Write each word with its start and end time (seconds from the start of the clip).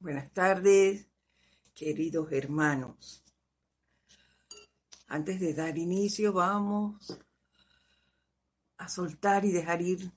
Buenas 0.00 0.32
tardes, 0.32 1.08
queridos 1.74 2.30
hermanos. 2.30 3.24
Antes 5.08 5.40
de 5.40 5.52
dar 5.54 5.76
inicio, 5.76 6.32
vamos 6.32 7.18
a 8.76 8.88
soltar 8.88 9.44
y 9.44 9.50
dejar 9.50 9.82
ir 9.82 10.12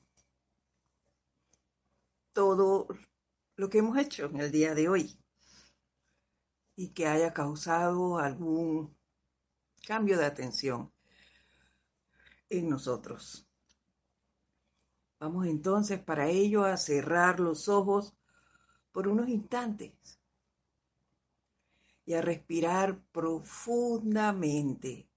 todo 2.32 2.88
lo 3.56 3.70
que 3.72 3.80
hemos 3.80 3.98
hecho 3.98 4.26
en 4.26 4.42
el 4.42 4.52
día 4.52 4.76
de 4.76 4.88
hoy 4.88 5.20
y 6.76 6.90
que 6.90 7.08
haya 7.08 7.34
causado 7.34 8.20
algún 8.20 8.96
cambio 9.88 10.20
de 10.20 10.26
atención 10.26 10.94
en 12.50 12.70
nosotros. 12.70 13.48
Vamos 15.20 15.48
entonces 15.48 16.00
para 16.00 16.28
ello 16.28 16.66
a 16.66 16.78
cerrar 16.78 17.40
los 17.40 17.68
ojos 17.68 18.14
por 18.92 19.08
unos 19.08 19.30
instantes 19.30 19.92
y 22.06 22.14
a 22.14 22.22
respirar 22.22 23.00
profundamente. 23.12 25.08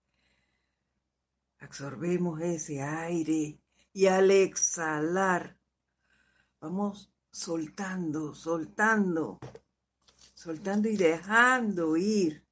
Absorbemos 1.59 2.41
ese 2.41 2.83
aire 2.83 3.59
y 3.93 4.07
al 4.07 4.31
exhalar 4.31 5.59
vamos 6.61 7.13
soltando, 7.31 8.35
soltando, 8.35 9.41
soltando 10.35 10.89
y 10.89 10.97
dejando 10.97 11.97
ir 11.97 12.45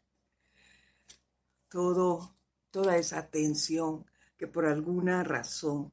todo, 1.69 2.36
toda 2.70 2.97
esa 2.97 3.28
tensión 3.28 4.05
que 4.36 4.47
por 4.47 4.66
alguna 4.66 5.23
razón 5.25 5.92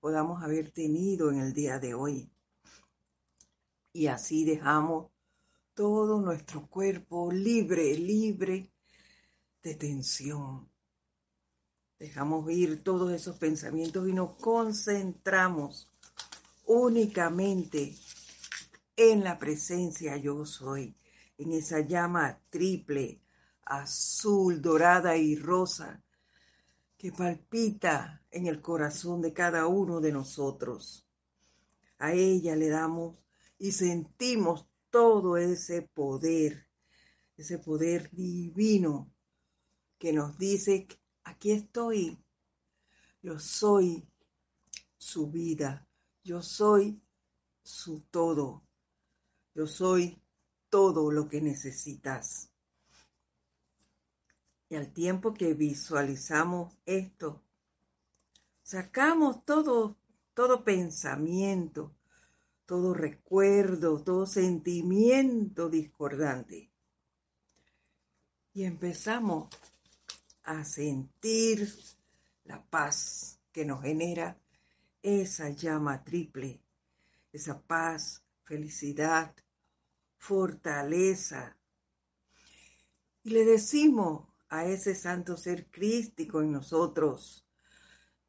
podamos 0.00 0.42
haber 0.42 0.70
tenido 0.70 1.30
en 1.30 1.38
el 1.40 1.52
día 1.52 1.78
de 1.78 1.94
hoy. 1.94 2.33
Y 3.94 4.08
así 4.08 4.44
dejamos 4.44 5.12
todo 5.72 6.20
nuestro 6.20 6.66
cuerpo 6.66 7.30
libre, 7.30 7.96
libre 7.96 8.72
de 9.62 9.74
tensión. 9.76 10.68
Dejamos 12.00 12.50
ir 12.50 12.82
todos 12.82 13.12
esos 13.12 13.38
pensamientos 13.38 14.08
y 14.08 14.12
nos 14.12 14.34
concentramos 14.34 15.88
únicamente 16.66 17.94
en 18.96 19.22
la 19.22 19.38
presencia 19.38 20.16
yo 20.16 20.44
soy, 20.44 20.96
en 21.38 21.52
esa 21.52 21.78
llama 21.78 22.40
triple, 22.50 23.20
azul, 23.64 24.60
dorada 24.60 25.16
y 25.16 25.36
rosa 25.36 26.02
que 26.98 27.12
palpita 27.12 28.24
en 28.32 28.48
el 28.48 28.60
corazón 28.60 29.22
de 29.22 29.32
cada 29.32 29.68
uno 29.68 30.00
de 30.00 30.10
nosotros. 30.10 31.06
A 31.98 32.12
ella 32.12 32.56
le 32.56 32.68
damos 32.68 33.23
y 33.64 33.72
sentimos 33.72 34.66
todo 34.90 35.38
ese 35.38 35.80
poder, 35.80 36.68
ese 37.34 37.58
poder 37.58 38.10
divino 38.10 39.10
que 39.96 40.12
nos 40.12 40.36
dice, 40.36 40.86
aquí 41.22 41.52
estoy, 41.52 42.22
yo 43.22 43.38
soy 43.38 44.06
su 44.98 45.30
vida, 45.30 45.88
yo 46.22 46.42
soy 46.42 47.00
su 47.62 48.00
todo, 48.10 48.62
yo 49.54 49.66
soy 49.66 50.20
todo 50.68 51.10
lo 51.10 51.26
que 51.26 51.40
necesitas. 51.40 52.50
Y 54.68 54.76
al 54.76 54.92
tiempo 54.92 55.32
que 55.32 55.54
visualizamos 55.54 56.76
esto, 56.84 57.42
sacamos 58.62 59.42
todo, 59.46 59.96
todo 60.34 60.64
pensamiento, 60.64 61.96
todo 62.66 62.94
recuerdo, 62.94 64.02
todo 64.02 64.26
sentimiento 64.26 65.68
discordante. 65.68 66.70
Y 68.52 68.64
empezamos 68.64 69.48
a 70.44 70.64
sentir 70.64 71.72
la 72.44 72.62
paz 72.62 73.40
que 73.52 73.64
nos 73.64 73.82
genera 73.82 74.38
esa 75.02 75.50
llama 75.50 76.02
triple, 76.04 76.62
esa 77.32 77.60
paz, 77.60 78.24
felicidad, 78.44 79.34
fortaleza. 80.16 81.56
Y 83.22 83.30
le 83.30 83.44
decimos 83.44 84.28
a 84.48 84.66
ese 84.66 84.94
santo 84.94 85.36
ser 85.36 85.70
crístico 85.70 86.40
en 86.40 86.52
nosotros, 86.52 87.46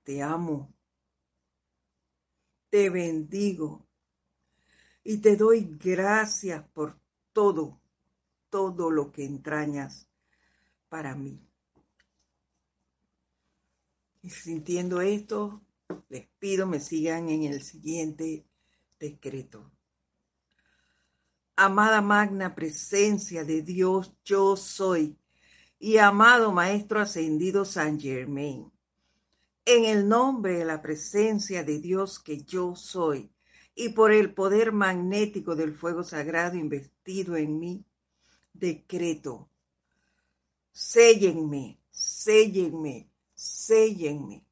te 0.04 0.22
amo, 0.22 0.74
te 2.70 2.90
bendigo, 2.90 3.88
y 5.08 5.20
te 5.20 5.38
doy 5.38 5.78
gracias 5.80 6.68
por 6.74 7.00
todo, 7.32 7.80
todo 8.50 8.90
lo 8.90 9.12
que 9.12 9.24
entrañas 9.24 10.10
para 10.90 11.16
mí. 11.16 11.40
Y 14.24 14.32
sintiendo 14.32 15.02
esto, 15.02 15.62
les 16.10 16.28
pido 16.40 16.66
me 16.66 16.80
sigan 16.80 17.30
en 17.30 17.44
el 17.44 17.62
siguiente 17.62 18.48
decreto. 19.00 19.72
Amada 21.56 22.02
magna 22.02 22.56
presencia 22.56 23.44
de 23.44 23.62
Dios, 23.62 24.12
yo 24.26 24.58
soy, 24.58 25.16
y 25.78 25.98
amado 25.98 26.52
Maestro 26.52 27.00
Ascendido 27.00 27.64
San 27.64 28.00
Germain, 28.00 28.72
en 29.66 29.86
el 29.86 30.10
nombre 30.10 30.58
de 30.58 30.66
la 30.66 30.82
presencia 30.82 31.64
de 31.64 31.78
Dios 31.78 32.18
que 32.18 32.44
yo 32.44 32.76
soy, 32.76 33.32
y 33.76 33.90
por 33.90 34.14
el 34.14 34.34
poder 34.34 34.72
magnético 34.72 35.56
del 35.56 35.76
fuego 35.76 36.04
sagrado 36.04 36.56
investido 36.56 37.36
en 37.36 37.60
mí, 37.60 37.86
decreto, 38.54 39.50
séllenme, 40.72 41.78
séllenme, 41.92 43.10
séllenme 43.34 44.46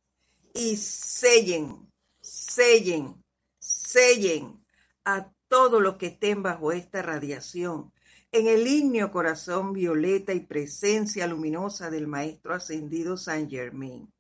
y 0.54 0.76
sellen, 0.76 1.90
sellen, 2.20 3.24
sellen 3.60 4.62
a 5.06 5.32
todos 5.48 5.82
los 5.82 5.96
que 5.96 6.08
estén 6.08 6.44
bajo 6.44 6.74
esta 6.74 7.02
radiación 7.02 7.94
en 8.34 8.48
el 8.48 8.64
lignio 8.64 9.12
corazón 9.12 9.72
violeta 9.74 10.34
y 10.34 10.42
presencia 10.42 11.28
luminosa 11.28 11.90
del 11.90 12.08
Maestro 12.08 12.56
Ascendido 12.56 13.16
San 13.16 13.50
Germain. 13.50 14.12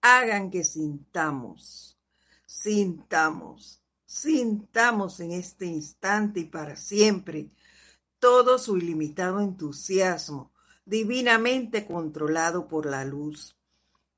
Hagan 0.00 0.50
que 0.50 0.64
sintamos, 0.64 1.98
sintamos 2.46 3.79
Sintamos 4.12 5.20
en 5.20 5.30
este 5.30 5.66
instante 5.66 6.40
y 6.40 6.44
para 6.44 6.74
siempre 6.74 7.52
todo 8.18 8.58
su 8.58 8.76
ilimitado 8.76 9.38
entusiasmo, 9.40 10.52
divinamente 10.84 11.86
controlado 11.86 12.66
por 12.66 12.86
la 12.86 13.04
luz, 13.04 13.56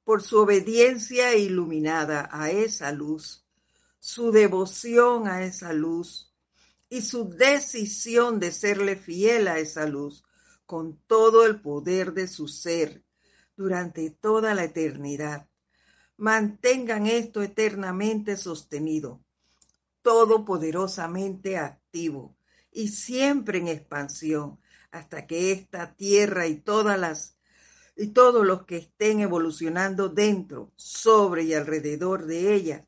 por 0.03 0.23
su 0.23 0.39
obediencia 0.39 1.37
iluminada 1.37 2.27
a 2.33 2.51
esa 2.51 2.91
luz, 2.91 3.45
su 4.01 4.33
devoción 4.33 5.29
a 5.29 5.45
esa 5.45 5.75
luz 5.75 6.33
y 6.89 7.03
su 7.03 7.29
decisión 7.29 8.41
de 8.41 8.51
serle 8.51 8.97
fiel 8.97 9.47
a 9.47 9.59
esa 9.59 9.87
luz 9.87 10.25
con 10.65 10.97
todo 11.07 11.45
el 11.45 11.61
poder 11.61 12.15
de 12.15 12.29
su 12.29 12.49
ser 12.49 13.05
durante 13.59 14.09
toda 14.09 14.55
la 14.55 14.65
eternidad. 14.65 15.51
Mantengan 16.17 17.07
esto 17.07 17.43
eternamente 17.43 18.39
sostenido 18.39 19.23
todopoderosamente 20.03 21.57
activo 21.59 22.37
y 22.71 22.89
siempre 22.89 23.59
en 23.59 23.69
expansión 23.69 24.59
hasta 24.91 25.27
que 25.27 25.53
esta 25.53 25.95
tierra 25.95 26.47
y 26.47 26.57
todas 26.57 26.99
las 26.99 27.37
y 27.97 28.09
todos 28.09 28.47
los 28.47 28.65
que 28.65 28.79
estén 28.79 29.21
evolucionando 29.21 30.09
dentro, 30.09 30.73
sobre 30.77 31.45
y 31.45 31.55
alrededor 31.55 32.25
de 32.25 32.55
ella 32.55 32.87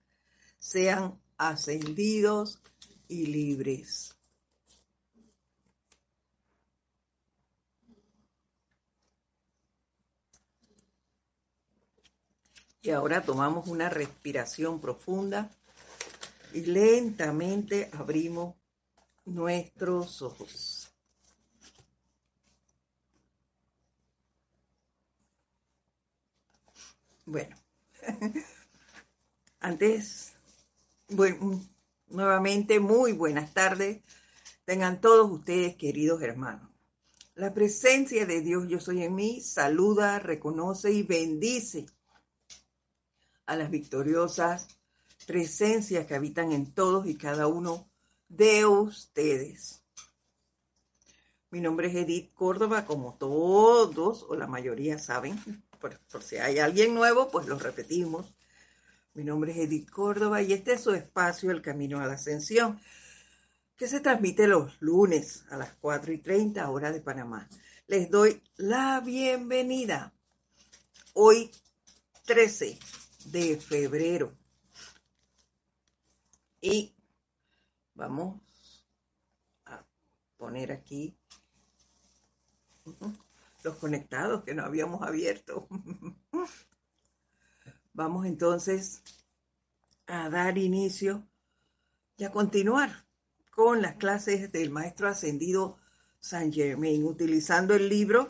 sean 0.59 1.21
ascendidos 1.37 2.63
y 3.07 3.27
libres. 3.27 4.17
Y 12.81 12.91
ahora 12.91 13.23
tomamos 13.23 13.67
una 13.69 13.89
respiración 13.89 14.81
profunda 14.81 15.51
y 16.55 16.65
lentamente 16.67 17.91
abrimos 17.93 18.55
nuestros 19.25 20.23
ojos. 20.23 20.89
Bueno, 27.27 27.57
antes, 29.61 30.35
nuevamente 32.07 32.79
muy 32.79 33.13
buenas 33.13 33.53
tardes. 33.53 34.03
Tengan 34.65 35.01
todos 35.01 35.31
ustedes, 35.31 35.75
queridos 35.77 36.23
hermanos. 36.23 36.71
La 37.35 37.53
presencia 37.53 38.27
de 38.27 38.43
Dios 38.43 38.69
Yo 38.69 38.79
Soy 38.79 39.03
en 39.03 39.17
mí 39.17 39.41
saluda, 39.41 40.21
reconoce 40.21 40.93
y 40.93 41.03
bendice 41.03 41.87
a 43.47 43.57
las 43.57 43.71
victoriosas 43.71 44.69
presencias 45.25 46.07
que 46.07 46.15
habitan 46.15 46.53
en 46.53 46.73
todos 46.73 47.07
y 47.07 47.17
cada 47.17 47.47
uno 47.47 47.89
de 48.29 48.67
ustedes. 48.67 49.83
Mi 51.51 51.61
nombre 51.61 51.89
es 51.89 51.95
Edith 51.95 52.33
Córdoba, 52.35 52.85
como 52.85 53.15
todos 53.15 54.25
o 54.29 54.35
la 54.35 54.47
mayoría 54.47 54.99
saben, 54.99 55.39
por, 55.81 56.01
si 56.23 56.37
hay 56.37 56.59
alguien 56.59 56.95
nuevo, 56.95 57.31
pues 57.31 57.47
lo 57.47 57.59
repetimos. 57.59 58.35
Mi 59.15 59.23
nombre 59.23 59.53
es 59.53 59.59
Edith 59.59 59.89
Córdoba 59.91 60.43
y 60.43 60.53
este 60.53 60.73
es 60.73 60.81
su 60.81 60.93
espacio, 60.93 61.53
El 61.53 61.63
Camino 61.63 62.01
a 62.01 62.07
la 62.07 62.15
Ascensión, 62.15 62.81
que 63.77 63.87
se 63.87 64.01
transmite 64.01 64.49
los 64.49 64.81
lunes 64.81 65.45
a 65.51 65.57
las 65.57 65.73
4 65.81 66.13
y 66.13 66.19
30 66.19 66.69
hora 66.69 66.91
de 66.91 67.01
Panamá. 67.01 67.49
Les 67.87 68.11
doy 68.11 68.43
la 68.57 69.01
bienvenida. 69.01 70.13
Hoy 71.13 71.53
13 72.25 72.79
de 73.27 73.57
febrero. 73.59 74.33
Y 76.67 76.95
vamos 77.93 78.41
a 79.67 79.85
poner 80.39 80.73
aquí 80.73 81.15
los 83.63 83.77
conectados 83.77 84.45
que 84.45 84.55
no 84.55 84.65
habíamos 84.65 85.03
abierto. 85.03 85.69
Vamos 87.93 88.25
entonces 88.25 89.03
a 90.07 90.31
dar 90.31 90.57
inicio 90.57 91.29
y 92.17 92.25
a 92.25 92.33
continuar 92.33 93.07
con 93.51 93.83
las 93.83 93.97
clases 93.97 94.51
del 94.51 94.71
maestro 94.71 95.09
ascendido 95.09 95.77
San 96.19 96.51
Germain, 96.51 97.05
utilizando 97.05 97.75
el 97.75 97.91
libro 97.91 98.27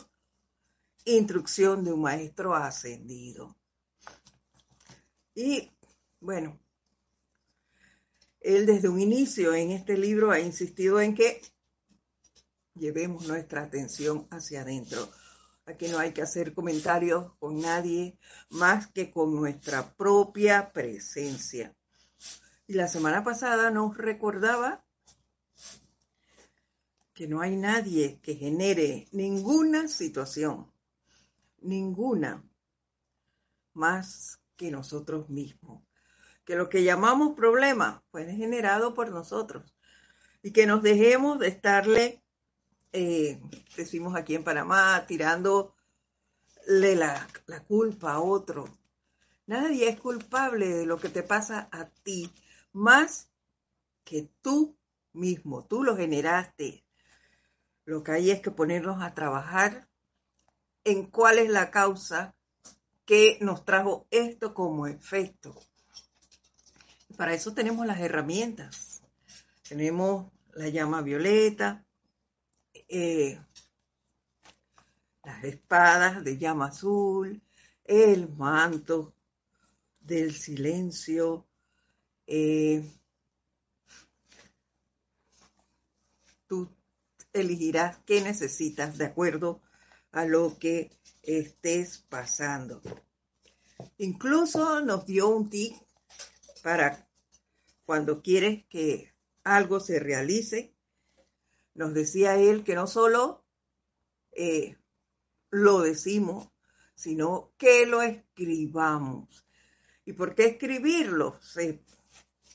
Instrucción 1.05 1.85
de 1.85 1.93
un 1.93 2.03
maestro 2.03 2.53
ascendido. 2.57 3.55
Y 5.37 5.71
bueno, 6.19 6.59
él 8.45 8.67
desde 8.67 8.91
un 8.91 9.01
inicio 9.01 9.55
en 9.55 9.71
este 9.71 9.97
libro 9.97 10.31
ha 10.31 10.39
insistido 10.39 11.01
en 11.01 11.15
que 11.15 11.41
llevemos 12.75 13.27
nuestra 13.27 13.63
atención 13.63 14.29
hacia 14.31 14.61
adentro. 14.61 15.11
Aquí 15.65 15.89
no 15.89 15.99
hay 15.99 16.13
que 16.13 16.21
hacer 16.21 16.53
comentarios 16.53 17.33
con 17.39 17.59
nadie 17.61 18.19
más 18.51 18.87
que 18.89 19.11
con 19.11 19.35
nuestra 19.35 19.95
propia 19.95 20.73
presencia. 20.73 21.75
Y 22.67 22.75
la 22.75 22.87
semana 22.87 23.25
pasada 23.25 23.71
nos 23.71 23.97
recordaba 23.97 24.85
que 27.15 27.27
no 27.27 27.41
hay 27.41 27.57
nadie 27.57 28.21
que 28.21 28.35
genere 28.35 29.09
ninguna 29.13 29.89
situación, 29.89 30.71
ninguna, 31.63 32.45
más 33.73 34.39
que 34.57 34.71
nosotros 34.71 35.31
mismos. 35.31 35.84
Que 36.45 36.57
lo 36.57 36.69
que 36.69 36.85
llamamos 36.85 37.35
problema 37.35 38.03
fue 38.11 38.27
generado 38.33 38.95
por 38.95 39.11
nosotros 39.11 39.75
y 40.43 40.53
que 40.53 40.67
nos 40.67 40.83
dejemos 40.83 41.39
de 41.39 41.49
estarle 41.49 42.25
eh, 42.97 43.41
decimos 43.77 44.15
aquí 44.15 44.37
en 44.37 44.45
Panamá, 44.45 45.05
tirándole 45.09 45.73
la, 46.69 47.27
la 47.47 47.65
culpa 47.65 48.13
a 48.13 48.21
otro. 48.21 48.69
Nadie 49.47 49.89
es 49.89 49.99
culpable 49.99 50.69
de 50.69 50.87
lo 50.87 50.99
que 50.99 51.09
te 51.09 51.25
pasa 51.25 51.69
a 51.73 51.89
ti, 51.89 52.33
más 52.73 53.29
que 54.05 54.31
tú 54.43 54.79
mismo, 55.13 55.65
tú 55.65 55.83
lo 55.83 55.97
generaste. 55.97 56.85
Lo 57.85 58.05
que 58.05 58.13
hay 58.13 58.31
es 58.31 58.41
que 58.41 58.53
ponernos 58.53 59.03
a 59.03 59.13
trabajar 59.13 59.89
en 60.85 61.11
cuál 61.11 61.41
es 61.41 61.51
la 61.51 61.73
causa 61.73 62.37
que 63.05 63.39
nos 63.41 63.65
trajo 63.65 64.07
esto 64.13 64.55
como 64.55 64.87
efecto. 64.87 65.53
Para 67.17 67.35
eso 67.35 67.55
tenemos 67.55 67.87
las 67.87 68.01
herramientas. 68.01 69.03
Tenemos 69.69 70.33
la 70.55 70.69
llama 70.69 71.03
violeta, 71.03 71.85
eh, 72.89 73.41
las 75.23 75.45
espadas 75.45 76.23
de 76.25 76.39
llama 76.39 76.67
azul, 76.67 77.43
el 77.85 78.29
manto 78.29 79.15
del 80.01 80.35
silencio, 80.35 81.47
eh, 82.27 82.85
tú 86.47 86.69
elegirás 87.33 87.99
qué 88.05 88.21
necesitas 88.21 88.99
de 88.99 89.07
acuerdo 89.07 89.63
a 90.13 90.25
lo 90.25 90.59
que 90.59 90.91
estés 91.23 91.99
pasando. 91.99 92.83
Incluso 93.99 94.81
nos 94.81 95.07
dio 95.07 95.29
un 95.29 95.49
tip 95.49 95.75
para 96.65 97.07
cuando 97.85 98.23
quieres 98.23 98.65
que 98.71 99.13
algo 99.43 99.81
se 99.81 100.01
realice, 100.01 100.75
nos 101.75 101.93
decía 101.93 102.39
él 102.39 102.65
que 102.65 102.75
no 102.75 102.87
solo 102.87 103.45
eh, 104.33 104.79
lo 105.51 105.83
decimos, 105.83 106.49
sino 106.95 107.53
que 107.59 107.85
lo 107.85 108.01
escribamos. 108.01 109.47
¿Y 110.07 110.15
por 110.15 110.35
qué 110.35 110.47
escribirlo? 110.47 111.39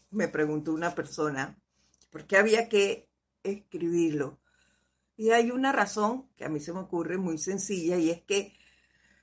me 0.10 0.28
preguntó 0.28 0.74
una 0.74 0.96
persona, 0.96 1.56
¿por 2.10 2.26
qué 2.26 2.38
había 2.38 2.68
que 2.68 3.08
escribirlo? 3.44 4.40
Y 5.18 5.30
hay 5.30 5.52
una 5.52 5.72
razón 5.72 6.28
que 6.36 6.46
a 6.46 6.50
mí 6.50 6.60
se 6.60 6.74
me 6.74 6.80
ocurre 6.80 7.20
muy 7.20 7.38
sencilla 7.38 7.98
y 7.98 8.10
es 8.10 8.24
que 8.24 8.58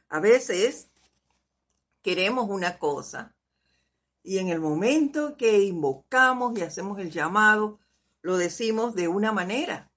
a 0.08 0.20
veces 0.20 0.88
queremos 2.02 2.48
una 2.48 2.78
cosa 2.78 3.35
y 4.26 4.38
en 4.38 4.48
el 4.48 4.58
momento 4.58 5.36
que 5.36 5.62
invocamos 5.62 6.58
y 6.58 6.62
hacemos 6.62 6.98
el 6.98 7.12
llamado, 7.12 7.78
lo 8.22 8.36
decimos 8.36 8.96
de 8.96 9.06
una 9.06 9.30
manera. 9.30 9.88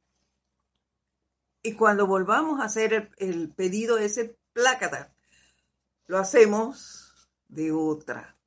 Y 1.63 1.73
cuando 1.73 2.05
volvamos 2.05 2.59
a 2.59 2.65
hacer 2.65 3.09
el, 3.17 3.49
pedido 3.49 3.97
ese 3.97 4.37
plácata, 4.53 5.11
lo 6.05 6.19
hacemos 6.19 7.27
de 7.47 7.71
otra. 7.71 8.37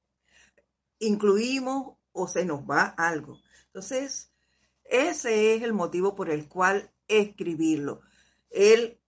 Incluimos 1.00 1.96
o 2.12 2.28
se 2.28 2.44
nos 2.44 2.60
va 2.60 2.84
algo. 2.96 3.40
Entonces, 3.66 4.30
ese 4.84 5.56
es 5.56 5.62
el 5.62 5.72
motivo 5.72 6.14
por 6.14 6.30
el 6.30 6.48
cual 6.48 6.92
escribirlo. 7.08 8.02
El 8.50 9.00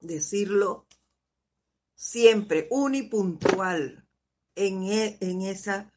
decirlo 0.00 0.86
siempre 1.94 2.68
unipuntual 2.70 4.06
en, 4.54 4.84
e, 4.84 5.18
en, 5.20 5.42
esa, 5.42 5.92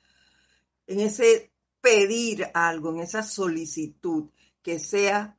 en 0.88 1.00
ese 1.00 1.52
pedir 1.82 2.50
algo, 2.54 2.92
en 2.92 3.00
esa 3.00 3.24
solicitud, 3.24 4.30
que 4.62 4.80
sea 4.80 5.38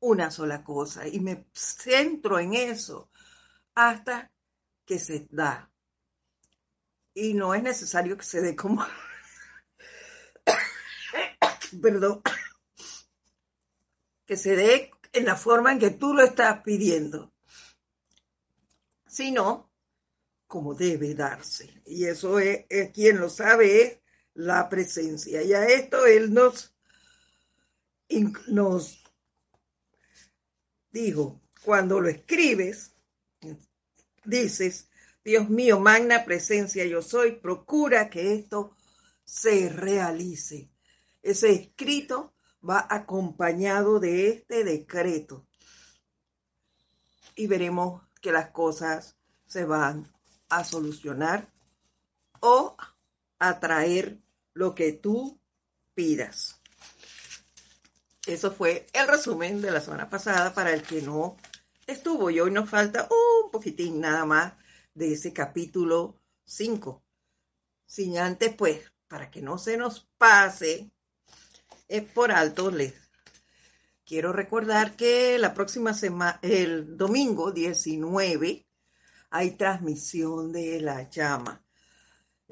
una 0.00 0.30
sola 0.30 0.62
cosa. 0.64 1.06
Y 1.08 1.20
me 1.20 1.46
centro 1.52 2.38
en 2.38 2.54
eso 2.54 3.10
hasta 3.74 4.30
que 4.84 4.98
se 4.98 5.26
da. 5.30 5.70
Y 7.14 7.34
no 7.34 7.54
es 7.54 7.62
necesario 7.62 8.16
que 8.16 8.24
se 8.24 8.40
dé 8.40 8.56
como... 8.56 8.84
Perdón. 11.82 12.22
Que 14.26 14.36
se 14.36 14.56
dé 14.56 14.90
en 15.12 15.24
la 15.24 15.36
forma 15.36 15.72
en 15.72 15.78
que 15.78 15.90
tú 15.90 16.14
lo 16.14 16.22
estás 16.22 16.62
pidiendo, 16.62 17.32
sino 19.06 19.70
como 20.46 20.74
debe 20.74 21.14
darse. 21.14 21.82
Y 21.86 22.04
eso 22.04 22.38
es, 22.38 22.66
quien 22.92 23.18
lo 23.18 23.28
sabe, 23.28 23.82
es 23.82 23.98
la 24.34 24.68
presencia. 24.68 25.42
Y 25.42 25.52
a 25.52 25.66
esto 25.66 26.06
Él 26.06 26.32
nos, 26.32 26.74
nos 28.48 29.02
dijo, 30.90 31.40
cuando 31.64 32.00
lo 32.00 32.08
escribes, 32.08 32.92
dices, 34.24 34.88
Dios 35.24 35.48
mío, 35.48 35.78
magna 35.78 36.24
presencia 36.24 36.84
yo 36.84 37.02
soy, 37.02 37.32
procura 37.32 38.10
que 38.10 38.34
esto 38.34 38.76
se 39.24 39.68
realice. 39.68 40.70
Ese 41.22 41.52
escrito 41.52 42.34
va 42.68 42.86
acompañado 42.90 44.00
de 44.00 44.28
este 44.28 44.64
decreto 44.64 45.46
y 47.34 47.46
veremos 47.46 48.02
que 48.20 48.32
las 48.32 48.50
cosas 48.50 49.16
se 49.46 49.64
van 49.64 50.12
a 50.48 50.64
solucionar 50.64 51.52
o 52.40 52.76
a 53.38 53.60
traer 53.60 54.21
lo 54.54 54.74
que 54.74 54.92
tú 54.92 55.40
pidas. 55.94 56.60
Eso 58.26 58.52
fue 58.52 58.86
el 58.92 59.08
resumen 59.08 59.60
de 59.60 59.70
la 59.70 59.80
semana 59.80 60.08
pasada 60.08 60.54
para 60.54 60.72
el 60.72 60.82
que 60.82 61.02
no 61.02 61.36
estuvo. 61.86 62.30
Y 62.30 62.40
hoy 62.40 62.50
nos 62.50 62.70
falta 62.70 63.08
un 63.10 63.50
poquitín 63.50 64.00
nada 64.00 64.24
más 64.24 64.54
de 64.94 65.12
ese 65.12 65.32
capítulo 65.32 66.20
5. 66.44 67.02
Sin 67.86 68.18
antes, 68.18 68.54
pues, 68.54 68.92
para 69.08 69.30
que 69.30 69.42
no 69.42 69.58
se 69.58 69.76
nos 69.76 70.08
pase 70.18 70.90
eh, 71.88 72.02
por 72.02 72.32
alto, 72.32 72.70
les 72.70 72.94
quiero 74.04 74.32
recordar 74.32 74.96
que 74.96 75.36
la 75.38 75.52
próxima 75.52 75.92
semana, 75.92 76.38
el 76.42 76.96
domingo 76.96 77.50
19, 77.50 78.66
hay 79.30 79.50
transmisión 79.52 80.52
de 80.52 80.80
la 80.80 81.10
llama 81.10 81.62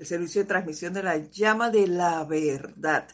el 0.01 0.07
servicio 0.07 0.43
de 0.43 0.49
transmisión 0.49 0.93
de 0.93 1.03
la 1.05 1.19
llama 1.19 1.71
de 1.71 1.87
la 1.87 2.25
verdad. 2.25 3.09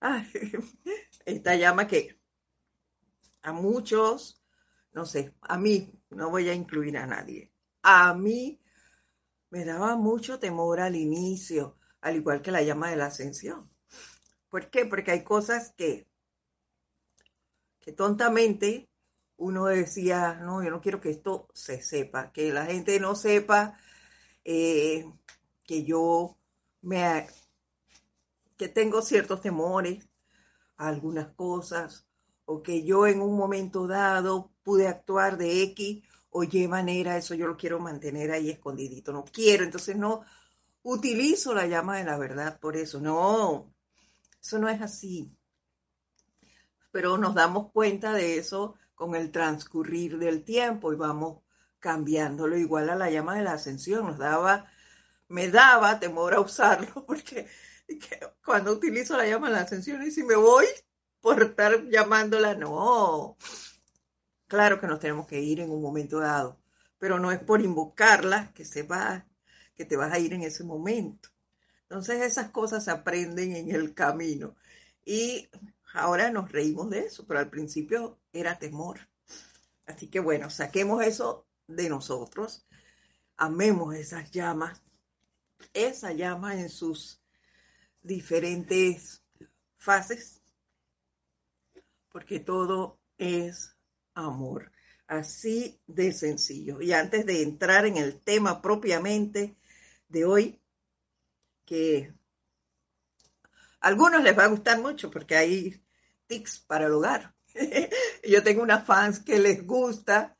esta 1.26 1.56
llama 1.56 1.86
que 1.86 2.18
a 3.42 3.52
muchos 3.52 4.40
no 4.92 5.04
sé, 5.06 5.34
a 5.42 5.56
mí, 5.56 5.92
no 6.10 6.30
voy 6.30 6.48
a 6.48 6.54
incluir 6.54 6.96
a 6.98 7.06
nadie, 7.06 7.52
a 7.82 8.14
mí 8.14 8.60
me 9.50 9.64
daba 9.64 9.96
mucho 9.96 10.38
temor 10.38 10.80
al 10.80 10.96
inicio, 10.96 11.76
al 12.00 12.16
igual 12.16 12.42
que 12.42 12.50
la 12.50 12.62
llama 12.62 12.90
de 12.90 12.96
la 12.96 13.06
ascensión. 13.06 13.70
¿Por 14.48 14.70
qué? 14.70 14.86
Porque 14.86 15.12
hay 15.12 15.22
cosas 15.22 15.72
que, 15.76 16.08
que 17.80 17.92
tontamente 17.92 18.88
uno 19.36 19.66
decía, 19.66 20.34
no, 20.34 20.62
yo 20.62 20.70
no 20.70 20.80
quiero 20.80 21.00
que 21.00 21.10
esto 21.10 21.48
se 21.54 21.82
sepa, 21.82 22.32
que 22.32 22.52
la 22.52 22.66
gente 22.66 22.98
no 23.00 23.14
sepa 23.14 23.78
eh, 24.44 25.04
que 25.70 25.84
yo 25.84 26.36
me, 26.82 27.28
que 28.56 28.66
tengo 28.66 29.02
ciertos 29.02 29.40
temores 29.40 30.04
a 30.76 30.88
algunas 30.88 31.28
cosas, 31.28 32.08
o 32.44 32.60
que 32.60 32.82
yo 32.82 33.06
en 33.06 33.20
un 33.20 33.36
momento 33.36 33.86
dado 33.86 34.50
pude 34.64 34.88
actuar 34.88 35.38
de 35.38 35.62
X 35.62 36.02
o 36.30 36.42
Y 36.42 36.66
manera, 36.66 37.16
eso 37.16 37.36
yo 37.36 37.46
lo 37.46 37.56
quiero 37.56 37.78
mantener 37.78 38.32
ahí 38.32 38.50
escondidito, 38.50 39.12
no 39.12 39.24
quiero, 39.24 39.62
entonces 39.62 39.96
no 39.96 40.24
utilizo 40.82 41.54
la 41.54 41.68
llama 41.68 41.98
de 41.98 42.04
la 42.04 42.18
verdad 42.18 42.58
por 42.58 42.76
eso, 42.76 43.00
no, 43.00 43.72
eso 44.42 44.58
no 44.58 44.68
es 44.68 44.82
así. 44.82 45.32
Pero 46.90 47.16
nos 47.16 47.36
damos 47.36 47.70
cuenta 47.70 48.12
de 48.12 48.38
eso 48.38 48.74
con 48.96 49.14
el 49.14 49.30
transcurrir 49.30 50.18
del 50.18 50.42
tiempo 50.42 50.92
y 50.92 50.96
vamos 50.96 51.44
cambiándolo 51.78 52.56
igual 52.58 52.90
a 52.90 52.96
la 52.96 53.08
llama 53.08 53.36
de 53.36 53.44
la 53.44 53.52
ascensión. 53.52 54.08
Nos 54.08 54.18
daba, 54.18 54.66
me 55.30 55.48
daba 55.48 56.00
temor 56.00 56.34
a 56.34 56.40
usarlo 56.40 57.04
porque 57.06 57.48
cuando 58.44 58.72
utilizo 58.72 59.16
la 59.16 59.26
llama 59.26 59.48
de 59.48 59.54
la 59.54 59.60
ascensión 59.62 60.02
y 60.02 60.10
si 60.10 60.22
me 60.22 60.36
voy 60.36 60.66
por 61.20 61.42
estar 61.42 61.88
llamándola, 61.88 62.54
no. 62.54 63.36
Claro 64.46 64.80
que 64.80 64.86
nos 64.86 64.98
tenemos 64.98 65.26
que 65.26 65.40
ir 65.40 65.60
en 65.60 65.70
un 65.70 65.82
momento 65.82 66.18
dado, 66.18 66.60
pero 66.98 67.18
no 67.20 67.30
es 67.30 67.38
por 67.38 67.62
invocarla 67.62 68.52
que 68.54 68.64
se 68.64 68.82
va, 68.82 69.26
que 69.76 69.84
te 69.84 69.96
vas 69.96 70.12
a 70.12 70.18
ir 70.18 70.34
en 70.34 70.42
ese 70.42 70.64
momento. 70.64 71.28
Entonces 71.82 72.22
esas 72.22 72.50
cosas 72.50 72.84
se 72.84 72.90
aprenden 72.90 73.54
en 73.54 73.70
el 73.70 73.94
camino. 73.94 74.56
Y 75.04 75.48
ahora 75.94 76.30
nos 76.30 76.50
reímos 76.50 76.90
de 76.90 77.00
eso, 77.00 77.26
pero 77.26 77.38
al 77.38 77.50
principio 77.50 78.18
era 78.32 78.58
temor. 78.58 79.08
Así 79.86 80.08
que 80.08 80.18
bueno, 80.18 80.50
saquemos 80.50 81.04
eso 81.04 81.46
de 81.68 81.88
nosotros, 81.88 82.66
amemos 83.36 83.94
esas 83.94 84.30
llamas, 84.32 84.82
esa 85.72 86.12
llama 86.12 86.60
en 86.60 86.68
sus 86.68 87.20
diferentes 88.02 89.22
fases 89.76 90.40
porque 92.10 92.40
todo 92.40 92.98
es 93.18 93.76
amor. 94.14 94.70
Así 95.06 95.80
de 95.86 96.12
sencillo. 96.12 96.80
Y 96.80 96.92
antes 96.92 97.26
de 97.26 97.42
entrar 97.42 97.86
en 97.86 97.96
el 97.96 98.20
tema 98.20 98.62
propiamente 98.62 99.56
de 100.08 100.24
hoy, 100.24 100.60
que 101.64 102.12
a 103.80 103.88
algunos 103.88 104.22
les 104.22 104.38
va 104.38 104.44
a 104.44 104.48
gustar 104.48 104.80
mucho 104.80 105.10
porque 105.10 105.36
hay 105.36 105.82
tics 106.26 106.60
para 106.60 106.86
el 106.86 106.92
hogar. 106.92 107.34
Yo 108.28 108.42
tengo 108.42 108.62
unas 108.62 108.86
fans 108.86 109.20
que 109.20 109.38
les 109.38 109.66
gusta 109.66 110.36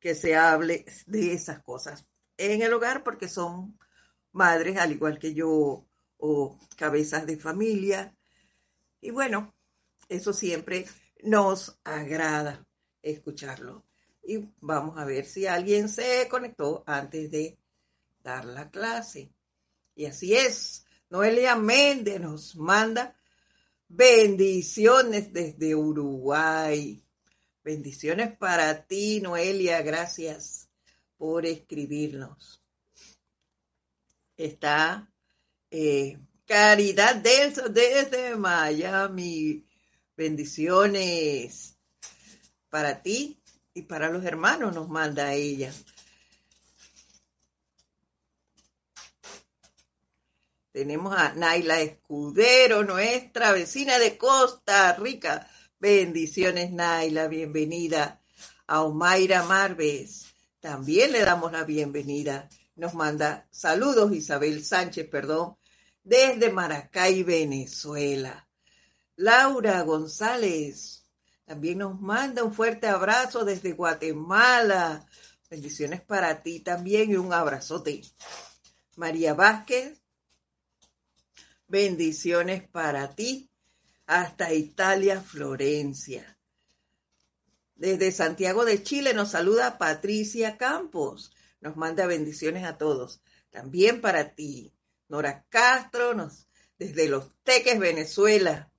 que 0.00 0.14
se 0.14 0.34
hable 0.36 0.86
de 1.06 1.34
esas 1.34 1.62
cosas 1.62 2.06
en 2.38 2.62
el 2.62 2.72
hogar 2.72 3.02
porque 3.02 3.28
son 3.28 3.78
madres 4.36 4.76
al 4.76 4.92
igual 4.92 5.18
que 5.18 5.34
yo 5.34 5.84
o 6.18 6.58
cabezas 6.76 7.26
de 7.26 7.36
familia. 7.36 8.14
Y 9.00 9.10
bueno, 9.10 9.54
eso 10.08 10.32
siempre 10.32 10.86
nos 11.22 11.78
agrada 11.84 12.66
escucharlo. 13.02 13.84
Y 14.22 14.48
vamos 14.60 14.98
a 14.98 15.04
ver 15.04 15.24
si 15.24 15.46
alguien 15.46 15.88
se 15.88 16.28
conectó 16.28 16.84
antes 16.86 17.30
de 17.30 17.58
dar 18.22 18.44
la 18.44 18.70
clase. 18.70 19.32
Y 19.94 20.06
así 20.06 20.34
es. 20.34 20.84
Noelia 21.08 21.54
Méndez 21.54 22.20
nos 22.20 22.56
manda 22.56 23.16
bendiciones 23.88 25.32
desde 25.32 25.74
Uruguay. 25.76 27.02
Bendiciones 27.62 28.36
para 28.36 28.84
ti, 28.86 29.20
Noelia. 29.20 29.82
Gracias 29.82 30.68
por 31.16 31.46
escribirnos. 31.46 32.65
Está 34.36 35.10
eh, 35.70 36.18
Caridad 36.46 37.16
Delso 37.16 37.68
desde 37.68 38.36
Miami. 38.36 39.64
Bendiciones 40.16 41.76
para 42.70 43.02
ti 43.02 43.40
y 43.74 43.82
para 43.82 44.08
los 44.08 44.24
hermanos 44.24 44.74
nos 44.74 44.88
manda 44.88 45.32
ella. 45.34 45.72
Tenemos 50.72 51.16
a 51.16 51.32
Naila 51.32 51.80
Escudero, 51.80 52.84
nuestra 52.84 53.52
vecina 53.52 53.98
de 53.98 54.18
Costa 54.18 54.94
Rica. 54.94 55.48
Bendiciones, 55.78 56.70
Naila, 56.70 57.28
bienvenida. 57.28 58.20
A 58.66 58.82
Omaira 58.82 59.42
Marves, 59.44 60.26
también 60.60 61.12
le 61.12 61.20
damos 61.20 61.52
la 61.52 61.64
bienvenida. 61.64 62.48
Nos 62.76 62.94
manda 62.94 63.48
saludos, 63.50 64.12
Isabel 64.12 64.64
Sánchez, 64.64 65.08
perdón, 65.08 65.56
desde 66.04 66.52
Maracay, 66.52 67.22
Venezuela. 67.22 68.46
Laura 69.16 69.80
González 69.82 71.04
también 71.46 71.78
nos 71.78 71.98
manda 72.00 72.44
un 72.44 72.52
fuerte 72.52 72.86
abrazo 72.86 73.44
desde 73.44 73.72
Guatemala. 73.72 75.06
Bendiciones 75.48 76.02
para 76.02 76.42
ti 76.42 76.60
también 76.60 77.10
y 77.10 77.16
un 77.16 77.32
abrazote. 77.32 78.02
María 78.96 79.32
Vázquez, 79.32 79.98
bendiciones 81.68 82.68
para 82.68 83.14
ti 83.14 83.48
hasta 84.06 84.52
Italia, 84.52 85.20
Florencia. 85.20 86.36
Desde 87.74 88.12
Santiago 88.12 88.64
de 88.64 88.82
Chile 88.82 89.14
nos 89.14 89.30
saluda 89.30 89.78
Patricia 89.78 90.56
Campos. 90.56 91.32
Nos 91.66 91.76
manda 91.76 92.06
bendiciones 92.06 92.62
a 92.62 92.78
todos. 92.78 93.20
También 93.50 94.00
para 94.00 94.36
ti. 94.36 94.72
Nora 95.08 95.44
Castro, 95.48 96.14
desde 96.78 97.08
Los 97.08 97.32
Teques, 97.42 97.80
Venezuela. 97.80 98.70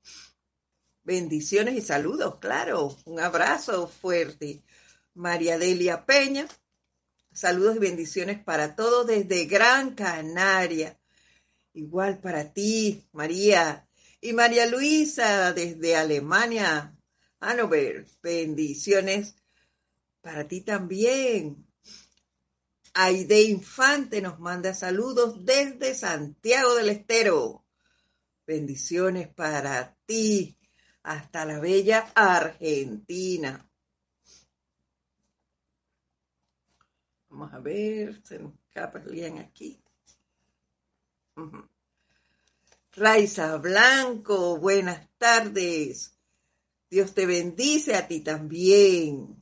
Bendiciones 1.04 1.76
y 1.76 1.82
saludos, 1.82 2.38
claro. 2.40 2.98
Un 3.04 3.20
abrazo 3.20 3.90
fuerte. 3.90 4.64
María 5.14 5.58
Delia 5.58 6.06
Peña, 6.06 6.48
saludos 7.34 7.76
y 7.76 7.80
bendiciones 7.80 8.42
para 8.42 8.78
todos 8.78 9.06
desde 9.06 9.48
Gran 9.48 9.94
Canaria. 9.94 10.98
Igual 11.74 12.20
para 12.20 12.54
ti, 12.54 13.06
María. 13.12 13.86
Y 14.22 14.32
María 14.32 14.66
Luisa 14.66 15.52
desde 15.52 15.98
Alemania. 15.98 16.96
Hanover, 17.42 18.08
bendiciones 18.24 19.36
para 20.22 20.48
ti 20.48 20.62
también. 20.62 21.67
Aide 23.00 23.44
Infante 23.44 24.22
nos 24.22 24.40
manda 24.40 24.74
saludos 24.74 25.46
desde 25.46 25.94
Santiago 25.94 26.74
del 26.74 26.90
Estero. 26.90 27.64
Bendiciones 28.48 29.28
para 29.28 29.96
ti 30.08 30.58
hasta 31.04 31.46
la 31.46 31.60
bella 31.60 32.12
Argentina. 32.16 33.70
Vamos 37.30 37.54
a 37.54 37.60
ver, 37.60 38.20
se 38.26 38.40
nos 38.40 38.54
bien 39.12 39.38
aquí. 39.38 39.80
Raiza 42.94 43.58
Blanco, 43.58 44.58
buenas 44.58 45.08
tardes. 45.20 46.18
Dios 46.90 47.14
te 47.14 47.28
bendice 47.28 47.94
a 47.94 48.08
ti 48.08 48.22
también. 48.22 49.40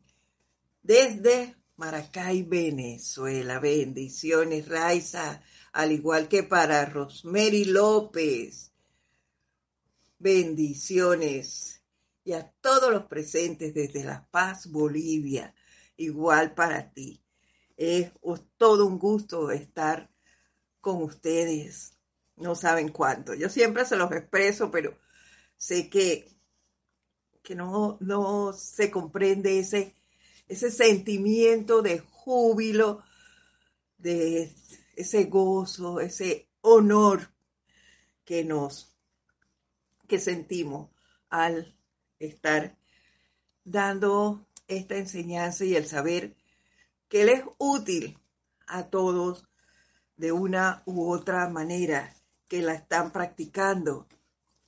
Desde 0.84 1.56
Maracay, 1.78 2.44
Venezuela. 2.44 3.60
Bendiciones, 3.60 4.68
Raiza, 4.68 5.42
al 5.74 5.92
igual 5.92 6.28
que 6.28 6.44
para 6.44 6.86
Rosemary 6.86 7.66
López 7.66 8.72
bendiciones 10.26 11.84
y 12.24 12.34
a 12.34 12.52
todos 12.62 12.92
los 12.92 13.06
presentes 13.06 13.74
desde 13.74 14.04
La 14.04 14.28
Paz, 14.32 14.72
Bolivia, 14.72 15.54
igual 15.98 16.56
para 16.56 16.92
ti. 16.92 17.22
Es 17.78 18.12
todo 18.58 18.86
un 18.86 18.98
gusto 18.98 19.52
estar 19.52 20.10
con 20.82 21.04
ustedes. 21.04 21.98
No 22.38 22.56
saben 22.56 22.90
cuánto. 22.90 23.34
Yo 23.34 23.50
siempre 23.50 23.86
se 23.86 23.96
los 23.96 24.12
expreso, 24.12 24.72
pero 24.72 24.98
sé 25.58 25.90
que, 25.90 26.28
que 27.44 27.56
no, 27.56 27.98
no 28.02 28.52
se 28.54 28.90
comprende 28.90 29.60
ese, 29.60 29.94
ese 30.48 30.72
sentimiento 30.72 31.82
de 31.82 32.00
júbilo, 32.00 33.04
de 33.98 34.52
ese 34.96 35.26
gozo, 35.26 36.00
ese 36.00 36.48
honor 36.62 37.32
que 38.24 38.44
nos 38.44 38.96
que 40.08 40.20
sentimos 40.20 40.90
al 41.30 41.76
estar 42.20 42.78
dando 43.64 44.46
esta 44.68 44.98
enseñanza 44.98 45.66
y 45.66 45.76
el 45.76 45.88
saber 45.88 46.36
que 47.10 47.24
Él 47.24 47.30
es 47.30 47.44
útil 47.58 48.20
a 48.68 48.90
todos 48.90 49.48
de 50.18 50.32
una 50.32 50.84
u 50.86 51.12
otra 51.12 51.50
manera 51.50 52.16
que 52.48 52.62
la 52.62 52.74
están 52.74 53.12
practicando. 53.12 54.08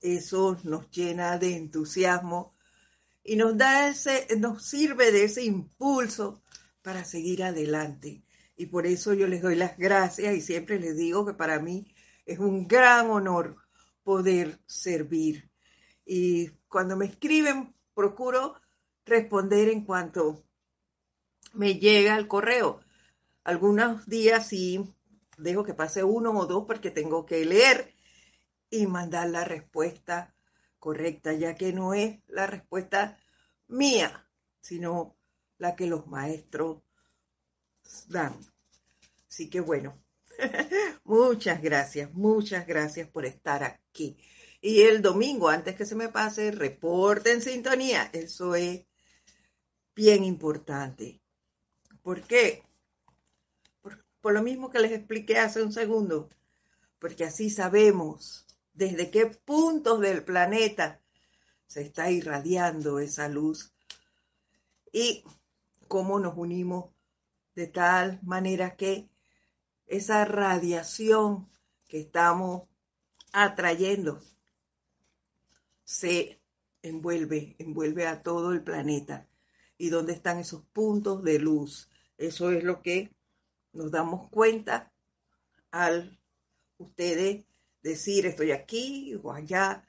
Eso 0.01 0.57
nos 0.63 0.89
llena 0.91 1.37
de 1.37 1.55
entusiasmo 1.55 2.53
y 3.27 3.35
nos 3.35 3.57
da 3.57 3.89
ese, 3.89 4.25
nos 4.37 4.63
sirve 4.63 5.11
de 5.11 5.25
ese 5.25 5.43
impulso 5.43 6.41
para 6.81 7.03
seguir 7.03 7.43
adelante. 7.43 8.23
Y 8.55 8.67
por 8.67 8.87
eso 8.87 9.13
yo 9.13 9.27
les 9.27 9.41
doy 9.41 9.55
las 9.55 9.77
gracias 9.77 10.33
y 10.33 10.39
siempre 10.39 10.79
les 10.79 10.95
digo 10.95 11.25
que 11.25 11.33
para 11.33 11.59
mí 11.59 11.93
es 12.25 12.39
un 12.39 12.69
gran 12.69 13.09
honor 13.09 13.57
poder 14.03 14.57
servir. 14.65 15.51
Y 16.05 16.51
cuando 16.69 16.95
me 16.95 17.05
escriben, 17.05 17.75
procuro 17.93 18.55
responder 19.05 19.67
en 19.67 19.83
cuanto 19.83 20.41
me 21.51 21.75
llega 21.75 22.17
el 22.17 22.29
correo. 22.29 22.79
Algunos 23.43 24.07
días 24.07 24.47
sí 24.47 24.85
dejo 25.37 25.65
que 25.65 25.73
pase 25.73 26.05
uno 26.05 26.31
o 26.31 26.45
dos 26.45 26.63
porque 26.65 26.91
tengo 26.91 27.25
que 27.25 27.43
leer 27.43 27.93
y 28.69 28.87
mandar 28.87 29.29
la 29.29 29.43
respuesta 29.43 30.33
correcta, 30.79 31.33
ya 31.33 31.55
que 31.55 31.73
no 31.73 31.93
es 31.93 32.19
la 32.27 32.47
respuesta 32.47 33.17
mía, 33.67 34.27
sino 34.61 35.17
la 35.57 35.75
que 35.75 35.87
los 35.87 36.07
maestros 36.07 36.81
dan. 38.07 38.37
Así 39.29 39.49
que 39.49 39.59
bueno, 39.59 40.01
muchas 41.03 41.61
gracias, 41.61 42.13
muchas 42.13 42.65
gracias 42.67 43.09
por 43.09 43.25
estar 43.25 43.63
aquí. 43.63 44.17
Y 44.61 44.81
el 44.81 45.01
domingo, 45.01 45.49
antes 45.49 45.75
que 45.75 45.85
se 45.85 45.95
me 45.95 46.09
pase, 46.09 46.51
reporte 46.51 47.31
en 47.31 47.41
sintonía. 47.41 48.09
Eso 48.11 48.55
es 48.55 48.85
bien 49.95 50.23
importante. 50.23 51.21
¿Por 52.01 52.21
qué? 52.23 52.63
por 54.27 54.33
lo 54.33 54.41
mismo 54.43 54.69
que 54.69 54.79
les 54.79 54.91
expliqué 54.91 55.37
hace 55.37 55.63
un 55.63 55.71
segundo, 55.71 56.29
porque 56.99 57.23
así 57.23 57.49
sabemos 57.49 58.46
desde 58.77 59.09
qué 59.09 59.25
puntos 59.25 59.99
del 60.01 60.23
planeta 60.23 61.01
se 61.65 61.81
está 61.81 62.11
irradiando 62.11 62.99
esa 62.99 63.27
luz 63.27 63.73
y 64.93 65.23
cómo 65.87 66.19
nos 66.19 66.37
unimos 66.37 66.91
de 67.55 67.65
tal 67.67 68.19
manera 68.21 68.75
que 68.75 69.09
esa 69.87 70.25
radiación 70.25 71.49
que 71.87 72.01
estamos 72.01 72.67
atrayendo 73.33 74.21
se 75.83 76.39
envuelve, 76.83 77.55
envuelve 77.57 78.05
a 78.05 78.21
todo 78.21 78.53
el 78.53 78.61
planeta. 78.63 79.27
¿Y 79.79 79.89
dónde 79.89 80.13
están 80.13 80.37
esos 80.37 80.63
puntos 80.65 81.23
de 81.23 81.39
luz? 81.39 81.89
Eso 82.17 82.51
es 82.51 82.63
lo 82.63 82.83
que 82.83 83.11
nos 83.73 83.89
damos 83.89 84.29
cuenta 84.29 84.91
al 85.71 86.19
ustedes 86.77 87.47
decir 87.87 88.25
estoy 88.25 88.51
aquí 88.51 89.15
o 89.23 89.31
allá 89.31 89.83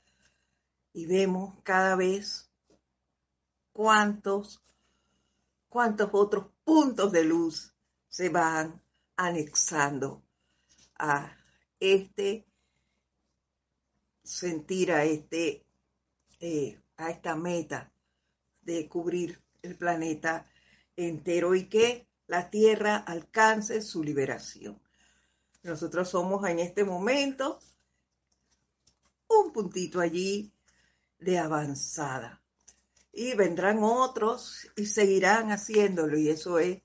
y 0.92 1.06
vemos 1.06 1.54
cada 1.64 1.96
vez 1.96 2.50
cuántos, 3.72 4.62
cuántos 5.68 6.10
otros 6.12 6.46
puntos 6.64 7.12
de 7.12 7.24
luz 7.24 7.74
se 8.08 8.28
van 8.28 8.80
anexando 9.16 10.22
a 10.98 11.36
este 11.80 12.46
sentir, 14.22 14.92
a, 14.92 15.04
este, 15.04 15.64
eh, 16.40 16.80
a 16.96 17.10
esta 17.10 17.34
meta 17.34 17.92
de 18.62 18.88
cubrir 18.88 19.42
el 19.62 19.76
planeta 19.76 20.46
entero 20.96 21.54
y 21.54 21.68
que 21.68 22.06
la 22.26 22.50
tierra 22.50 22.96
alcance 22.96 23.82
su 23.82 24.04
liberación. 24.04 24.80
Nosotros 25.62 26.08
somos 26.10 26.46
en 26.48 26.58
este 26.58 26.84
momento 26.84 27.58
un 29.28 29.52
puntito 29.52 30.00
allí 30.00 30.52
de 31.18 31.38
avanzada. 31.38 32.40
Y 33.12 33.34
vendrán 33.34 33.82
otros 33.82 34.68
y 34.76 34.86
seguirán 34.86 35.50
haciéndolo. 35.50 36.18
Y 36.18 36.28
eso 36.28 36.58
es, 36.58 36.82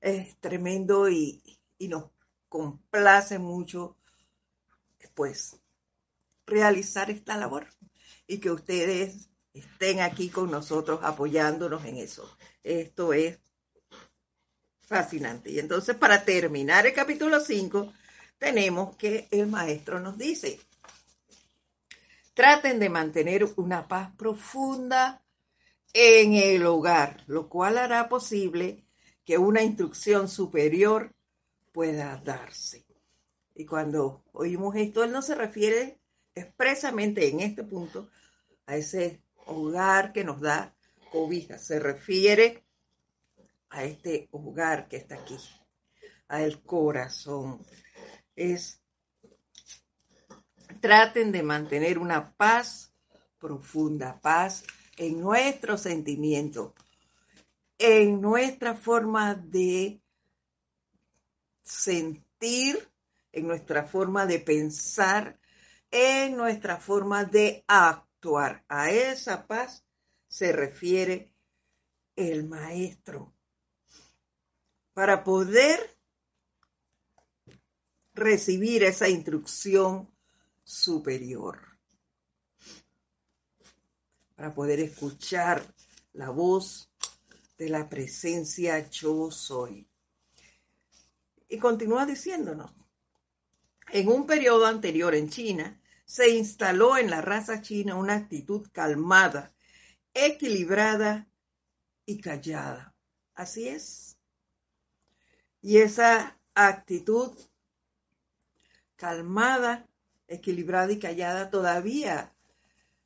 es 0.00 0.36
tremendo 0.38 1.08
y, 1.08 1.42
y 1.78 1.88
nos 1.88 2.10
complace 2.48 3.38
mucho, 3.38 3.96
pues, 5.14 5.56
realizar 6.46 7.10
esta 7.10 7.36
labor 7.36 7.66
y 8.26 8.38
que 8.38 8.50
ustedes 8.50 9.28
estén 9.54 10.00
aquí 10.00 10.28
con 10.28 10.50
nosotros 10.50 11.00
apoyándonos 11.02 11.84
en 11.84 11.98
eso. 11.98 12.28
Esto 12.62 13.12
es 13.12 13.38
fascinante. 14.82 15.50
Y 15.50 15.58
entonces, 15.58 15.96
para 15.96 16.24
terminar 16.24 16.86
el 16.86 16.94
capítulo 16.94 17.40
5, 17.40 17.92
tenemos 18.38 18.96
que 18.96 19.28
el 19.30 19.46
maestro 19.46 20.00
nos 20.00 20.18
dice, 20.18 20.60
traten 22.34 22.78
de 22.78 22.88
mantener 22.88 23.46
una 23.56 23.88
paz 23.88 24.14
profunda 24.16 25.22
en 25.92 26.34
el 26.34 26.64
hogar, 26.66 27.22
lo 27.26 27.48
cual 27.48 27.78
hará 27.78 28.08
posible 28.08 28.84
que 29.24 29.38
una 29.38 29.62
instrucción 29.62 30.28
superior 30.28 31.14
pueda 31.72 32.20
darse. 32.24 32.84
Y 33.54 33.66
cuando 33.66 34.24
oímos 34.32 34.74
esto, 34.76 35.04
él 35.04 35.12
no 35.12 35.22
se 35.22 35.34
refiere 35.34 35.98
expresamente 36.34 37.28
en 37.28 37.40
este 37.40 37.62
punto 37.62 38.08
a 38.66 38.76
ese 38.76 39.20
hogar 39.46 40.12
que 40.12 40.24
nos 40.24 40.40
da 40.40 40.74
cobija, 41.10 41.58
se 41.58 41.78
refiere 41.78 42.64
a 43.68 43.84
este 43.84 44.28
hogar 44.30 44.88
que 44.88 44.96
está 44.96 45.16
aquí, 45.16 45.36
a 46.28 46.42
el 46.42 46.62
corazón. 46.62 47.60
Es 48.34 48.81
traten 50.82 51.30
de 51.30 51.44
mantener 51.44 51.96
una 51.96 52.34
paz 52.34 52.92
profunda, 53.38 54.20
paz 54.20 54.64
en 54.96 55.20
nuestro 55.20 55.78
sentimiento, 55.78 56.74
en 57.78 58.20
nuestra 58.20 58.74
forma 58.74 59.36
de 59.36 60.02
sentir, 61.62 62.90
en 63.30 63.46
nuestra 63.46 63.84
forma 63.84 64.26
de 64.26 64.40
pensar, 64.40 65.38
en 65.92 66.36
nuestra 66.36 66.78
forma 66.78 67.24
de 67.24 67.64
actuar. 67.68 68.64
A 68.68 68.90
esa 68.90 69.46
paz 69.46 69.84
se 70.26 70.50
refiere 70.50 71.32
el 72.16 72.48
maestro 72.48 73.32
para 74.94 75.22
poder 75.22 75.96
recibir 78.14 78.82
esa 78.82 79.08
instrucción 79.08 80.11
superior, 80.72 81.60
para 84.34 84.54
poder 84.54 84.80
escuchar 84.80 85.62
la 86.14 86.30
voz 86.30 86.90
de 87.58 87.68
la 87.68 87.88
presencia 87.88 88.88
yo 88.90 89.30
soy. 89.30 89.86
Y 91.48 91.58
continúa 91.58 92.06
diciéndonos, 92.06 92.72
en 93.90 94.08
un 94.08 94.26
periodo 94.26 94.66
anterior 94.66 95.14
en 95.14 95.28
China, 95.28 95.78
se 96.06 96.30
instaló 96.30 96.96
en 96.96 97.10
la 97.10 97.20
raza 97.20 97.60
china 97.60 97.94
una 97.94 98.14
actitud 98.14 98.66
calmada, 98.72 99.52
equilibrada 100.14 101.28
y 102.06 102.20
callada. 102.20 102.94
Así 103.34 103.68
es. 103.68 104.16
Y 105.60 105.78
esa 105.78 106.38
actitud 106.54 107.32
calmada, 108.96 109.86
equilibrada 110.32 110.92
y 110.92 110.98
callada 110.98 111.50
todavía 111.50 112.32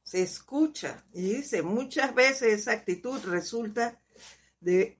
se 0.02 0.22
escucha. 0.22 1.04
Y 1.12 1.22
dice, 1.22 1.62
muchas 1.62 2.14
veces 2.14 2.60
esa 2.60 2.72
actitud 2.72 3.20
resulta 3.24 4.00
de 4.60 4.98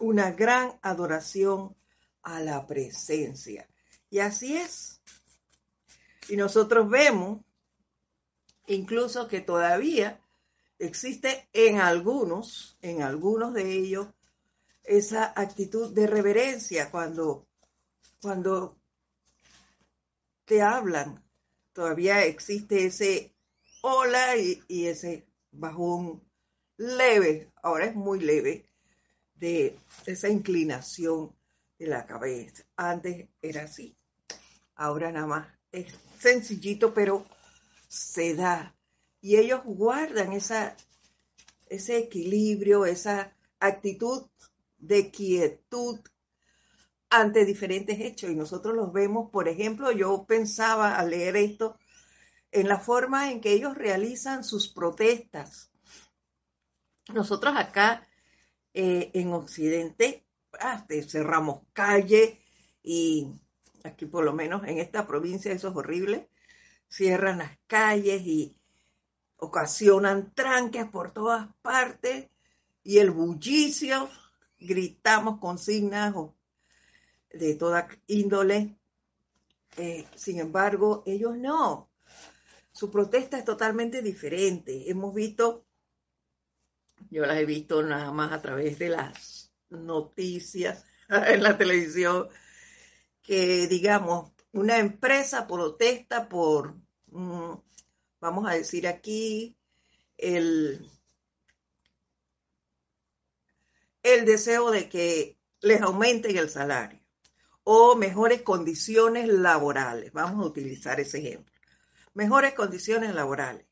una 0.00 0.32
gran 0.32 0.78
adoración 0.82 1.76
a 2.22 2.40
la 2.40 2.66
presencia. 2.66 3.68
Y 4.10 4.18
así 4.18 4.56
es. 4.56 5.00
Y 6.28 6.36
nosotros 6.36 6.88
vemos 6.88 7.40
incluso 8.66 9.28
que 9.28 9.40
todavía 9.40 10.20
existe 10.78 11.48
en 11.52 11.80
algunos, 11.80 12.78
en 12.82 13.02
algunos 13.02 13.52
de 13.52 13.72
ellos, 13.72 14.08
esa 14.84 15.32
actitud 15.36 15.92
de 15.92 16.06
reverencia 16.06 16.90
cuando, 16.90 17.46
cuando 18.20 18.76
te 20.44 20.62
hablan. 20.62 21.22
Todavía 21.72 22.24
existe 22.24 22.86
ese 22.86 23.34
hola 23.82 24.36
y, 24.36 24.62
y 24.68 24.86
ese 24.86 25.26
bajón 25.52 26.22
leve, 26.76 27.50
ahora 27.62 27.86
es 27.86 27.94
muy 27.94 28.20
leve, 28.20 28.64
de 29.34 29.78
esa 30.06 30.28
inclinación 30.28 31.34
de 31.78 31.86
la 31.86 32.06
cabeza. 32.06 32.64
Antes 32.76 33.28
era 33.40 33.64
así, 33.64 33.96
ahora 34.74 35.12
nada 35.12 35.26
más 35.26 35.48
es 35.72 35.86
sencillito, 36.18 36.92
pero 36.92 37.26
se 37.88 38.34
da. 38.34 38.74
Y 39.20 39.36
ellos 39.36 39.62
guardan 39.64 40.32
esa, 40.32 40.76
ese 41.68 41.98
equilibrio, 41.98 42.86
esa 42.86 43.34
actitud 43.58 44.26
de 44.78 45.10
quietud 45.10 46.00
ante 47.10 47.44
diferentes 47.44 48.00
hechos 48.00 48.30
y 48.30 48.36
nosotros 48.36 48.74
los 48.74 48.92
vemos, 48.92 49.30
por 49.30 49.48
ejemplo, 49.48 49.90
yo 49.90 50.24
pensaba 50.26 50.96
al 50.96 51.10
leer 51.10 51.36
esto 51.36 51.76
en 52.52 52.68
la 52.68 52.78
forma 52.78 53.30
en 53.30 53.40
que 53.40 53.52
ellos 53.52 53.76
realizan 53.76 54.44
sus 54.44 54.68
protestas. 54.68 55.70
Nosotros 57.12 57.54
acá 57.56 58.06
eh, 58.72 59.10
en 59.14 59.32
Occidente 59.32 60.24
ah, 60.60 60.86
cerramos 61.08 61.62
calle 61.72 62.40
y 62.82 63.28
aquí 63.82 64.06
por 64.06 64.24
lo 64.24 64.32
menos 64.32 64.62
en 64.66 64.78
esta 64.78 65.06
provincia 65.06 65.52
eso 65.52 65.68
es 65.68 65.76
horrible, 65.76 66.28
cierran 66.88 67.38
las 67.38 67.58
calles 67.66 68.22
y 68.24 68.56
ocasionan 69.36 70.32
tranques 70.34 70.86
por 70.86 71.12
todas 71.12 71.48
partes 71.62 72.28
y 72.84 72.98
el 72.98 73.10
bullicio, 73.10 74.08
gritamos 74.58 75.40
consignas 75.40 76.14
de 77.32 77.54
toda 77.54 77.88
índole. 78.06 78.76
Eh, 79.76 80.06
sin 80.14 80.40
embargo, 80.40 81.02
ellos 81.06 81.36
no. 81.36 81.90
Su 82.72 82.90
protesta 82.90 83.38
es 83.38 83.44
totalmente 83.44 84.02
diferente. 84.02 84.90
Hemos 84.90 85.14
visto, 85.14 85.66
yo 87.10 87.26
las 87.26 87.38
he 87.38 87.44
visto 87.44 87.82
nada 87.82 88.12
más 88.12 88.32
a 88.32 88.42
través 88.42 88.78
de 88.78 88.90
las 88.90 89.52
noticias 89.70 90.84
en 91.08 91.42
la 91.42 91.56
televisión, 91.56 92.28
que 93.22 93.66
digamos, 93.68 94.32
una 94.52 94.78
empresa 94.78 95.46
protesta 95.46 96.28
por, 96.28 96.74
mm, 97.06 97.52
vamos 98.20 98.48
a 98.48 98.54
decir 98.54 98.88
aquí, 98.88 99.56
el, 100.16 100.90
el 104.02 104.24
deseo 104.24 104.70
de 104.70 104.88
que 104.88 105.38
les 105.60 105.80
aumenten 105.80 106.36
el 106.36 106.50
salario 106.50 106.99
o 107.72 107.94
mejores 107.94 108.42
condiciones 108.42 109.28
laborales. 109.28 110.12
Vamos 110.12 110.44
a 110.44 110.48
utilizar 110.48 110.98
ese 110.98 111.18
ejemplo. 111.18 111.54
Mejores 112.14 112.54
condiciones 112.54 113.14
laborales. 113.14 113.64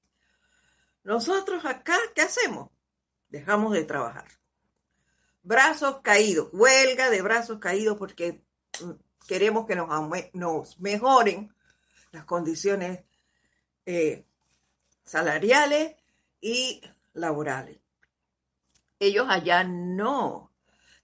Nosotros 1.02 1.64
acá, 1.64 1.96
¿qué 2.14 2.22
hacemos? 2.22 2.70
Dejamos 3.28 3.72
de 3.72 3.82
trabajar. 3.82 4.28
Brazos 5.42 6.00
caídos, 6.02 6.48
huelga 6.52 7.10
de 7.10 7.22
brazos 7.22 7.58
caídos 7.58 7.98
porque 7.98 8.40
mm, 8.80 8.92
queremos 9.26 9.66
que 9.66 9.74
nos, 9.74 10.78
mejoren 10.78 11.52
las 12.12 12.24
condiciones 12.24 13.00
eh, 13.84 14.24
salariales 15.02 15.96
y 16.40 16.82
laborales. 17.14 17.80
Ellos 19.00 19.26
allá 19.28 19.64
no. 19.64 20.47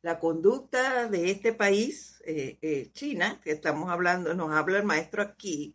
La 0.04 0.18
conducta 0.18 1.08
de 1.08 1.30
este 1.30 1.54
país, 1.54 2.20
eh, 2.26 2.58
eh, 2.60 2.90
China, 2.92 3.40
que 3.42 3.52
estamos 3.52 3.88
hablando, 3.88 4.34
nos 4.34 4.52
habla 4.52 4.76
el 4.76 4.84
maestro 4.84 5.22
aquí, 5.22 5.74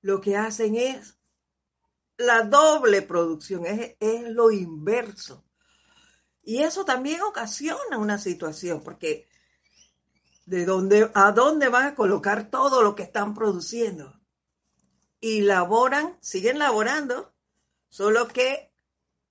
lo 0.00 0.22
que 0.22 0.34
hacen 0.34 0.76
es 0.76 1.18
la 2.16 2.44
doble 2.44 3.02
producción, 3.02 3.66
es, 3.66 3.96
es 4.00 4.22
lo 4.30 4.50
inverso. 4.50 5.44
Y 6.42 6.62
eso 6.62 6.86
también 6.86 7.20
ocasiona 7.20 7.98
una 7.98 8.16
situación, 8.16 8.82
porque 8.82 9.28
de 10.46 10.64
dónde, 10.64 11.10
a 11.12 11.32
dónde 11.32 11.68
van 11.68 11.88
a 11.88 11.94
colocar 11.94 12.48
todo 12.48 12.82
lo 12.82 12.94
que 12.94 13.02
están 13.02 13.34
produciendo. 13.34 14.18
Y 15.20 15.42
laboran, 15.42 16.16
siguen 16.22 16.58
laborando, 16.58 17.34
solo 17.90 18.26
que 18.26 18.72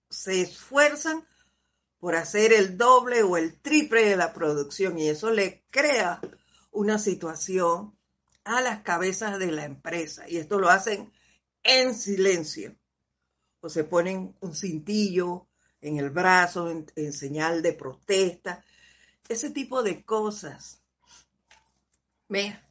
se 0.08 0.42
esfuerzan 0.42 1.26
por 2.00 2.16
hacer 2.16 2.54
el 2.54 2.78
doble 2.78 3.24
o 3.24 3.38
el 3.38 3.60
triple 3.60 4.06
de 4.06 4.18
la 4.18 4.34
producción 4.34 5.00
y 5.00 5.08
eso 5.08 5.32
le 5.32 5.64
crea 5.70 6.22
una 6.72 7.00
situación 7.00 7.98
a 8.44 8.62
las 8.62 8.82
cabezas 8.82 9.40
de 9.40 9.52
la 9.52 9.66
empresa 9.66 10.30
y 10.30 10.38
esto 10.38 10.60
lo 10.60 10.70
hacen 10.70 11.12
en 11.64 11.96
silencio 11.96 12.76
o 13.62 13.70
se 13.70 13.84
ponen 13.84 14.36
un 14.42 14.56
cintillo 14.56 15.48
en 15.82 15.98
el 15.98 16.10
brazo 16.10 16.70
en 16.70 17.14
señal 17.14 17.62
de 17.62 17.74
protesta, 17.74 18.64
ese 19.28 19.50
tipo 19.52 19.84
de 19.84 20.04
cosas 20.04 20.82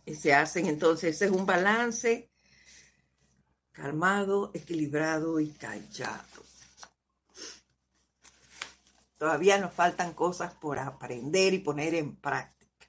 y 0.05 0.15
se 0.15 0.35
hacen 0.35 0.67
entonces, 0.67 1.15
ese 1.15 1.27
es 1.27 1.31
un 1.31 1.47
balance 1.47 2.29
calmado, 3.73 4.51
equilibrado 4.53 5.41
y 5.41 5.51
callado. 5.53 6.44
Todavía 9.25 9.57
nos 9.57 9.73
faltan 9.73 10.13
cosas 10.13 10.53
por 10.53 10.79
aprender 10.79 11.55
y 11.55 11.59
poner 11.59 11.95
en 11.95 12.15
práctica. 12.15 12.87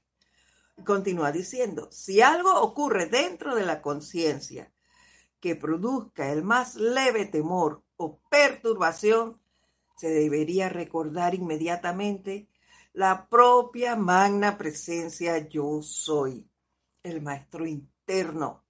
Continúa 0.86 1.32
diciendo, 1.32 1.88
si 1.94 2.20
algo 2.20 2.60
ocurre 2.60 3.06
dentro 3.06 3.56
de 3.56 3.66
la 3.66 3.82
conciencia 3.82 4.70
que 5.40 5.56
produzca 5.56 6.34
el 6.34 6.44
más 6.44 6.76
leve 6.76 7.24
temor 7.24 7.84
o 7.96 8.20
perturbación, 8.30 9.40
se 9.96 10.10
debería 10.10 10.68
recordar 10.68 11.36
inmediatamente 11.36 12.50
la 12.92 13.30
propia 13.30 13.96
magna 13.96 14.58
presencia 14.58 15.48
yo 15.48 15.82
soy 15.82 16.46
el 17.02 17.22
maestro 17.22 17.66
interno 17.66 18.66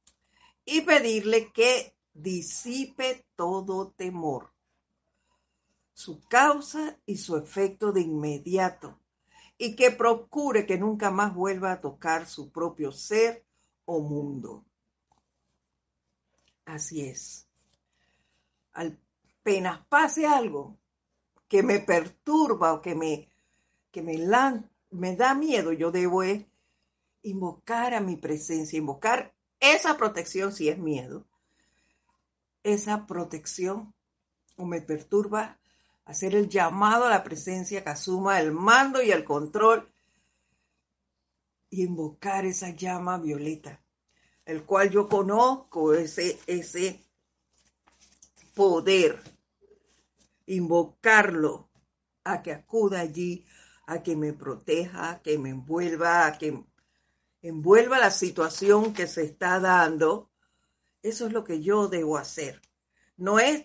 y 0.66 0.82
pedirle 0.82 1.52
que 1.52 1.98
disipe 2.14 3.26
todo 3.36 3.92
temor, 3.98 4.54
su 5.96 6.20
causa 6.28 7.00
y 7.06 7.18
su 7.18 7.38
efecto 7.38 7.94
de 7.94 8.02
inmediato, 8.02 9.00
y 9.58 9.78
que 9.78 9.92
procure 9.92 10.66
que 10.66 10.78
nunca 10.78 11.10
más 11.10 11.34
vuelva 11.34 11.72
a 11.72 11.80
tocar 11.80 12.28
su 12.28 12.52
propio 12.52 12.92
ser 12.92 13.46
o 13.86 14.02
mundo. 14.02 14.66
Así 16.66 17.02
es. 17.02 17.48
Apenas 18.74 19.88
pase 19.88 20.28
algo 20.28 20.78
que 21.48 21.64
me 21.64 21.80
perturba 21.80 22.74
o 22.74 22.82
que 22.82 22.94
me, 22.94 23.30
que 23.92 24.02
me, 24.02 24.18
me 24.92 25.16
da 25.16 25.34
miedo, 25.34 25.72
yo 25.72 25.92
debo 25.92 26.24
invocar 27.22 27.94
a 27.94 28.02
mi 28.02 28.18
presencia, 28.18 28.78
invocar 28.78 29.34
esa 29.62 29.96
protección 29.96 30.52
si 30.52 30.68
es 30.68 30.78
miedo, 30.78 31.26
esa 32.64 33.08
protección 33.08 33.94
o 34.58 34.66
me 34.66 34.82
perturba 34.82 35.58
hacer 36.06 36.36
el 36.36 36.50
llamado 36.50 37.06
a 37.06 37.10
la 37.10 37.24
presencia 37.24 37.84
que 37.84 37.90
asuma 37.90 38.40
el 38.40 38.52
mando 38.52 39.02
y 39.02 39.12
el 39.12 39.24
control 39.24 39.92
y 41.70 41.84
invocar 41.84 42.46
esa 42.46 42.70
llama 42.70 43.18
violeta, 43.18 43.82
el 44.46 44.64
cual 44.64 44.92
yo 44.92 45.10
conozco 45.10 45.94
ese, 45.94 46.40
ese 46.48 47.04
poder, 48.54 49.20
invocarlo 50.46 51.70
a 52.24 52.42
que 52.42 52.52
acuda 52.52 53.00
allí, 53.02 53.46
a 53.88 54.04
que 54.04 54.16
me 54.16 54.34
proteja, 54.34 55.10
a 55.10 55.22
que 55.22 55.38
me 55.38 55.50
envuelva, 55.50 56.28
a 56.28 56.38
que 56.38 56.64
envuelva 57.42 58.00
la 58.00 58.12
situación 58.12 58.94
que 58.94 59.08
se 59.08 59.24
está 59.24 59.60
dando, 59.60 60.30
eso 61.02 61.28
es 61.28 61.34
lo 61.34 61.44
que 61.44 61.62
yo 61.62 61.88
debo 61.88 62.18
hacer. 62.18 62.62
No 63.18 63.40
es 63.40 63.64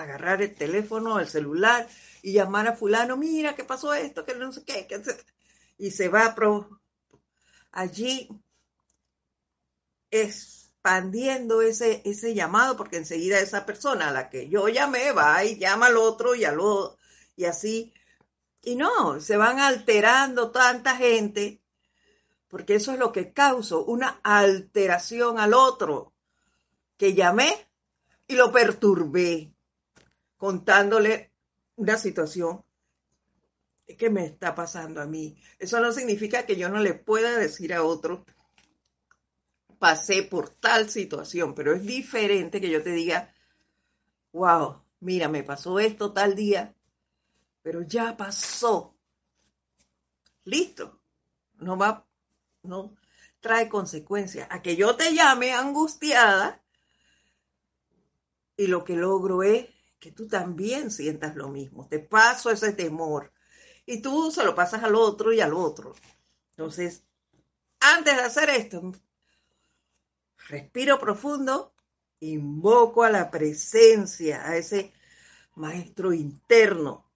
agarrar 0.00 0.42
el 0.42 0.54
teléfono, 0.54 1.18
el 1.20 1.28
celular 1.28 1.88
y 2.22 2.32
llamar 2.32 2.68
a 2.68 2.76
fulano, 2.76 3.16
mira, 3.16 3.54
¿qué 3.54 3.64
pasó 3.64 3.94
esto? 3.94 4.24
Que 4.24 4.34
no 4.34 4.52
sé 4.52 4.64
qué, 4.64 4.86
y 5.78 5.90
se 5.90 6.08
va 6.08 6.34
pro... 6.34 6.80
allí 7.72 8.28
expandiendo 10.10 11.62
ese, 11.62 12.02
ese 12.04 12.34
llamado, 12.34 12.76
porque 12.76 12.96
enseguida 12.96 13.40
esa 13.40 13.66
persona 13.66 14.08
a 14.08 14.12
la 14.12 14.30
que 14.30 14.48
yo 14.48 14.68
llamé 14.68 15.12
va 15.12 15.44
y 15.44 15.58
llama 15.58 15.86
al 15.86 15.96
otro 15.96 16.34
y 16.34 16.44
al 16.44 16.60
otro, 16.60 16.98
y 17.34 17.44
así. 17.44 17.92
Y 18.62 18.76
no, 18.76 19.20
se 19.20 19.36
van 19.36 19.60
alterando 19.60 20.50
tanta 20.50 20.96
gente 20.96 21.60
porque 22.48 22.76
eso 22.76 22.92
es 22.92 22.98
lo 22.98 23.12
que 23.12 23.32
causó, 23.32 23.84
una 23.84 24.20
alteración 24.22 25.38
al 25.38 25.54
otro, 25.54 26.14
que 26.96 27.14
llamé 27.14 27.68
y 28.26 28.34
lo 28.34 28.52
perturbé, 28.52 29.52
contándole 30.36 31.32
una 31.76 31.96
situación 31.96 32.64
que 33.98 34.10
me 34.10 34.26
está 34.26 34.54
pasando 34.54 35.00
a 35.00 35.06
mí. 35.06 35.36
Eso 35.58 35.80
no 35.80 35.92
significa 35.92 36.44
que 36.44 36.56
yo 36.56 36.68
no 36.68 36.80
le 36.80 36.94
pueda 36.94 37.38
decir 37.38 37.72
a 37.72 37.84
otro, 37.84 38.24
pasé 39.78 40.22
por 40.22 40.48
tal 40.48 40.90
situación, 40.90 41.54
pero 41.54 41.74
es 41.74 41.84
diferente 41.84 42.60
que 42.60 42.70
yo 42.70 42.82
te 42.82 42.90
diga, 42.90 43.32
wow, 44.32 44.82
mira, 45.00 45.28
me 45.28 45.42
pasó 45.42 45.78
esto 45.78 46.12
tal 46.12 46.34
día, 46.34 46.74
pero 47.62 47.82
ya 47.82 48.16
pasó. 48.16 48.94
Listo. 50.44 51.00
No 51.58 51.76
va 51.78 52.06
no 52.62 52.94
trae 53.40 53.68
consecuencias. 53.68 54.48
A 54.50 54.62
que 54.62 54.76
yo 54.76 54.96
te 54.96 55.14
llame 55.14 55.52
angustiada 55.52 56.62
y 58.56 58.66
lo 58.66 58.84
que 58.84 58.96
logro 58.96 59.42
es 59.42 59.66
que 59.98 60.12
tú 60.12 60.28
también 60.28 60.90
sientas 60.90 61.36
lo 61.36 61.48
mismo. 61.48 61.88
Te 61.88 61.98
paso 61.98 62.50
ese 62.50 62.72
temor, 62.72 63.32
y 63.86 64.02
tú 64.02 64.30
se 64.30 64.44
lo 64.44 64.54
pasas 64.54 64.82
al 64.82 64.94
otro 64.94 65.32
y 65.32 65.40
al 65.40 65.54
otro. 65.54 65.94
Entonces, 66.56 67.04
antes 67.80 68.16
de 68.16 68.22
hacer 68.22 68.50
esto, 68.50 68.92
respiro 70.48 70.98
profundo, 70.98 71.72
invoco 72.20 73.04
a 73.04 73.10
la 73.10 73.30
presencia, 73.30 74.48
a 74.48 74.56
ese 74.56 74.92
maestro 75.54 76.12
interno, 76.12 77.10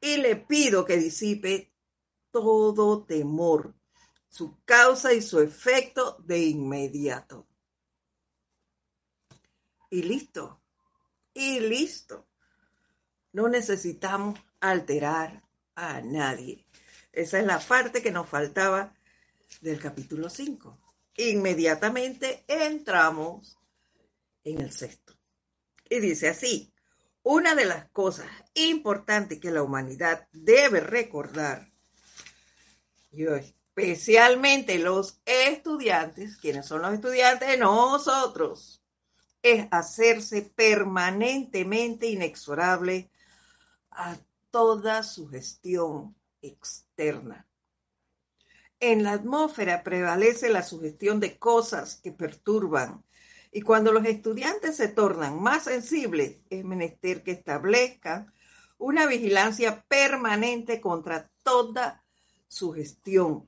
y 0.00 0.16
le 0.16 0.36
pido 0.36 0.84
que 0.84 0.96
disipe 0.96 1.72
todo 2.30 3.04
temor, 3.04 3.74
su 4.28 4.58
causa 4.64 5.12
y 5.12 5.22
su 5.22 5.40
efecto 5.40 6.16
de 6.24 6.40
inmediato. 6.40 7.46
Y 9.90 10.02
listo, 10.02 10.60
y 11.34 11.60
listo. 11.60 12.26
No 13.32 13.48
necesitamos 13.48 14.38
alterar 14.60 15.42
a 15.74 16.00
nadie. 16.00 16.64
Esa 17.12 17.38
es 17.40 17.46
la 17.46 17.58
parte 17.58 18.02
que 18.02 18.12
nos 18.12 18.28
faltaba 18.28 18.94
del 19.60 19.80
capítulo 19.80 20.30
5. 20.30 20.78
Inmediatamente 21.16 22.44
entramos 22.48 23.58
en 24.44 24.60
el 24.60 24.72
sexto. 24.72 25.14
Y 25.88 26.00
dice 26.00 26.28
así, 26.28 26.72
una 27.22 27.54
de 27.54 27.64
las 27.64 27.88
cosas 27.90 28.26
importantes 28.54 29.40
que 29.40 29.50
la 29.50 29.62
humanidad 29.62 30.28
debe 30.32 30.80
recordar, 30.80 31.72
yo 33.10 33.34
especialmente 33.36 34.78
los 34.78 35.20
estudiantes, 35.24 36.36
quienes 36.36 36.66
son 36.66 36.82
los 36.82 36.94
estudiantes, 36.94 37.58
nosotros, 37.58 38.83
es 39.44 39.68
hacerse 39.70 40.40
permanentemente 40.40 42.06
inexorable 42.06 43.10
a 43.90 44.16
toda 44.50 45.02
sugestión 45.02 46.16
externa. 46.40 47.46
En 48.80 49.02
la 49.02 49.12
atmósfera 49.12 49.84
prevalece 49.84 50.48
la 50.48 50.62
sugestión 50.62 51.20
de 51.20 51.38
cosas 51.38 52.00
que 52.02 52.10
perturban 52.10 53.04
y 53.52 53.60
cuando 53.60 53.92
los 53.92 54.06
estudiantes 54.06 54.78
se 54.78 54.88
tornan 54.88 55.42
más 55.42 55.64
sensibles 55.64 56.38
es 56.48 56.64
menester 56.64 57.22
que 57.22 57.32
establezcan 57.32 58.32
una 58.78 59.06
vigilancia 59.06 59.84
permanente 59.86 60.80
contra 60.80 61.30
toda 61.42 62.02
sugestión 62.48 63.46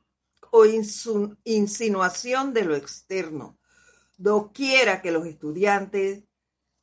o 0.50 0.66
insinuación 1.44 2.52
de 2.52 2.64
lo 2.64 2.76
externo, 2.76 3.58
doquiera 4.16 5.02
que 5.02 5.10
los 5.10 5.26
estudiantes 5.26 6.24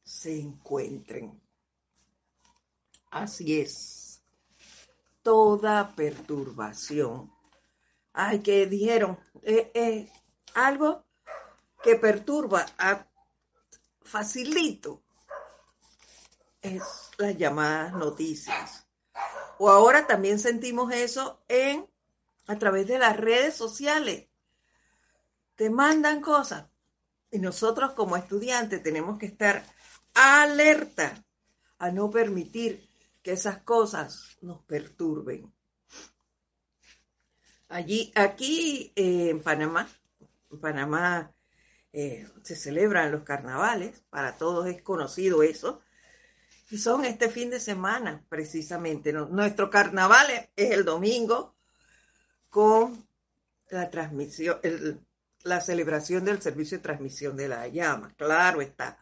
se 0.03 0.39
encuentren. 0.39 1.39
Así 3.09 3.61
es, 3.61 4.21
toda 5.21 5.95
perturbación. 5.95 7.31
Ay, 8.11 8.41
que 8.41 8.65
dijeron, 8.67 9.17
eh, 9.41 9.71
eh, 9.73 10.11
algo 10.53 11.03
que 11.81 11.95
perturba 11.95 12.65
facilito 14.01 15.01
es 16.61 16.83
las 17.17 17.37
llamadas 17.37 17.93
noticias. 17.93 18.87
O 19.57 19.69
ahora 19.69 20.07
también 20.07 20.39
sentimos 20.39 20.91
eso 20.93 21.43
en 21.47 21.87
a 22.47 22.57
través 22.57 22.87
de 22.87 22.99
las 22.99 23.17
redes 23.17 23.55
sociales. 23.55 24.27
Te 25.55 25.69
mandan 25.69 26.21
cosas 26.21 26.65
y 27.33 27.39
nosotros 27.39 27.93
como 27.93 28.15
estudiantes 28.15 28.83
tenemos 28.83 29.17
que 29.17 29.25
estar 29.25 29.65
alerta 30.13 31.25
a 31.79 31.89
no 31.89 32.11
permitir 32.11 32.87
que 33.23 33.31
esas 33.31 33.63
cosas 33.63 34.37
nos 34.41 34.61
perturben. 34.65 35.51
Allí, 37.69 38.11
aquí 38.13 38.93
eh, 38.95 39.29
en 39.31 39.41
Panamá, 39.41 39.89
en 40.51 40.59
Panamá 40.59 41.33
eh, 41.91 42.27
se 42.43 42.55
celebran 42.55 43.11
los 43.11 43.23
carnavales, 43.23 43.99
para 44.11 44.37
todos 44.37 44.67
es 44.67 44.83
conocido 44.83 45.41
eso, 45.41 45.81
y 46.69 46.77
son 46.77 47.03
este 47.03 47.29
fin 47.29 47.49
de 47.49 47.59
semana 47.59 48.23
precisamente. 48.29 49.11
Nuestro 49.11 49.71
carnaval 49.71 50.27
es 50.55 50.71
el 50.71 50.85
domingo 50.85 51.55
con 52.49 53.07
la 53.71 53.89
transmisión, 53.89 54.59
la 55.43 55.59
celebración 55.59 56.25
del 56.25 56.41
servicio 56.41 56.77
de 56.77 56.83
transmisión 56.83 57.35
de 57.35 57.49
la 57.49 57.67
llama, 57.67 58.13
claro 58.17 58.61
está. 58.61 58.97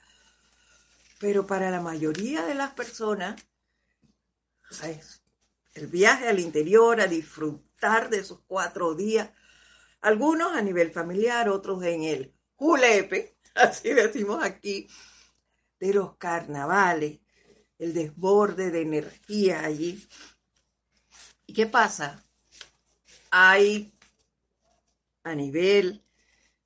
Pero 1.19 1.45
para 1.45 1.69
la 1.69 1.81
mayoría 1.81 2.45
de 2.45 2.55
las 2.55 2.73
personas, 2.73 3.35
el 5.73 5.87
viaje 5.87 6.27
al 6.27 6.39
interior, 6.39 6.99
a 6.99 7.07
disfrutar 7.07 8.09
de 8.09 8.19
esos 8.19 8.39
cuatro 8.47 8.95
días, 8.95 9.29
algunos 10.01 10.53
a 10.53 10.61
nivel 10.61 10.91
familiar, 10.91 11.47
otros 11.49 11.83
en 11.83 12.03
el 12.03 12.33
julepe, 12.55 13.37
así 13.55 13.93
decimos 13.93 14.43
aquí, 14.43 14.87
de 15.79 15.93
los 15.93 16.15
carnavales, 16.17 17.19
el 17.77 17.93
desborde 17.93 18.71
de 18.71 18.81
energía 18.81 19.63
allí. 19.63 20.07
¿Y 21.45 21.53
qué 21.53 21.65
pasa? 21.65 22.23
Hay 23.29 23.93
a 25.23 25.35
nivel 25.35 26.03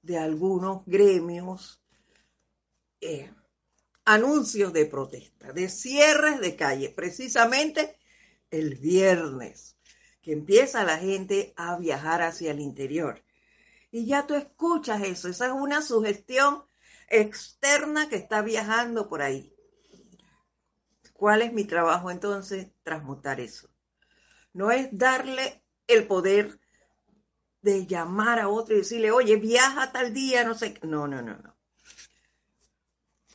de 0.06 0.20
algunos 0.20 0.86
gremios 0.86 1.82
eh, 3.02 3.32
anuncios 4.06 4.72
de 4.72 4.86
protesta, 4.86 5.52
de 5.52 5.68
cierres 5.68 6.40
de 6.40 6.56
calle, 6.56 6.90
precisamente 6.90 7.98
el 8.52 8.76
viernes, 8.76 9.78
que 10.22 10.34
empieza 10.34 10.84
la 10.84 11.00
gente 11.00 11.54
a 11.58 11.78
viajar 11.80 12.22
hacia 12.22 12.52
el 12.52 12.60
interior. 12.60 13.24
Y 13.90 14.06
ya 14.06 14.28
tú 14.28 14.36
escuchas 14.36 15.02
eso, 15.02 15.28
esa 15.28 15.48
es 15.48 15.54
una 15.54 15.82
sugestión 15.82 16.64
externa 17.10 18.08
que 18.08 18.18
está 18.18 18.44
viajando 18.44 19.10
por 19.10 19.24
ahí. 19.24 19.52
¿Cuál 21.14 21.42
es 21.42 21.52
mi 21.52 21.66
trabajo 21.66 22.12
entonces? 22.12 22.68
Transmutar 22.84 23.40
eso. 23.40 23.70
No 24.54 24.70
es 24.70 24.90
darle 24.92 25.64
el 25.88 26.06
poder 26.06 26.60
de 27.66 27.88
llamar 27.88 28.40
a 28.40 28.48
otro 28.48 28.76
y 28.76 28.80
decirle, 28.80 29.12
oye, 29.12 29.36
viaja 29.38 29.92
tal 29.92 30.14
día, 30.14 30.44
no 30.44 30.54
sé. 30.54 30.76
No, 30.84 31.08
no, 31.08 31.24
no, 31.24 31.36
no. 31.36 31.58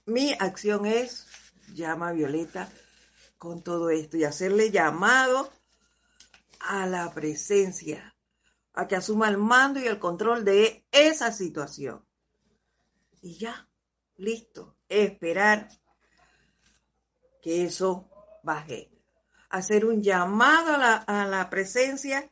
Mi 0.06 0.32
acción 0.38 0.86
es, 0.86 1.26
llama 1.74 2.08
a 2.08 2.12
Violeta 2.12 2.70
con 3.38 3.62
todo 3.62 3.90
esto 3.90 4.16
y 4.16 4.24
hacerle 4.24 4.70
llamado 4.70 5.52
a 6.60 6.86
la 6.86 7.12
presencia, 7.12 8.14
a 8.72 8.86
que 8.86 8.94
asuma 8.94 9.28
el 9.28 9.36
mando 9.36 9.80
y 9.80 9.88
el 9.88 9.98
control 9.98 10.44
de 10.44 10.84
esa 10.92 11.32
situación. 11.32 12.06
Y 13.22 13.36
ya, 13.36 13.68
listo, 14.16 14.76
esperar 14.88 15.68
que 17.42 17.64
eso 17.64 18.08
baje. 18.44 18.92
Hacer 19.48 19.84
un 19.84 20.02
llamado 20.02 20.74
a 20.74 20.78
la, 20.78 20.94
a 20.94 21.26
la 21.26 21.50
presencia, 21.50 22.30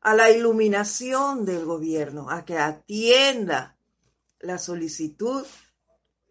a 0.00 0.14
la 0.14 0.30
iluminación 0.30 1.44
del 1.44 1.64
gobierno, 1.64 2.30
a 2.30 2.44
que 2.44 2.58
atienda 2.58 3.76
la 4.40 4.58
solicitud 4.58 5.44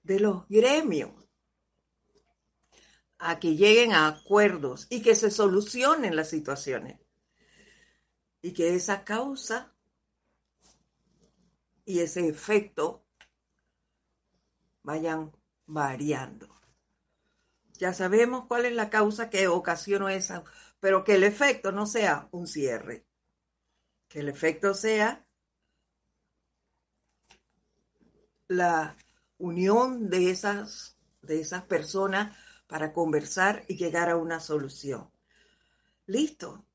de 0.03 0.19
los 0.19 0.47
gremios 0.47 1.11
a 3.19 3.39
que 3.39 3.55
lleguen 3.55 3.93
a 3.93 4.07
acuerdos 4.07 4.87
y 4.89 5.01
que 5.01 5.15
se 5.15 5.31
solucionen 5.31 6.15
las 6.15 6.29
situaciones 6.29 6.99
y 8.41 8.53
que 8.53 8.75
esa 8.75 9.03
causa 9.03 9.73
y 11.85 11.99
ese 11.99 12.27
efecto 12.27 13.03
vayan 14.83 15.31
variando. 15.65 16.47
Ya 17.73 17.93
sabemos 17.93 18.45
cuál 18.47 18.65
es 18.65 18.73
la 18.73 18.89
causa 18.89 19.29
que 19.29 19.47
ocasionó 19.47 20.09
esa, 20.09 20.43
pero 20.79 21.03
que 21.03 21.15
el 21.15 21.23
efecto 21.23 21.71
no 21.71 21.85
sea 21.85 22.27
un 22.31 22.47
cierre, 22.47 23.06
que 24.09 24.19
el 24.19 24.29
efecto 24.29 24.73
sea 24.73 25.25
la 28.47 28.95
unión 29.37 30.09
de 30.09 30.31
esas, 30.31 30.97
de 31.21 31.41
esas 31.41 31.63
personas 31.63 32.37
para 32.67 32.93
conversar 32.93 33.63
y 33.67 33.75
llegar 33.77 34.09
a 34.09 34.17
una 34.17 34.39
solución. 34.39 35.09
Listo. 36.05 36.65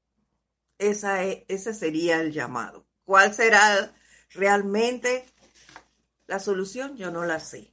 Esa 0.79 1.23
es, 1.23 1.45
ese 1.49 1.75
sería 1.75 2.21
el 2.21 2.33
llamado. 2.33 2.87
¿Cuál 3.05 3.33
será 3.35 3.95
realmente 4.31 5.27
la 6.27 6.39
solución? 6.39 6.97
Yo 6.97 7.11
no 7.11 7.25
la 7.25 7.41
sé. 7.41 7.73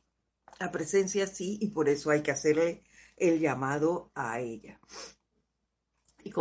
La 0.59 0.71
presencia 0.71 1.27
sí 1.27 1.57
y 1.61 1.69
por 1.69 1.89
eso 1.89 2.11
hay 2.11 2.21
que 2.21 2.31
hacerle 2.31 2.83
el 3.17 3.39
llamado 3.39 4.11
a 4.15 4.39
ella. 4.39 4.79
Y 6.23 6.31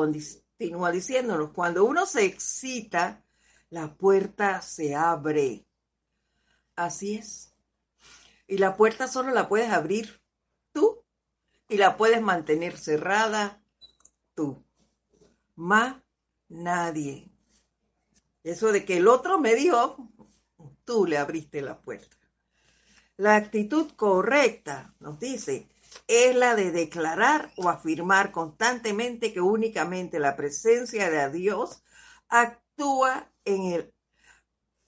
continúa 0.59 0.91
diciéndonos, 0.91 1.53
cuando 1.53 1.85
uno 1.85 2.05
se 2.05 2.25
excita, 2.25 3.23
la 3.71 3.95
puerta 3.95 4.61
se 4.61 4.97
abre. 4.97 5.65
Así 6.75 7.15
es. 7.15 7.55
Y 8.49 8.59
la 8.59 8.77
puerta 8.77 9.07
solo 9.07 9.31
la 9.31 9.49
puedes 9.49 9.71
abrir 9.71 10.21
tú 10.73 11.05
y 11.69 11.77
la 11.77 11.97
puedes 11.97 12.21
mantener 12.21 12.77
cerrada 12.77 13.63
tú. 14.35 14.65
Más 15.55 16.03
nadie. 16.49 17.31
Eso 18.43 18.73
de 18.73 18.85
que 18.85 18.97
el 18.97 19.07
otro 19.07 19.39
me 19.39 19.55
dijo, 19.55 20.11
tú 20.85 21.07
le 21.07 21.19
abriste 21.19 21.63
la 21.63 21.81
puerta. 21.81 22.17
La 23.17 23.37
actitud 23.37 23.93
correcta, 23.93 24.93
nos 24.99 25.21
dice, 25.21 25.69
es 26.07 26.35
la 26.35 26.55
de 26.55 26.71
declarar 26.71 27.53
o 27.57 27.69
afirmar 27.69 28.33
constantemente 28.33 29.33
que 29.33 29.41
únicamente 29.41 30.19
la 30.19 30.37
presencia 30.37 31.11
de 31.11 31.31
Dios 31.31 31.83
actúa 32.29 33.31
en 33.45 33.63
el 33.73 33.95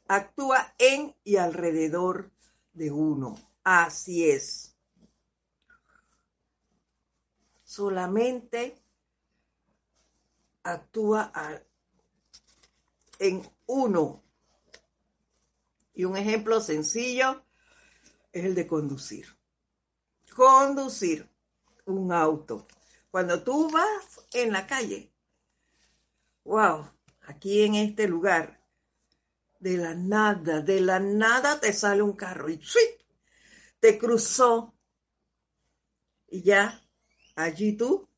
actúa 0.07 0.75
en 0.79 1.15
y 1.23 1.37
alrededor 1.37 2.33
de 2.73 2.91
uno. 2.91 3.39
Así 3.63 4.29
es. 4.29 4.77
Solamente 7.63 8.77
actúa 10.65 11.33
en 13.21 13.49
uno. 13.67 14.25
Y 15.95 16.05
un 16.05 16.17
ejemplo 16.17 16.61
sencillo 16.61 17.45
es 18.33 18.45
el 18.45 18.55
de 18.57 18.67
conducir. 18.67 19.40
Conducir 20.41 21.29
un 21.85 22.11
auto. 22.13 22.67
Cuando 23.11 23.43
tú 23.43 23.69
vas 23.71 24.25
en 24.33 24.53
la 24.53 24.67
calle, 24.67 25.13
wow, 26.45 26.91
aquí 27.27 27.63
en 27.65 27.75
este 27.75 28.09
lugar, 28.09 28.59
de 29.59 29.77
la 29.77 29.95
nada, 29.95 30.63
de 30.63 30.81
la 30.81 30.99
nada 30.99 31.61
te 31.61 31.75
sale 31.75 32.01
un 32.01 32.15
carro 32.15 32.49
y 32.49 32.59
te 33.81 33.99
cruzó. 33.99 34.73
Y 36.29 36.41
ya, 36.41 36.89
allí 37.37 37.77
tú 37.77 38.09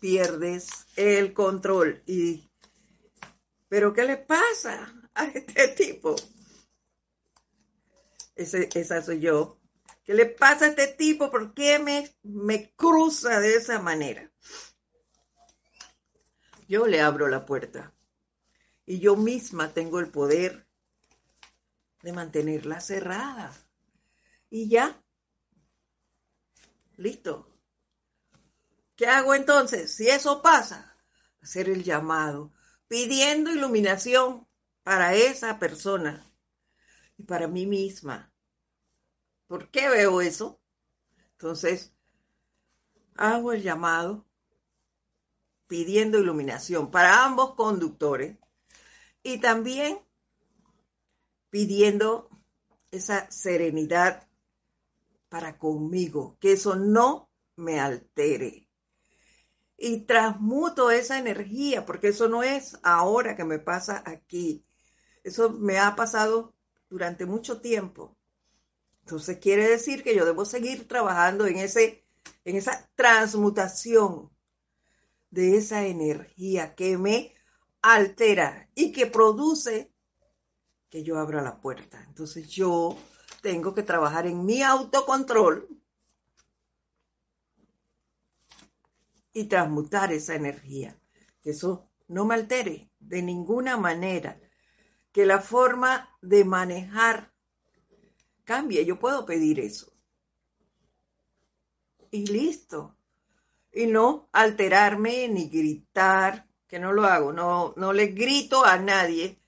pierdes 0.00 0.84
el 0.96 1.32
control. 1.32 2.02
Y, 2.04 2.46
¿Pero 3.70 3.94
qué 3.94 4.04
le 4.04 4.18
pasa 4.18 4.92
a 5.14 5.24
este 5.28 5.68
tipo? 5.78 6.14
Esa 8.36 9.00
soy 9.00 9.20
yo. 9.20 9.61
¿Qué 10.04 10.14
le 10.14 10.26
pasa 10.26 10.64
a 10.64 10.68
este 10.68 10.88
tipo? 10.88 11.30
¿Por 11.30 11.54
qué 11.54 11.78
me, 11.78 12.12
me 12.22 12.72
cruza 12.74 13.40
de 13.40 13.54
esa 13.54 13.78
manera? 13.78 14.30
Yo 16.68 16.86
le 16.86 17.00
abro 17.00 17.28
la 17.28 17.46
puerta 17.46 17.92
y 18.86 18.98
yo 18.98 19.16
misma 19.16 19.72
tengo 19.72 20.00
el 20.00 20.08
poder 20.10 20.66
de 22.02 22.12
mantenerla 22.12 22.80
cerrada. 22.80 23.52
Y 24.50 24.68
ya. 24.68 25.00
Listo. 26.96 27.48
¿Qué 28.96 29.06
hago 29.06 29.34
entonces? 29.34 29.94
Si 29.94 30.08
eso 30.08 30.42
pasa, 30.42 30.96
hacer 31.40 31.68
el 31.68 31.84
llamado, 31.84 32.52
pidiendo 32.88 33.50
iluminación 33.50 34.46
para 34.82 35.14
esa 35.14 35.58
persona 35.58 36.26
y 37.16 37.22
para 37.22 37.48
mí 37.48 37.66
misma. 37.66 38.31
¿Por 39.52 39.68
qué 39.68 39.90
veo 39.90 40.22
eso? 40.22 40.62
Entonces, 41.32 41.92
hago 43.16 43.52
el 43.52 43.62
llamado 43.62 44.24
pidiendo 45.66 46.18
iluminación 46.18 46.90
para 46.90 47.26
ambos 47.26 47.54
conductores 47.54 48.38
y 49.22 49.40
también 49.40 49.98
pidiendo 51.50 52.30
esa 52.90 53.30
serenidad 53.30 54.26
para 55.28 55.58
conmigo, 55.58 56.38
que 56.40 56.52
eso 56.52 56.76
no 56.76 57.28
me 57.54 57.78
altere. 57.78 58.70
Y 59.76 60.06
transmuto 60.06 60.90
esa 60.90 61.18
energía, 61.18 61.84
porque 61.84 62.08
eso 62.08 62.26
no 62.26 62.42
es 62.42 62.78
ahora 62.82 63.36
que 63.36 63.44
me 63.44 63.58
pasa 63.58 64.02
aquí. 64.06 64.64
Eso 65.22 65.50
me 65.50 65.78
ha 65.78 65.94
pasado 65.94 66.54
durante 66.88 67.26
mucho 67.26 67.60
tiempo. 67.60 68.16
Entonces 69.02 69.38
quiere 69.38 69.68
decir 69.68 70.02
que 70.02 70.14
yo 70.14 70.24
debo 70.24 70.44
seguir 70.44 70.86
trabajando 70.88 71.46
en, 71.46 71.58
ese, 71.58 72.04
en 72.44 72.56
esa 72.56 72.88
transmutación 72.94 74.30
de 75.30 75.56
esa 75.56 75.86
energía 75.86 76.74
que 76.74 76.98
me 76.98 77.34
altera 77.80 78.68
y 78.74 78.92
que 78.92 79.06
produce 79.06 79.92
que 80.88 81.02
yo 81.02 81.18
abra 81.18 81.42
la 81.42 81.60
puerta. 81.60 82.04
Entonces 82.06 82.48
yo 82.48 82.96
tengo 83.40 83.74
que 83.74 83.82
trabajar 83.82 84.26
en 84.26 84.44
mi 84.44 84.62
autocontrol 84.62 85.68
y 89.32 89.44
transmutar 89.44 90.12
esa 90.12 90.34
energía. 90.34 90.96
Que 91.42 91.50
eso 91.50 91.90
no 92.08 92.24
me 92.24 92.34
altere 92.34 92.90
de 93.00 93.22
ninguna 93.22 93.76
manera. 93.76 94.38
Que 95.12 95.26
la 95.26 95.40
forma 95.40 96.08
de 96.20 96.44
manejar 96.44 97.31
cambie. 98.44 98.84
Yo 98.84 98.98
puedo 98.98 99.24
pedir 99.26 99.60
eso. 99.60 99.92
Y 102.10 102.26
listo. 102.26 102.96
Y 103.72 103.86
no 103.86 104.28
alterarme 104.32 105.28
ni 105.28 105.48
gritar 105.48 106.46
que 106.72 106.78
no 106.78 106.90
lo 106.94 107.04
hago, 107.04 107.34
no, 107.34 107.74
no 107.76 107.92
le 107.92 108.06
grito 108.06 108.64
a 108.64 108.78
nadie, 108.78 109.38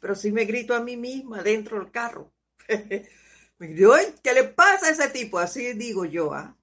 pero 0.00 0.14
sí 0.14 0.32
me 0.32 0.46
grito 0.46 0.74
a 0.74 0.80
mí 0.80 0.96
misma 0.96 1.42
dentro 1.42 1.78
del 1.78 1.90
carro. 1.90 2.32
me 3.58 3.74
¿qué 4.22 4.32
le 4.32 4.44
pasa 4.44 4.86
a 4.86 4.90
ese 4.90 5.10
tipo? 5.10 5.38
Así 5.38 5.74
digo 5.74 6.06
yo, 6.06 6.32
¿ah? 6.32 6.56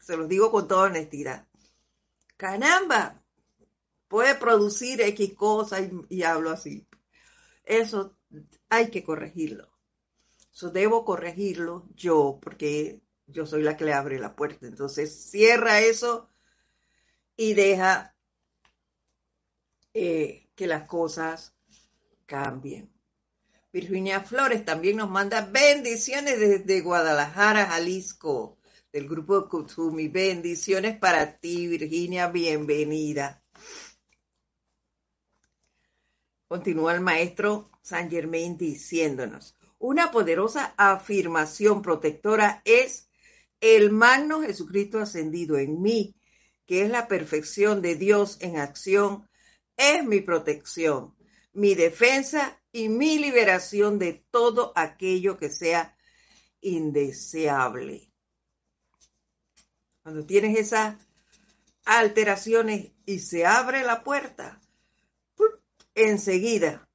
se 0.00 0.16
lo 0.16 0.26
digo 0.26 0.50
con 0.50 0.66
toda 0.66 0.86
honestidad. 0.86 1.46
Caramba, 2.36 3.22
puede 4.08 4.34
producir 4.34 5.00
X 5.00 5.34
cosas 5.34 5.82
y, 5.82 6.16
y 6.16 6.22
hablo 6.24 6.50
así. 6.50 6.86
Eso 7.64 8.16
hay 8.68 8.90
que 8.90 9.04
corregirlo. 9.04 9.73
Debo 10.60 11.04
corregirlo 11.04 11.86
yo, 11.94 12.38
porque 12.40 13.02
yo 13.26 13.46
soy 13.46 13.62
la 13.62 13.76
que 13.76 13.84
le 13.84 13.92
abre 13.92 14.18
la 14.18 14.36
puerta. 14.36 14.66
Entonces 14.66 15.14
cierra 15.30 15.80
eso 15.80 16.30
y 17.36 17.54
deja 17.54 18.14
eh, 19.92 20.48
que 20.54 20.66
las 20.66 20.86
cosas 20.86 21.54
cambien. 22.26 22.92
Virginia 23.72 24.20
Flores 24.20 24.64
también 24.64 24.98
nos 24.98 25.10
manda 25.10 25.40
bendiciones 25.40 26.38
desde 26.38 26.80
Guadalajara, 26.80 27.66
Jalisco, 27.66 28.58
del 28.92 29.08
grupo 29.08 29.48
Kutsumi. 29.48 30.06
Bendiciones 30.06 30.96
para 30.96 31.38
ti, 31.38 31.66
Virginia, 31.66 32.28
bienvenida. 32.28 33.42
Continúa 36.46 36.94
el 36.94 37.00
maestro 37.00 37.70
San 37.82 38.08
Germain 38.08 38.56
diciéndonos, 38.56 39.53
una 39.78 40.10
poderosa 40.10 40.74
afirmación 40.76 41.82
protectora 41.82 42.62
es 42.64 43.08
el 43.60 43.90
magno 43.90 44.42
Jesucristo 44.42 44.98
ascendido 44.98 45.58
en 45.58 45.80
mí, 45.80 46.14
que 46.66 46.82
es 46.82 46.90
la 46.90 47.08
perfección 47.08 47.82
de 47.82 47.94
Dios 47.94 48.38
en 48.40 48.58
acción 48.58 49.28
es 49.76 50.04
mi 50.04 50.20
protección, 50.20 51.14
mi 51.52 51.74
defensa 51.74 52.60
y 52.72 52.88
mi 52.88 53.18
liberación 53.18 53.98
de 53.98 54.24
todo 54.30 54.72
aquello 54.76 55.36
que 55.36 55.50
sea 55.50 55.96
indeseable. 56.60 58.12
Cuando 60.02 60.24
tienes 60.26 60.58
esas 60.58 60.96
alteraciones 61.84 62.92
y 63.06 63.18
se 63.18 63.46
abre 63.46 63.82
la 63.82 64.04
puerta, 64.04 64.60
enseguida 65.94 66.88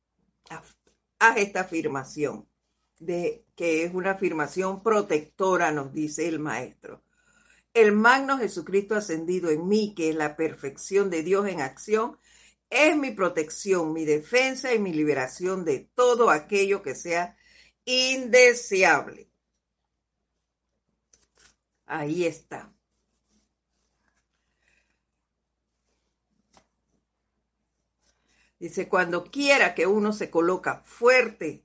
haz 1.19 1.37
esta 1.37 1.61
afirmación 1.61 2.48
de 2.99 3.45
que 3.55 3.83
es 3.83 3.93
una 3.93 4.11
afirmación 4.11 4.83
protectora, 4.83 5.71
nos 5.71 5.93
dice 5.93 6.27
el 6.27 6.39
maestro. 6.39 7.03
El 7.73 7.93
magno 7.93 8.37
Jesucristo 8.37 8.95
ascendido 8.95 9.49
en 9.49 9.67
mí, 9.67 9.93
que 9.95 10.09
es 10.09 10.15
la 10.15 10.35
perfección 10.35 11.09
de 11.09 11.23
Dios 11.23 11.47
en 11.47 11.61
acción, 11.61 12.17
es 12.69 12.95
mi 12.95 13.11
protección, 13.11 13.93
mi 13.93 14.05
defensa 14.05 14.73
y 14.73 14.79
mi 14.79 14.93
liberación 14.93 15.65
de 15.65 15.89
todo 15.95 16.29
aquello 16.29 16.83
que 16.83 16.95
sea 16.95 17.37
indeseable. 17.85 19.29
Ahí 21.85 22.25
está. 22.25 22.71
Dice, 28.59 28.89
cuando 28.89 29.23
quiera 29.23 29.73
que 29.73 29.87
uno 29.87 30.11
se 30.11 30.29
coloca 30.29 30.83
fuerte, 30.83 31.63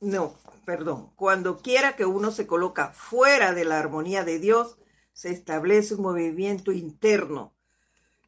no, 0.00 0.34
perdón, 0.64 1.12
cuando 1.16 1.58
quiera 1.58 1.96
que 1.96 2.04
uno 2.04 2.30
se 2.30 2.46
coloca 2.46 2.90
fuera 2.90 3.54
de 3.54 3.64
la 3.64 3.78
armonía 3.78 4.24
de 4.24 4.38
Dios, 4.38 4.78
se 5.12 5.30
establece 5.30 5.94
un 5.94 6.02
movimiento 6.02 6.72
interno 6.72 7.54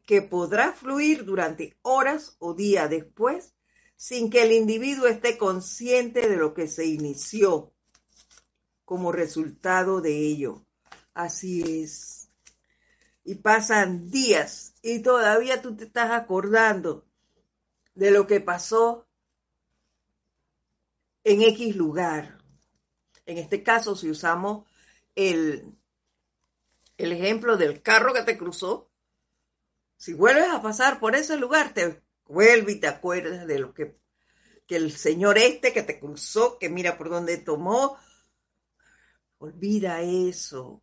que 0.07 0.23
podrá 0.23 0.73
fluir 0.73 1.25
durante 1.25 1.77
horas 1.83 2.37
o 2.39 2.55
días 2.55 2.89
después 2.89 3.55
sin 3.97 4.31
que 4.31 4.45
el 4.45 4.53
individuo 4.53 5.09
esté 5.09 5.37
consciente 5.37 6.29
de 6.29 6.37
lo 6.37 6.55
que 6.55 6.69
se 6.69 6.87
inició 6.87 7.75
como 8.85 9.12
resultado 9.12 10.01
de 10.01 10.16
ello. 10.16 10.64
Así 11.12 11.83
es. 11.83 12.31
y 13.25 13.35
pasan 13.35 14.09
días 14.09 14.73
y 14.81 15.01
todavía 15.01 15.61
tú 15.61 15.77
te 15.77 15.85
estás 15.85 16.12
acordando 16.12 17.05
de 17.95 18.12
lo 18.12 18.27
que 18.27 18.41
pasó 18.41 19.08
en 21.33 21.43
X 21.43 21.76
lugar. 21.76 22.39
En 23.26 23.39
este 23.39 23.62
caso, 23.62 23.95
si 23.97 24.11
usamos 24.11 24.66
el, 25.14 25.74
el 26.97 27.12
ejemplo 27.12 27.57
del 27.57 27.83
carro 27.83 28.12
que 28.12 28.22
te 28.22 28.39
cruzó, 28.39 28.91
si 29.97 30.14
vuelves 30.14 30.49
a 30.49 30.62
pasar 30.62 31.01
por 31.01 31.14
ese 31.16 31.37
lugar, 31.37 31.74
te 31.74 32.03
vuelve 32.26 32.72
y 32.72 32.81
te 32.81 32.87
acuerdas 32.87 33.47
de 33.47 33.59
lo 33.59 33.74
que, 33.74 33.99
que 34.66 34.76
el 34.76 34.93
señor 34.93 35.39
este 35.39 35.72
que 35.72 35.83
te 35.83 35.99
cruzó, 35.99 36.59
que 36.59 36.68
mira 36.68 36.97
por 36.97 37.11
dónde 37.11 37.37
tomó, 37.39 37.99
olvida 39.39 40.03
eso 40.03 40.83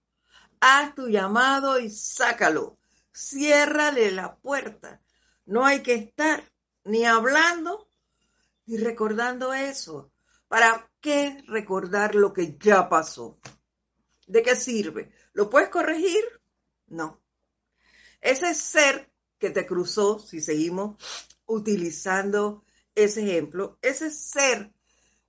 haz 0.60 0.96
tu 0.96 1.08
llamado 1.08 1.80
y 1.80 1.90
sácalo. 1.90 2.78
Ciérrale 3.14 4.12
la 4.12 4.36
puerta. 4.36 5.02
No 5.46 5.64
hay 5.66 5.82
que 5.84 5.94
estar 5.94 6.44
ni 6.84 7.06
hablando 7.06 7.90
ni 8.66 8.78
recordando 8.78 9.54
eso. 9.54 10.12
¿Para 10.48 10.92
qué 11.02 11.44
recordar 11.48 12.16
lo 12.16 12.34
que 12.34 12.58
ya 12.60 12.88
pasó? 12.90 13.40
¿De 14.28 14.42
qué 14.44 14.56
sirve? 14.56 15.12
¿Lo 15.34 15.50
puedes 15.50 15.70
corregir? 15.70 16.24
No. 16.88 17.22
Ese 18.22 18.54
ser 18.56 19.12
que 19.38 19.50
te 19.50 19.66
cruzó, 19.66 20.20
si 20.20 20.42
seguimos 20.42 20.98
utilizando 21.46 22.64
ese 22.96 23.22
ejemplo, 23.22 23.78
ese 23.82 24.10
ser 24.10 24.74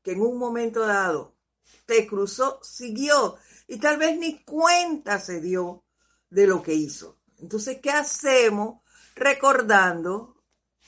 que 0.02 0.12
en 0.12 0.20
un 0.20 0.38
momento 0.38 0.86
dado 0.86 1.36
te 1.84 2.06
cruzó, 2.06 2.60
siguió 2.62 3.36
y 3.66 3.78
tal 3.78 3.98
vez 3.98 4.18
ni 4.18 4.42
cuenta 4.44 5.18
se 5.18 5.40
dio 5.40 5.84
de 6.30 6.46
lo 6.46 6.62
que 6.62 6.74
hizo. 6.74 7.18
Entonces, 7.38 7.80
¿qué 7.80 7.90
hacemos 7.90 8.80
recordando 9.14 10.42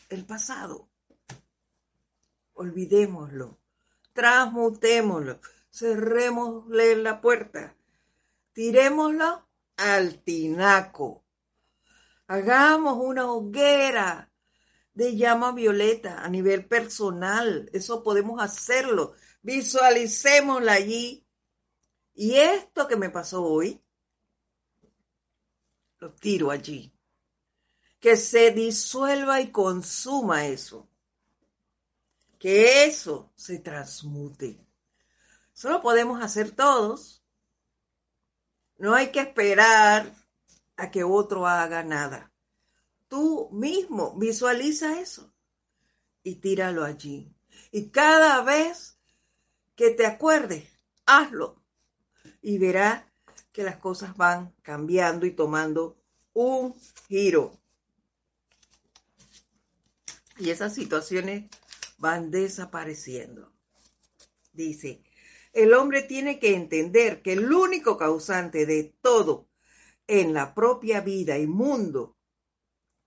el 0.09 0.24
pasado? 0.24 0.89
Olvidémoslo, 2.55 3.59
transmutémoslo, 4.19 5.39
cerrémosle 5.71 6.97
la 6.97 7.21
puerta, 7.21 7.77
tirémoslo 8.53 9.47
al 9.77 10.25
tinaco, 10.25 11.25
hagamos 12.27 12.99
una 12.99 13.31
hoguera 13.31 14.29
de 14.93 15.14
llama 15.14 15.53
violeta 15.53 16.25
a 16.25 16.29
nivel 16.29 16.66
personal, 16.66 17.71
eso 17.73 18.03
podemos 18.03 18.43
hacerlo, 18.43 19.14
visualicémosla 19.43 20.73
allí. 20.73 21.25
Y 22.14 22.35
esto 22.35 22.89
que 22.89 22.97
me 22.97 23.11
pasó 23.11 23.45
hoy, 23.45 23.81
lo 26.01 26.12
tiro 26.14 26.51
allí. 26.51 26.93
Que 28.01 28.16
se 28.16 28.51
disuelva 28.51 29.41
y 29.41 29.53
consuma 29.53 30.47
eso. 30.47 30.89
Que 32.39 32.86
eso 32.86 33.32
se 33.36 33.59
transmute. 33.59 34.64
Eso 35.55 35.70
lo 35.70 35.82
podemos 35.82 36.22
hacer 36.22 36.53
todos. 36.53 37.22
No 38.76 38.95
hay 38.95 39.11
que 39.11 39.20
esperar 39.20 40.14
a 40.76 40.91
que 40.91 41.03
otro 41.03 41.47
haga 41.47 41.82
nada. 41.82 42.32
Tú 43.09 43.49
mismo 43.51 44.16
visualiza 44.16 45.01
eso 45.01 45.32
y 46.22 46.36
tíralo 46.36 46.84
allí. 46.84 47.34
Y 47.72 47.91
cada 47.91 48.43
vez 48.43 48.99
que 49.74 49.91
te 49.91 50.07
acuerdes, 50.07 50.68
hazlo 51.07 51.61
y 52.41 52.59
verá 52.59 53.11
que 53.53 53.62
las 53.64 53.78
cosas 53.78 54.16
van 54.16 54.55
cambiando 54.62 55.26
y 55.26 55.32
tomando 55.32 55.97
un 56.32 56.74
giro. 57.09 57.59
Y 60.39 60.51
esas 60.51 60.74
situaciones 60.74 61.51
van 61.99 62.31
desapareciendo. 62.31 63.53
Dice, 64.53 65.03
el 65.53 65.75
hombre 65.75 66.03
tiene 66.03 66.39
que 66.39 66.55
entender 66.55 67.23
que 67.23 67.35
el 67.35 67.53
único 67.53 67.97
causante 67.97 68.65
de 68.65 68.95
todo 69.03 69.49
en 70.07 70.33
la 70.33 70.55
propia 70.55 71.01
vida 71.01 71.39
y 71.39 71.47
mundo 71.47 72.17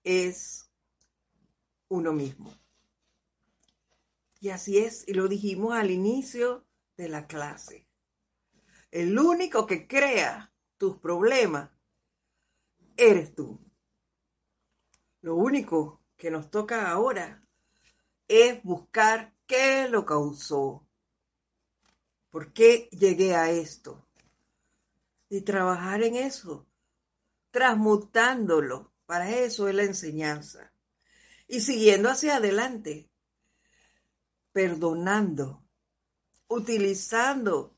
es 0.03 0.69
uno 1.87 2.13
mismo. 2.13 2.53
Y 4.39 4.49
así 4.49 4.79
es, 4.79 5.07
y 5.07 5.13
lo 5.13 5.27
dijimos 5.27 5.73
al 5.73 5.91
inicio 5.91 6.65
de 6.97 7.09
la 7.09 7.27
clase. 7.27 7.87
El 8.89 9.17
único 9.17 9.65
que 9.65 9.87
crea 9.87 10.51
tus 10.77 10.97
problemas 10.97 11.69
eres 12.97 13.33
tú. 13.35 13.59
Lo 15.21 15.35
único 15.35 16.01
que 16.17 16.31
nos 16.31 16.49
toca 16.49 16.89
ahora 16.89 17.41
es 18.31 18.63
buscar 18.63 19.33
qué 19.45 19.89
lo 19.89 20.05
causó. 20.05 20.87
¿Por 22.29 22.53
qué 22.53 22.87
llegué 22.91 23.35
a 23.35 23.51
esto? 23.51 24.07
Y 25.29 25.41
trabajar 25.41 26.01
en 26.03 26.15
eso, 26.15 26.65
transmutándolo. 27.51 28.89
Para 29.05 29.29
eso 29.29 29.67
es 29.67 29.75
la 29.75 29.83
enseñanza. 29.83 30.71
Y 31.49 31.59
siguiendo 31.59 32.09
hacia 32.09 32.37
adelante, 32.37 33.09
perdonando, 34.53 35.61
utilizando 36.47 37.75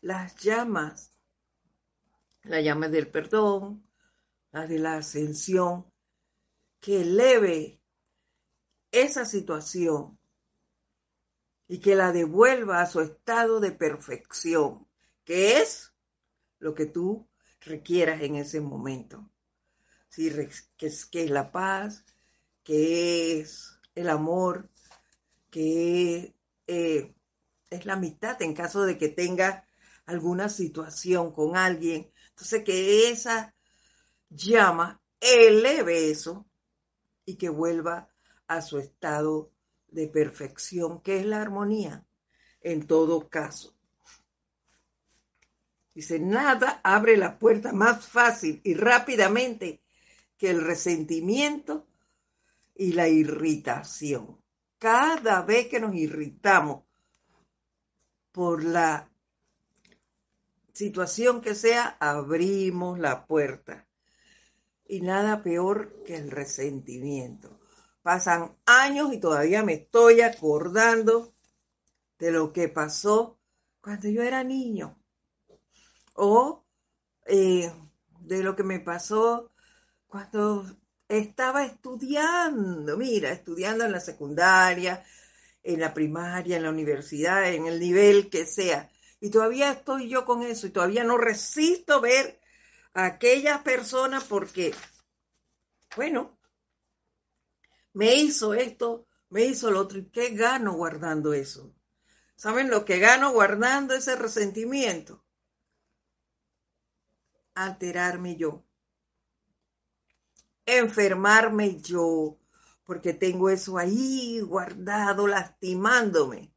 las 0.00 0.34
llamas, 0.36 1.12
la 2.42 2.60
llama 2.60 2.88
del 2.88 3.08
perdón, 3.08 3.88
la 4.50 4.66
de 4.66 4.80
la 4.80 4.96
ascensión, 4.96 5.86
que 6.80 7.02
eleve 7.02 7.81
esa 8.92 9.24
situación 9.24 10.18
y 11.66 11.80
que 11.80 11.96
la 11.96 12.12
devuelva 12.12 12.82
a 12.82 12.86
su 12.86 13.00
estado 13.00 13.58
de 13.58 13.72
perfección, 13.72 14.86
que 15.24 15.58
es 15.58 15.92
lo 16.58 16.74
que 16.74 16.86
tú 16.86 17.26
requieras 17.60 18.22
en 18.22 18.36
ese 18.36 18.60
momento. 18.60 19.28
Sí, 20.08 20.30
que, 20.76 20.86
es, 20.86 21.06
que 21.06 21.24
es 21.24 21.30
la 21.30 21.50
paz, 21.50 22.04
que 22.62 23.40
es 23.40 23.78
el 23.94 24.10
amor, 24.10 24.68
que 25.50 26.34
eh, 26.66 27.14
es 27.70 27.86
la 27.86 27.96
mitad 27.96 28.40
en 28.42 28.54
caso 28.54 28.84
de 28.84 28.98
que 28.98 29.08
tenga 29.08 29.66
alguna 30.04 30.50
situación 30.50 31.32
con 31.32 31.56
alguien. 31.56 32.12
Entonces, 32.30 32.64
que 32.64 33.10
esa 33.10 33.54
llama 34.28 35.00
eleve 35.20 36.10
eso 36.10 36.46
y 37.24 37.36
que 37.36 37.48
vuelva 37.48 38.11
a 38.54 38.62
su 38.62 38.78
estado 38.78 39.50
de 39.88 40.08
perfección, 40.08 41.00
que 41.00 41.18
es 41.18 41.26
la 41.26 41.42
armonía 41.42 42.04
en 42.60 42.86
todo 42.86 43.28
caso. 43.28 43.74
Dice, 45.94 46.18
nada 46.18 46.80
abre 46.82 47.16
la 47.16 47.38
puerta 47.38 47.72
más 47.72 48.06
fácil 48.06 48.60
y 48.64 48.74
rápidamente 48.74 49.82
que 50.38 50.50
el 50.50 50.64
resentimiento 50.64 51.86
y 52.74 52.92
la 52.92 53.08
irritación. 53.08 54.40
Cada 54.78 55.42
vez 55.42 55.68
que 55.68 55.80
nos 55.80 55.94
irritamos 55.94 56.82
por 58.32 58.64
la 58.64 59.08
situación 60.72 61.42
que 61.42 61.54
sea, 61.54 61.96
abrimos 62.00 62.98
la 62.98 63.26
puerta. 63.26 63.86
Y 64.86 65.00
nada 65.02 65.42
peor 65.42 66.02
que 66.04 66.16
el 66.16 66.30
resentimiento. 66.30 67.61
Pasan 68.02 68.56
años 68.66 69.12
y 69.12 69.18
todavía 69.18 69.62
me 69.62 69.74
estoy 69.74 70.20
acordando 70.20 71.32
de 72.18 72.32
lo 72.32 72.52
que 72.52 72.68
pasó 72.68 73.38
cuando 73.80 74.08
yo 74.08 74.22
era 74.22 74.44
niño. 74.44 74.98
O 76.14 76.64
eh, 77.26 77.72
de 78.20 78.42
lo 78.42 78.56
que 78.56 78.62
me 78.62 78.80
pasó 78.80 79.50
cuando 80.06 80.66
estaba 81.08 81.64
estudiando, 81.64 82.96
mira, 82.96 83.30
estudiando 83.30 83.84
en 83.84 83.92
la 83.92 84.00
secundaria, 84.00 85.04
en 85.62 85.80
la 85.80 85.94
primaria, 85.94 86.56
en 86.56 86.64
la 86.64 86.70
universidad, 86.70 87.52
en 87.52 87.66
el 87.66 87.78
nivel 87.78 88.30
que 88.30 88.46
sea. 88.46 88.90
Y 89.20 89.30
todavía 89.30 89.70
estoy 89.70 90.08
yo 90.08 90.24
con 90.24 90.42
eso 90.42 90.66
y 90.66 90.70
todavía 90.70 91.04
no 91.04 91.18
resisto 91.18 92.00
ver 92.00 92.40
a 92.94 93.06
aquellas 93.06 93.62
personas 93.62 94.24
porque, 94.24 94.74
bueno, 95.96 96.36
me 97.92 98.14
hizo 98.14 98.54
esto, 98.54 99.06
me 99.28 99.44
hizo 99.44 99.70
lo 99.70 99.80
otro. 99.80 99.98
¿Y 99.98 100.06
qué 100.06 100.30
gano 100.30 100.74
guardando 100.74 101.32
eso? 101.32 101.74
¿Saben 102.36 102.70
lo 102.70 102.84
que 102.84 102.98
gano 102.98 103.32
guardando 103.32 103.94
ese 103.94 104.16
resentimiento? 104.16 105.22
Alterarme 107.54 108.36
yo. 108.36 108.64
Enfermarme 110.64 111.80
yo, 111.80 112.38
porque 112.84 113.12
tengo 113.12 113.50
eso 113.50 113.78
ahí 113.78 114.40
guardado, 114.40 115.26
lastimándome 115.26 116.52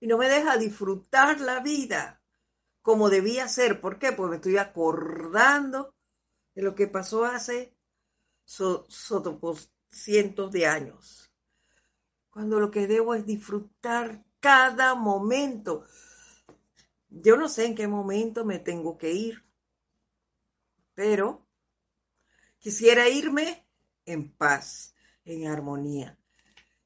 y 0.00 0.06
no 0.06 0.18
me 0.18 0.28
deja 0.28 0.56
disfrutar 0.56 1.40
la 1.40 1.60
vida 1.60 2.20
como 2.82 3.10
debía 3.10 3.48
ser. 3.48 3.80
¿Por 3.80 3.98
qué? 3.98 4.12
Porque 4.12 4.30
me 4.30 4.36
estoy 4.36 4.58
acordando 4.58 5.94
de 6.54 6.62
lo 6.62 6.74
que 6.74 6.86
pasó 6.86 7.24
hace 7.24 7.76
cientos 9.96 10.52
de 10.52 10.66
años. 10.66 11.32
Cuando 12.30 12.60
lo 12.60 12.70
que 12.70 12.86
debo 12.86 13.14
es 13.14 13.24
disfrutar 13.26 14.24
cada 14.40 14.94
momento. 14.94 15.84
Yo 17.08 17.36
no 17.36 17.48
sé 17.48 17.66
en 17.66 17.74
qué 17.74 17.88
momento 17.88 18.44
me 18.44 18.58
tengo 18.58 18.98
que 18.98 19.12
ir, 19.12 19.44
pero 20.94 21.46
quisiera 22.58 23.08
irme 23.08 23.66
en 24.04 24.30
paz, 24.30 24.94
en 25.24 25.46
armonía. 25.46 26.18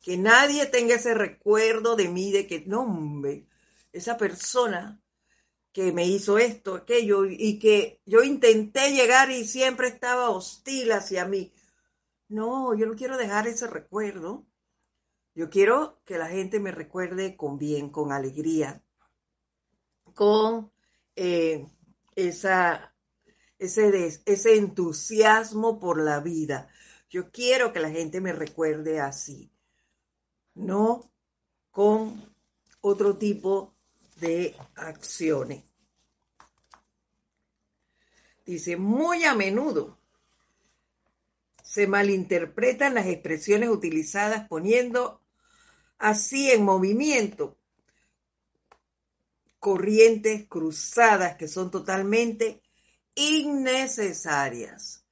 Que 0.00 0.16
nadie 0.16 0.66
tenga 0.66 0.94
ese 0.94 1.14
recuerdo 1.14 1.96
de 1.96 2.08
mí 2.08 2.32
de 2.32 2.46
que, 2.46 2.64
no, 2.66 2.82
hombre, 2.82 3.46
esa 3.92 4.16
persona 4.16 5.00
que 5.72 5.92
me 5.92 6.06
hizo 6.06 6.38
esto, 6.38 6.74
aquello, 6.74 7.24
y 7.26 7.58
que 7.58 8.00
yo 8.06 8.22
intenté 8.22 8.92
llegar 8.92 9.30
y 9.30 9.44
siempre 9.44 9.88
estaba 9.88 10.30
hostil 10.30 10.92
hacia 10.92 11.26
mí. 11.26 11.52
No, 12.30 12.74
yo 12.74 12.86
no 12.86 12.94
quiero 12.94 13.16
dejar 13.16 13.48
ese 13.48 13.66
recuerdo. 13.66 14.46
Yo 15.34 15.50
quiero 15.50 16.00
que 16.04 16.16
la 16.16 16.28
gente 16.28 16.60
me 16.60 16.70
recuerde 16.70 17.36
con 17.36 17.58
bien, 17.58 17.90
con 17.90 18.12
alegría, 18.12 18.84
con 20.14 20.70
eh, 21.16 21.66
esa, 22.14 22.94
ese, 23.58 24.22
ese 24.24 24.56
entusiasmo 24.56 25.80
por 25.80 26.00
la 26.00 26.20
vida. 26.20 26.68
Yo 27.08 27.32
quiero 27.32 27.72
que 27.72 27.80
la 27.80 27.90
gente 27.90 28.20
me 28.20 28.32
recuerde 28.32 29.00
así, 29.00 29.50
no 30.54 31.10
con 31.72 32.32
otro 32.80 33.18
tipo 33.18 33.74
de 34.20 34.54
acciones. 34.76 35.64
Dice, 38.46 38.76
muy 38.76 39.24
a 39.24 39.34
menudo 39.34 39.99
se 41.70 41.86
malinterpretan 41.86 42.94
las 42.94 43.06
expresiones 43.06 43.68
utilizadas 43.68 44.48
poniendo 44.48 45.22
así 45.98 46.50
en 46.50 46.64
movimiento 46.64 47.56
corrientes 49.60 50.48
cruzadas 50.48 51.36
que 51.36 51.46
son 51.46 51.70
totalmente 51.70 52.60
innecesarias. 53.14 55.04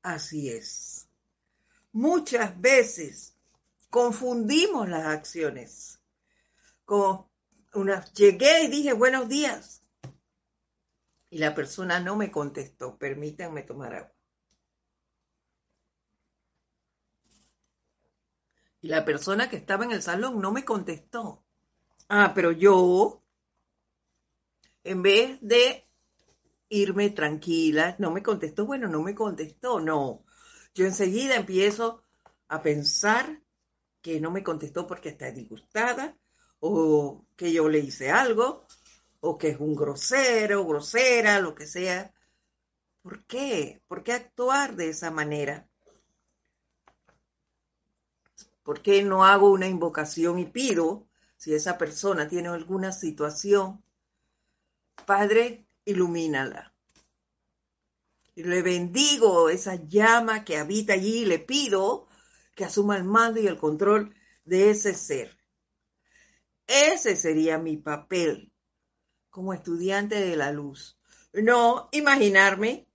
Así 0.00 0.48
es. 0.48 1.06
Muchas 1.92 2.58
veces 2.58 3.34
confundimos 3.90 4.88
las 4.88 5.04
acciones. 5.04 6.00
Como 6.86 7.30
una, 7.74 8.06
llegué 8.14 8.62
y 8.62 8.68
dije 8.68 8.94
buenos 8.94 9.28
días 9.28 9.82
y 11.28 11.36
la 11.36 11.54
persona 11.54 12.00
no 12.00 12.16
me 12.16 12.30
contestó. 12.30 12.96
Permítanme 12.96 13.64
tomar 13.64 13.94
agua. 13.94 14.19
Y 18.80 18.88
la 18.88 19.04
persona 19.04 19.50
que 19.50 19.56
estaba 19.56 19.84
en 19.84 19.92
el 19.92 20.02
salón 20.02 20.40
no 20.40 20.52
me 20.52 20.64
contestó. 20.64 21.44
Ah, 22.08 22.32
pero 22.34 22.50
yo, 22.52 23.22
en 24.84 25.02
vez 25.02 25.38
de 25.40 25.86
irme 26.68 27.10
tranquila, 27.10 27.96
no 27.98 28.10
me 28.10 28.22
contestó, 28.22 28.66
bueno, 28.66 28.88
no 28.88 29.02
me 29.02 29.14
contestó, 29.14 29.80
no. 29.80 30.24
Yo 30.74 30.86
enseguida 30.86 31.36
empiezo 31.36 32.04
a 32.48 32.62
pensar 32.62 33.42
que 34.02 34.20
no 34.20 34.30
me 34.30 34.42
contestó 34.42 34.86
porque 34.86 35.10
está 35.10 35.30
disgustada 35.30 36.16
o 36.60 37.26
que 37.36 37.52
yo 37.52 37.68
le 37.68 37.80
hice 37.80 38.10
algo 38.10 38.66
o 39.20 39.36
que 39.36 39.48
es 39.50 39.60
un 39.60 39.74
grosero, 39.76 40.64
grosera, 40.64 41.40
lo 41.40 41.54
que 41.54 41.66
sea. 41.66 42.12
¿Por 43.02 43.24
qué? 43.26 43.82
¿Por 43.88 44.02
qué 44.02 44.12
actuar 44.12 44.76
de 44.76 44.88
esa 44.90 45.10
manera? 45.10 45.68
¿Por 48.70 48.82
qué 48.82 49.02
no 49.02 49.24
hago 49.24 49.50
una 49.50 49.66
invocación 49.66 50.38
y 50.38 50.44
pido, 50.44 51.08
si 51.36 51.52
esa 51.54 51.76
persona 51.76 52.28
tiene 52.28 52.50
alguna 52.50 52.92
situación, 52.92 53.82
Padre, 55.04 55.66
ilumínala? 55.84 56.72
Y 58.36 58.44
le 58.44 58.62
bendigo 58.62 59.50
esa 59.50 59.74
llama 59.74 60.44
que 60.44 60.56
habita 60.56 60.92
allí 60.92 61.22
y 61.22 61.24
le 61.24 61.40
pido 61.40 62.06
que 62.54 62.64
asuma 62.64 62.96
el 62.96 63.02
mando 63.02 63.40
y 63.40 63.48
el 63.48 63.58
control 63.58 64.14
de 64.44 64.70
ese 64.70 64.94
ser. 64.94 65.36
Ese 66.68 67.16
sería 67.16 67.58
mi 67.58 67.76
papel 67.76 68.52
como 69.30 69.52
estudiante 69.52 70.20
de 70.20 70.36
la 70.36 70.52
luz. 70.52 70.96
No 71.32 71.88
imaginarme 71.90 72.86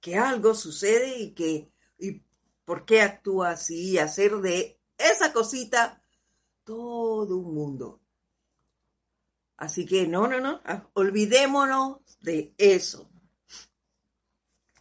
que 0.00 0.16
algo 0.16 0.54
sucede 0.54 1.18
y 1.18 1.34
que 1.34 1.70
y 1.98 2.22
por 2.64 2.86
qué 2.86 3.02
actúa 3.02 3.50
así 3.50 3.90
y 3.90 3.98
hacer 3.98 4.36
de 4.36 4.78
esa 5.10 5.32
cosita 5.32 6.02
todo 6.64 7.38
un 7.38 7.54
mundo. 7.54 8.00
Así 9.56 9.86
que 9.86 10.06
no, 10.06 10.26
no, 10.26 10.40
no, 10.40 10.60
ah, 10.64 10.88
olvidémonos 10.94 11.98
de 12.20 12.52
eso. 12.58 13.08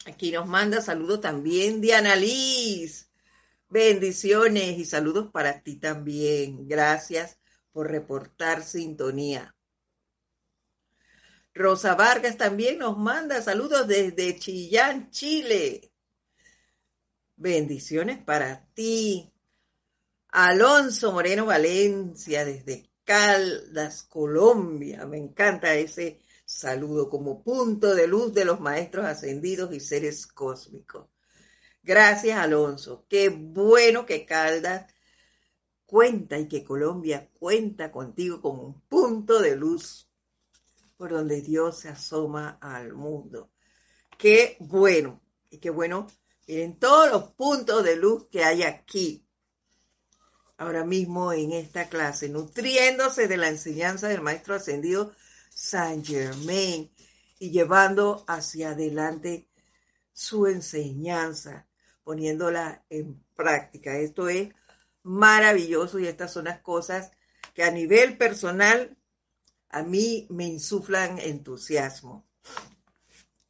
Aquí 0.06 0.32
nos 0.32 0.48
manda 0.48 0.82
saludos 0.82 1.22
también 1.22 1.82
Diana 1.82 2.16
Liz. 2.16 3.12
Bendiciones 3.70 4.78
y 4.80 4.86
saludos 4.86 5.30
para 5.32 5.62
ti 5.62 5.76
también. 5.76 6.68
Gracias 6.68 7.38
por 7.72 7.90
reportar 7.90 8.64
sintonía. 8.64 9.56
Rosa 11.54 11.96
Vargas 11.96 12.38
también 12.38 12.80
nos 12.80 12.98
manda 12.98 13.42
saludos 13.42 13.88
desde 13.88 14.40
Chillán, 14.40 15.12
Chile. 15.12 15.92
Bendiciones 17.36 18.24
para 18.24 18.66
ti. 18.74 19.31
Alonso 20.32 21.12
Moreno 21.12 21.46
Valencia 21.46 22.46
desde 22.46 22.90
Caldas, 23.04 24.04
Colombia. 24.04 25.06
Me 25.06 25.18
encanta 25.18 25.76
ese 25.76 26.22
saludo 26.46 27.10
como 27.10 27.44
punto 27.44 27.94
de 27.94 28.08
luz 28.08 28.34
de 28.34 28.46
los 28.46 28.62
maestros 28.62 29.06
ascendidos 29.06 29.74
y 29.74 29.82
seres 29.82 30.26
cósmicos. 30.26 31.10
Gracias, 31.84 32.38
Alonso. 32.38 33.06
Qué 33.10 33.28
bueno 33.28 34.06
que 34.06 34.26
Caldas 34.26 34.94
cuenta 35.86 36.40
y 36.40 36.48
que 36.48 36.64
Colombia 36.64 37.30
cuenta 37.38 37.92
contigo 37.92 38.42
como 38.42 38.64
un 38.64 38.80
punto 38.88 39.42
de 39.42 39.58
luz 39.58 40.10
por 40.96 41.12
donde 41.12 41.42
Dios 41.42 41.80
se 41.80 41.90
asoma 41.90 42.58
al 42.62 42.94
mundo. 42.94 43.52
Qué 44.18 44.56
bueno, 44.62 45.22
y 45.50 45.58
qué 45.58 45.72
bueno, 45.72 46.08
miren 46.48 46.80
todos 46.80 47.12
los 47.12 47.34
puntos 47.34 47.84
de 47.84 47.98
luz 47.98 48.28
que 48.30 48.46
hay 48.46 48.64
aquí, 48.64 49.28
ahora 50.62 50.84
mismo 50.84 51.34
en 51.34 51.54
esta 51.54 51.90
clase, 51.90 52.30
nutriéndose 52.30 53.28
de 53.28 53.36
la 53.36 53.48
enseñanza 53.48 54.08
del 54.10 54.22
Maestro 54.22 54.54
Ascendido 54.54 55.12
Saint 55.50 56.06
Germain 56.06 56.92
y 57.40 57.50
llevando 57.50 58.24
hacia 58.28 58.70
adelante 58.70 59.50
su 60.14 60.46
enseñanza, 60.46 61.66
poniéndola 62.04 62.86
en 62.92 63.24
práctica. 63.36 63.98
Esto 63.98 64.30
es 64.30 64.54
maravilloso 65.02 65.98
y 65.98 66.06
estas 66.06 66.32
son 66.32 66.46
las 66.46 66.60
cosas 66.60 67.12
que 67.56 67.64
a 67.64 67.72
nivel 67.72 68.20
personal 68.20 68.96
a 69.70 69.82
mí 69.82 70.28
me 70.30 70.46
insuflan 70.46 71.18
entusiasmo 71.18 72.24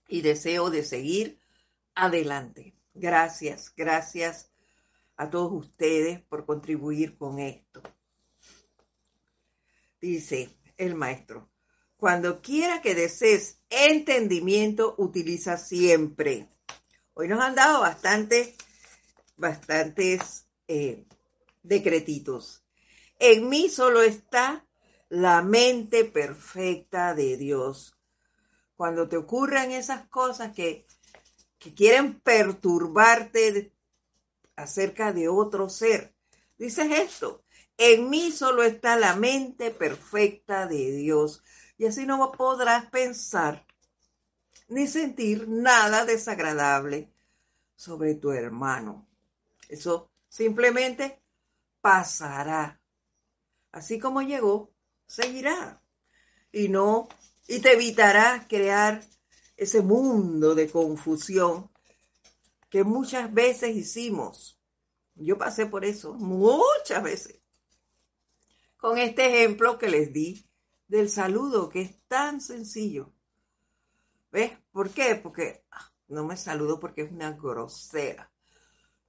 y 0.08 0.22
deseo 0.22 0.70
de 0.70 0.86
seguir 0.86 1.42
adelante. 1.94 2.74
Gracias, 2.94 3.74
gracias 3.76 4.51
a 5.22 5.30
todos 5.30 5.54
ustedes 5.54 6.20
por 6.20 6.48
contribuir 6.48 7.16
con 7.16 7.38
esto. 7.38 7.84
Dice 10.02 10.50
el 10.78 10.96
maestro, 10.96 11.52
cuando 11.96 12.42
quiera 12.42 12.82
que 12.82 12.96
desees 12.96 13.62
entendimiento, 13.70 14.96
utiliza 14.98 15.58
siempre. 15.58 16.50
Hoy 17.14 17.28
nos 17.28 17.40
han 17.40 17.54
dado 17.54 17.82
bastantes, 17.82 18.56
bastantes 19.38 20.48
eh, 20.68 21.06
decretitos. 21.62 22.66
En 23.20 23.48
mí 23.48 23.70
solo 23.70 24.02
está 24.02 24.66
la 25.08 25.44
mente 25.44 26.04
perfecta 26.04 27.14
de 27.14 27.38
Dios. 27.38 27.96
Cuando 28.76 29.08
te 29.08 29.18
ocurran 29.18 29.72
esas 29.72 30.08
cosas 30.08 30.52
que, 30.52 30.88
quieren 31.76 32.20
perturbarte 32.22 33.72
acerca 34.56 35.14
de 35.14 35.30
otro 35.30 35.70
ser, 35.70 36.14
dices 36.58 36.92
esto, 36.92 37.44
en 37.78 38.10
mí 38.10 38.32
solo 38.32 38.62
está 38.62 38.96
la 38.96 39.16
mente 39.16 39.72
perfecta 39.72 40.68
de 40.68 40.92
Dios. 40.92 41.44
Y 41.80 41.88
así 41.88 42.06
no 42.06 42.32
podrás 42.32 42.86
pensar 42.92 43.66
ni 44.68 44.86
sentir 44.86 45.48
nada 45.48 46.06
desagradable 46.06 47.12
sobre 47.76 48.14
tu 48.14 48.32
hermano. 48.32 49.08
Eso 49.68 50.12
simplemente 50.30 51.24
pasará. 51.82 52.80
Así 53.72 53.98
como 53.98 54.22
llegó, 54.22 54.72
seguirá 55.08 55.82
y 56.52 56.70
no 56.70 57.10
y 57.48 57.62
te 57.62 57.74
evitará 57.74 58.46
crear 58.48 59.04
ese 59.58 59.82
mundo 59.82 60.54
de 60.54 60.70
confusión 60.70 61.71
que 62.72 62.86
muchas 62.86 63.32
veces 63.32 63.76
hicimos. 63.76 64.58
Yo 65.14 65.38
pasé 65.38 65.66
por 65.68 65.84
eso 65.86 66.14
muchas 66.14 67.04
veces. 67.04 67.40
Con 68.78 68.98
este 68.98 69.28
ejemplo 69.28 69.78
que 69.78 69.90
les 69.90 70.12
di 70.12 70.50
del 70.88 71.10
saludo, 71.10 71.70
que 71.70 71.82
es 71.82 72.02
tan 72.08 72.42
sencillo. 72.42 73.14
¿Ves? 74.32 74.54
¿Por 74.72 74.90
qué? 74.90 75.16
Porque 75.16 75.66
ah, 75.70 75.92
no 76.08 76.26
me 76.26 76.38
saludo 76.38 76.80
porque 76.80 77.02
es 77.02 77.12
una 77.12 77.34
grosera. 77.34 78.32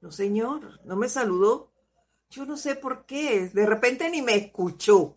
No, 0.01 0.11
señor, 0.11 0.81
no 0.85 0.97
me 0.97 1.09
saludó. 1.09 1.73
Yo 2.31 2.45
no 2.45 2.57
sé 2.57 2.75
por 2.75 3.07
qué. 3.07 3.49
De 3.49 3.65
repente 3.65 4.11
ni 4.11 4.23
me 4.23 4.35
escuchó. 4.35 5.15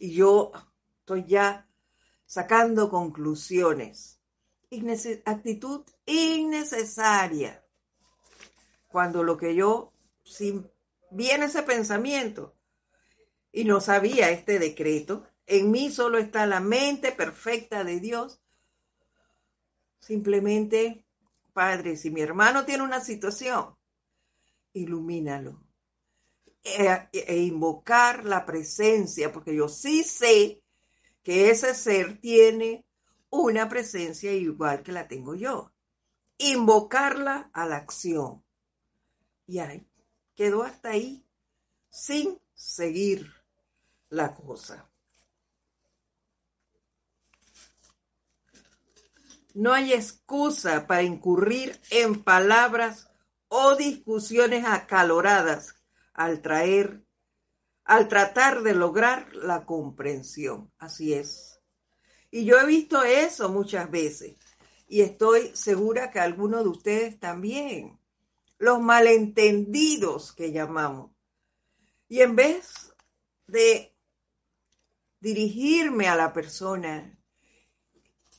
Y 0.00 0.12
yo 0.14 0.50
estoy 0.98 1.24
ya 1.24 1.68
sacando 2.26 2.90
conclusiones. 2.90 4.19
Actitud 5.24 5.84
innecesaria. 6.06 7.64
Cuando 8.88 9.22
lo 9.22 9.36
que 9.36 9.54
yo, 9.54 9.92
si 10.24 10.62
viene 11.10 11.46
ese 11.46 11.62
pensamiento 11.62 12.54
y 13.52 13.64
no 13.64 13.80
sabía 13.80 14.30
este 14.30 14.58
decreto, 14.58 15.26
en 15.46 15.70
mí 15.70 15.90
solo 15.90 16.18
está 16.18 16.46
la 16.46 16.60
mente 16.60 17.12
perfecta 17.12 17.82
de 17.82 17.98
Dios. 18.00 18.40
Simplemente, 19.98 21.04
Padre, 21.52 21.96
si 21.96 22.10
mi 22.10 22.20
hermano 22.20 22.64
tiene 22.64 22.84
una 22.84 23.00
situación, 23.00 23.76
ilumínalo. 24.72 25.60
E, 26.62 27.08
e, 27.12 27.36
invocar 27.38 28.24
la 28.24 28.44
presencia, 28.44 29.32
porque 29.32 29.54
yo 29.54 29.68
sí 29.68 30.04
sé 30.04 30.62
que 31.22 31.50
ese 31.50 31.74
ser 31.74 32.20
tiene 32.20 32.84
una 33.30 33.68
presencia 33.68 34.32
igual 34.32 34.82
que 34.82 34.92
la 34.92 35.08
tengo 35.08 35.34
yo. 35.34 35.72
Invocarla 36.38 37.50
a 37.52 37.66
la 37.66 37.76
acción. 37.76 38.44
Y 39.46 39.58
ahí 39.58 39.86
quedó 40.34 40.62
hasta 40.62 40.90
ahí, 40.90 41.24
sin 41.90 42.40
seguir 42.54 43.30
la 44.08 44.34
cosa. 44.34 44.90
No 49.52 49.72
hay 49.72 49.92
excusa 49.92 50.86
para 50.86 51.02
incurrir 51.02 51.78
en 51.90 52.22
palabras 52.22 53.10
o 53.48 53.74
discusiones 53.74 54.64
acaloradas 54.64 55.74
al 56.14 56.40
traer, 56.40 57.04
al 57.84 58.08
tratar 58.08 58.62
de 58.62 58.74
lograr 58.74 59.34
la 59.34 59.66
comprensión. 59.66 60.72
Así 60.78 61.14
es. 61.14 61.49
Y 62.30 62.44
yo 62.44 62.58
he 62.58 62.66
visto 62.66 63.02
eso 63.02 63.48
muchas 63.48 63.90
veces 63.90 64.36
y 64.90 65.02
estoy 65.02 65.52
segura 65.54 66.10
que 66.10 66.18
algunos 66.18 66.64
de 66.64 66.68
ustedes 66.68 67.20
también. 67.20 67.96
Los 68.58 68.80
malentendidos 68.80 70.32
que 70.32 70.50
llamamos. 70.50 71.12
Y 72.08 72.20
en 72.22 72.34
vez 72.34 72.92
de 73.46 73.94
dirigirme 75.20 76.08
a 76.08 76.16
la 76.16 76.32
persona 76.32 77.16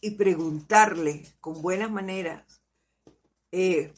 y 0.01 0.11
preguntarle 0.11 1.25
con 1.39 1.61
buenas 1.61 1.89
maneras, 1.89 2.61
eh, 3.53 3.93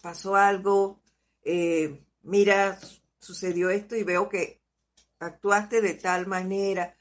pasó 0.00 0.34
algo, 0.34 1.02
eh, 1.42 2.06
mira, 2.22 2.80
sucedió 3.18 3.68
esto 3.68 3.96
y 3.96 4.02
veo 4.02 4.30
que 4.30 4.62
actuaste 5.18 5.82
de 5.82 5.92
tal 5.92 6.26
manera. 6.26 6.96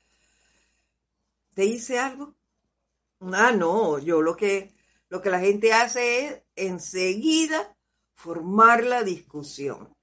¿Te 1.54 1.64
hice 1.64 1.98
algo? 1.98 2.37
Ah, 3.20 3.52
no, 3.52 4.00
yo 4.00 4.22
lo 4.22 4.36
que, 4.36 4.74
lo 5.10 5.22
que 5.22 5.30
la 5.30 5.40
gente 5.40 5.74
hace 5.74 6.26
es 6.26 6.42
enseguida 6.56 7.76
formar 8.14 8.84
la 8.84 9.04
discusión 9.04 9.96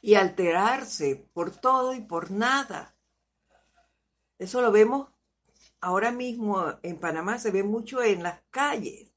y 0.00 0.14
alterarse 0.14 1.28
por 1.32 1.50
todo 1.50 1.94
y 1.94 2.00
por 2.00 2.30
nada. 2.30 2.94
Eso 4.38 4.60
lo 4.60 4.72
vemos 4.72 5.08
ahora 5.80 6.10
mismo 6.10 6.78
en 6.82 6.98
Panamá, 6.98 7.38
se 7.38 7.50
ve 7.50 7.62
mucho 7.62 8.02
en 8.02 8.22
las 8.22 8.40
calles. 8.50 9.12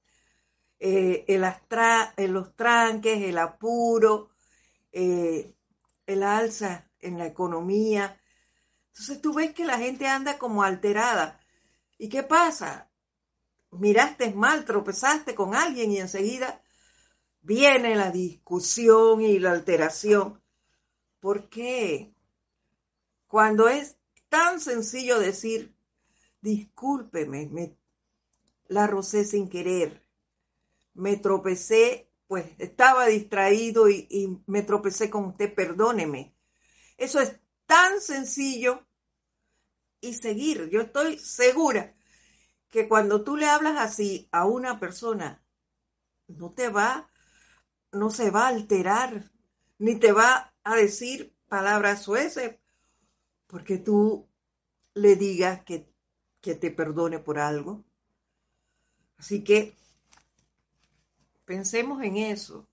Eh, 0.79 1.25
en, 1.27 2.33
los 2.33 2.55
tranques, 2.55 3.21
el 3.23 3.37
apuro, 3.37 4.29
eh, 4.91 5.55
el 6.05 6.23
alza 6.23 6.89
en 6.99 7.17
la 7.17 7.25
economía. 7.25 8.19
Entonces 8.89 9.21
tú 9.21 9.33
ves 9.33 9.53
que 9.53 9.65
la 9.65 9.77
gente 9.77 10.07
anda 10.07 10.37
como 10.37 10.63
alterada. 10.63 11.39
¿Y 11.97 12.09
qué 12.09 12.23
pasa? 12.23 12.89
Miraste 13.71 14.33
mal, 14.33 14.65
tropezaste 14.65 15.35
con 15.35 15.55
alguien 15.55 15.91
y 15.91 15.99
enseguida 15.99 16.61
viene 17.41 17.95
la 17.95 18.11
discusión 18.11 19.21
y 19.21 19.39
la 19.39 19.51
alteración. 19.51 20.41
¿Por 21.19 21.49
qué? 21.49 22.13
Cuando 23.27 23.67
es 23.67 23.97
tan 24.29 24.59
sencillo 24.59 25.19
decir, 25.19 25.75
discúlpeme, 26.41 27.47
me, 27.47 27.77
la 28.67 28.87
rocé 28.87 29.25
sin 29.25 29.49
querer 29.49 30.05
me 30.95 31.17
tropecé, 31.17 32.09
pues 32.27 32.47
estaba 32.57 33.05
distraído 33.05 33.89
y, 33.89 34.41
me 34.47 34.63
tropecé 34.63 35.09
con 35.09 35.25
usted, 35.25 35.53
perdóneme. 35.53 36.33
Eso 36.97 37.19
es 37.19 37.37
tan 37.67 38.01
sencillo 38.01 38.83
y 40.05 40.13
seguir. 40.13 40.69
Yo 40.69 40.81
estoy 40.81 41.17
segura 41.19 41.93
que 42.69 42.87
cuando 42.87 43.23
tú 43.23 43.37
le 43.37 43.47
hablas 43.47 43.77
así 43.77 44.27
a 44.31 44.45
una 44.45 44.79
persona, 44.79 45.43
no 46.27 46.51
te 46.51 46.69
va, 46.69 47.09
no 47.91 48.09
se 48.09 48.31
va 48.31 48.45
a 48.45 48.49
alterar, 48.49 49.31
ni 49.77 49.95
te 49.95 50.11
va 50.11 50.53
a 50.63 50.75
decir 50.75 51.35
palabras 51.47 52.01
sueces, 52.01 52.57
porque 53.47 53.77
tú 53.77 54.27
le 54.93 55.15
digas 55.15 55.63
que, 55.63 55.87
que 56.41 56.55
te 56.55 56.71
perdone 56.71 57.19
por 57.19 57.39
algo. 57.39 57.83
Así 59.17 59.43
que 59.43 59.75
Pensemos 61.45 62.03
en 62.03 62.17
eso 62.17 62.67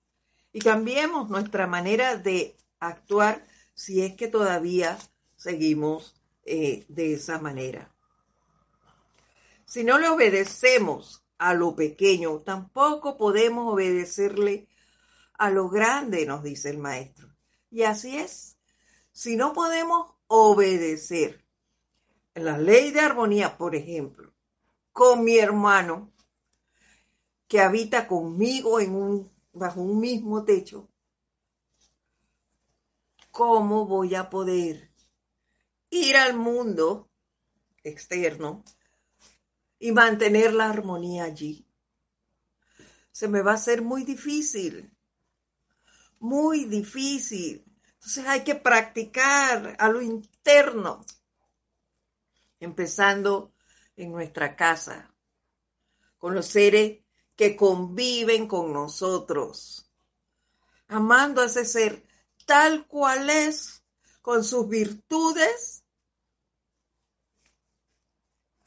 y 0.51 0.59
cambiemos 0.59 1.29
nuestra 1.29 1.67
manera 1.67 2.17
de 2.17 2.57
actuar 2.79 3.45
si 3.75 4.01
es 4.01 4.15
que 4.15 4.27
todavía 4.27 4.97
seguimos 5.35 6.19
eh, 6.45 6.85
de 6.87 7.13
esa 7.13 7.39
manera. 7.39 7.93
Si 9.65 9.83
no 9.83 9.97
le 9.97 10.09
obedecemos 10.09 11.23
a 11.37 11.53
lo 11.53 11.75
pequeño, 11.75 12.39
tampoco 12.41 13.17
podemos 13.17 13.73
obedecerle 13.73 14.67
a 15.37 15.49
lo 15.49 15.69
grande, 15.69 16.25
nos 16.25 16.43
dice 16.43 16.69
el 16.69 16.77
maestro. 16.77 17.29
Y 17.71 17.83
así 17.83 18.17
es. 18.17 18.57
Si 19.11 19.35
no 19.35 19.53
podemos 19.53 20.13
obedecer 20.27 21.43
la 22.35 22.57
ley 22.57 22.91
de 22.91 22.99
armonía, 22.99 23.57
por 23.57 23.75
ejemplo, 23.75 24.33
con 24.91 25.23
mi 25.23 25.37
hermano, 25.37 26.11
que 27.47 27.59
habita 27.59 28.07
conmigo 28.07 28.77
bajo 29.53 29.81
un 29.81 29.99
mismo 29.99 30.43
techo, 30.43 30.87
¿cómo 33.31 33.85
voy 33.85 34.15
a 34.15 34.29
poder 34.29 34.92
ir 35.93 36.17
al 36.17 36.35
mundo 36.35 37.07
externo 37.83 38.63
y 39.77 39.91
mantener 39.91 40.53
la 40.53 40.69
armonía 40.69 41.25
allí? 41.25 41.67
Se 43.11 43.27
me 43.27 43.43
va 43.43 43.51
a 43.51 43.55
hacer 43.55 43.83
muy 43.83 44.03
difícil, 44.03 44.91
muy 46.19 46.65
difícil. 46.65 47.63
Entonces 47.93 48.25
hay 48.27 48.43
que 48.43 48.55
practicar 48.55 49.75
a 49.77 49.87
lo 49.89 50.01
interno, 50.01 51.05
empezando 52.59 53.53
en 53.95 54.11
nuestra 54.11 54.55
casa, 54.55 55.13
con 56.17 56.33
los 56.33 56.47
seres 56.47 57.03
que 57.35 57.55
conviven 57.55 58.47
con 58.47 58.73
nosotros, 58.73 59.91
amando 60.87 61.41
a 61.41 61.45
ese 61.45 61.65
ser 61.65 62.03
tal 62.47 62.87
cual 62.87 63.29
es, 63.29 63.83
con 64.23 64.43
sus 64.43 64.67
virtudes 64.69 65.82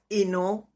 y 0.09 0.25
no 0.25 0.69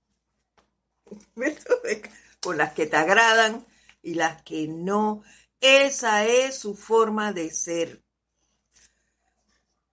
con 2.40 2.56
las 2.56 2.72
que 2.72 2.86
te 2.86 2.96
agradan 2.96 3.66
y 4.02 4.14
las 4.14 4.42
que 4.42 4.66
no. 4.68 5.22
Esa 5.60 6.24
es 6.24 6.58
su 6.58 6.74
forma 6.74 7.32
de 7.32 7.50
ser. 7.50 8.02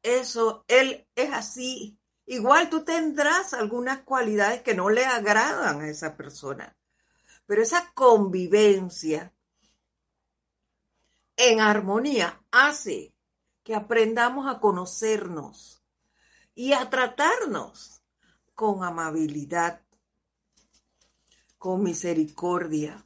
Eso, 0.01 0.63
él 0.67 1.05
es 1.15 1.33
así. 1.33 1.99
Igual 2.25 2.69
tú 2.69 2.83
tendrás 2.83 3.53
algunas 3.53 4.01
cualidades 4.03 4.61
que 4.61 4.73
no 4.73 4.89
le 4.89 5.05
agradan 5.05 5.81
a 5.81 5.89
esa 5.89 6.15
persona. 6.15 6.77
Pero 7.45 7.61
esa 7.61 7.91
convivencia 7.93 9.33
en 11.37 11.61
armonía 11.61 12.41
hace 12.51 13.13
que 13.63 13.75
aprendamos 13.75 14.47
a 14.47 14.59
conocernos 14.59 15.83
y 16.55 16.73
a 16.73 16.89
tratarnos 16.89 17.96
con 18.57 18.83
amabilidad, 18.83 19.83
con 21.59 21.83
misericordia. 21.83 23.05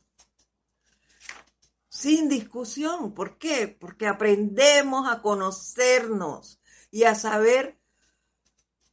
sin 1.89 2.30
discusión. 2.30 3.14
¿Por 3.14 3.38
qué? 3.38 3.68
Porque 3.68 4.08
aprendemos 4.08 5.12
a 5.12 5.22
conocernos 5.22 6.62
y 6.89 7.04
a 7.04 7.16
saber, 7.16 7.78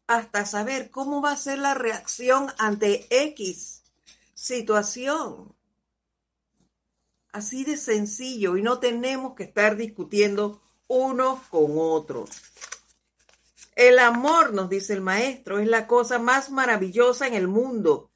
hasta 0.09 0.44
saber 0.44 0.90
cómo 0.90 1.22
va 1.22 1.30
a 1.30 1.36
ser 1.36 1.61
la 1.61 1.74
reacción 1.74 2.52
ante 2.59 3.06
X 3.09 3.84
situación. 4.34 5.54
Así 7.30 7.62
de 7.62 7.76
sencillo 7.76 8.56
y 8.56 8.62
no 8.62 8.80
tenemos 8.80 9.36
que 9.36 9.44
estar 9.44 9.76
discutiendo 9.76 10.61
unos 10.88 11.38
con 11.50 11.74
otros. 11.76 12.30
El 13.78 14.00
amor, 14.00 14.54
nos 14.54 14.68
dice 14.68 14.92
el 14.92 15.02
maestro, 15.02 15.60
es 15.60 15.68
la 15.68 15.86
cosa 15.86 16.18
más 16.18 16.50
maravillosa 16.50 17.28
en 17.28 17.34
el 17.34 17.46
mundo 17.46 18.10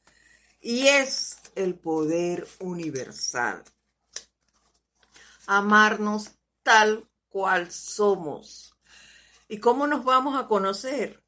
y 0.60 0.88
es 0.88 1.38
el 1.54 1.76
poder 1.76 2.48
universal. 2.58 3.62
Amarnos 5.46 6.32
tal 6.64 7.08
cual 7.28 7.70
somos. 7.70 8.76
¿Y 9.46 9.58
cómo 9.58 9.86
nos 9.86 10.04
vamos 10.04 10.36
a 10.36 10.48
conocer? 10.48 11.22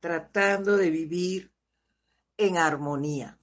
Tratando 0.00 0.76
de 0.76 0.90
vivir 0.90 1.52
en 2.36 2.56
armonía, 2.56 3.38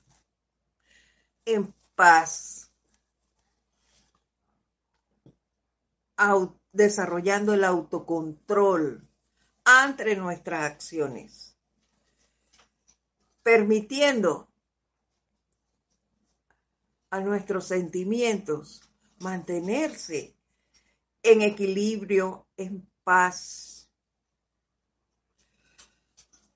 en 1.45 1.73
paz, 1.95 2.69
desarrollando 6.77 7.55
el 7.55 7.63
autocontrol 7.63 9.05
entre 9.65 10.15
nuestras 10.15 10.63
acciones, 10.71 11.57
permitiendo 13.41 14.47
a 17.09 17.19
nuestros 17.19 17.65
sentimientos 17.67 18.81
mantenerse 19.19 20.35
en 21.23 21.41
equilibrio, 21.41 22.45
en 22.57 22.87
paz, 23.03 23.89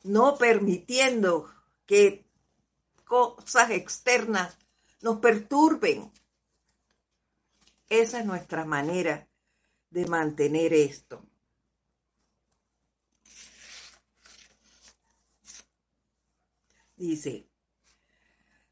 no 0.04 0.38
permitiendo 0.38 1.52
que 1.88 2.24
cosas 3.06 3.72
externas 3.72 4.56
nos 5.02 5.18
perturben. 5.18 6.12
Esa 7.90 8.20
es 8.20 8.26
nuestra 8.26 8.66
manera 8.66 9.28
de 9.92 10.06
mantener 10.08 10.74
esto. 10.74 11.24
Dice, 16.96 17.48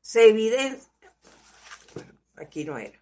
se 0.01 0.30
evidencia, 0.30 1.13
aquí 2.36 2.63
no 2.63 2.78
era. 2.78 2.99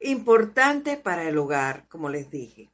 Importante 0.00 0.96
para 0.96 1.28
el 1.28 1.38
hogar, 1.38 1.86
como 1.88 2.08
les 2.08 2.30
dije. 2.30 2.72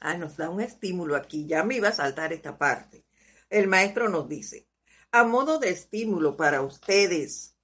Ah, 0.00 0.16
nos 0.16 0.36
da 0.36 0.48
un 0.48 0.60
estímulo 0.60 1.14
aquí. 1.14 1.46
Ya 1.46 1.62
me 1.62 1.76
iba 1.76 1.88
a 1.88 1.92
saltar 1.92 2.32
esta 2.32 2.56
parte. 2.58 3.04
El 3.50 3.68
maestro 3.68 4.08
nos 4.08 4.28
dice, 4.28 4.66
a 5.12 5.24
modo 5.24 5.58
de 5.58 5.70
estímulo 5.70 6.36
para 6.36 6.62
ustedes 6.62 7.54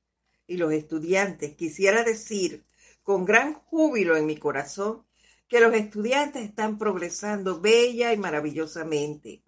y 0.46 0.58
los 0.58 0.72
estudiantes, 0.72 1.56
quisiera 1.56 2.04
decir 2.04 2.66
con 3.02 3.24
gran 3.24 3.54
júbilo 3.54 4.16
en 4.16 4.26
mi 4.26 4.36
corazón 4.36 5.06
que 5.48 5.60
los 5.60 5.72
estudiantes 5.74 6.42
están 6.42 6.76
progresando 6.76 7.60
bella 7.60 8.12
y 8.12 8.16
maravillosamente 8.18 9.42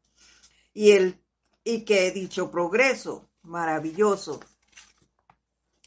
y, 0.73 0.93
el, 0.93 1.21
y 1.65 1.85
que 1.85 2.11
dicho 2.13 2.51
progreso 2.51 3.29
maravilloso 3.43 4.41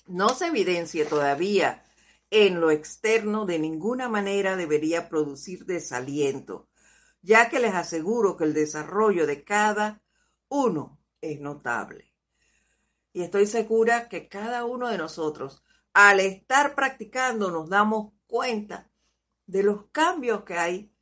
no 0.05 0.29
se 0.29 0.47
evidencie 0.47 1.05
todavía 1.05 1.83
en 2.29 2.59
lo 2.59 2.71
externo, 2.71 3.45
de 3.45 3.59
ninguna 3.59 4.09
manera 4.09 4.55
debería 4.55 5.09
producir 5.09 5.65
desaliento 5.65 6.67
ya 7.21 7.49
que 7.49 7.59
les 7.59 7.73
aseguro 7.73 8.35
que 8.35 8.45
el 8.45 8.53
desarrollo 8.53 9.27
de 9.27 9.43
cada 9.43 10.01
uno 10.49 10.99
es 11.21 11.39
notable. 11.39 12.13
Y 13.13 13.23
estoy 13.23 13.45
segura 13.45 14.07
que 14.07 14.27
cada 14.27 14.65
uno 14.65 14.87
de 14.87 14.97
nosotros, 14.97 15.63
al 15.93 16.19
estar 16.19 16.75
practicando, 16.75 17.51
nos 17.51 17.69
damos 17.69 18.13
cuenta 18.27 18.89
de 19.45 19.63
los 19.63 19.87
cambios 19.91 20.43
que 20.43 20.57
hay 20.57 20.93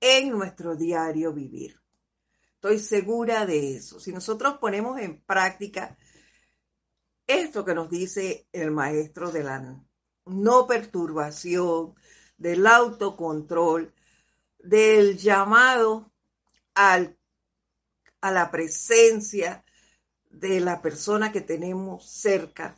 en 0.00 0.30
nuestro 0.30 0.76
diario 0.76 1.32
vivir. 1.32 1.80
Estoy 2.54 2.78
segura 2.78 3.44
de 3.44 3.76
eso. 3.76 3.98
Si 3.98 4.12
nosotros 4.12 4.58
ponemos 4.58 5.00
en 5.00 5.20
práctica 5.22 5.96
esto 7.26 7.64
que 7.64 7.74
nos 7.74 7.90
dice 7.90 8.46
el 8.52 8.70
maestro 8.70 9.30
de 9.32 9.42
la 9.42 9.82
no 10.26 10.66
perturbación, 10.66 11.94
del 12.36 12.66
autocontrol, 12.66 13.94
del 14.62 15.18
llamado 15.18 16.12
al, 16.74 17.16
a 18.20 18.30
la 18.30 18.50
presencia 18.50 19.64
de 20.30 20.60
la 20.60 20.80
persona 20.80 21.32
que 21.32 21.40
tenemos 21.40 22.08
cerca. 22.08 22.76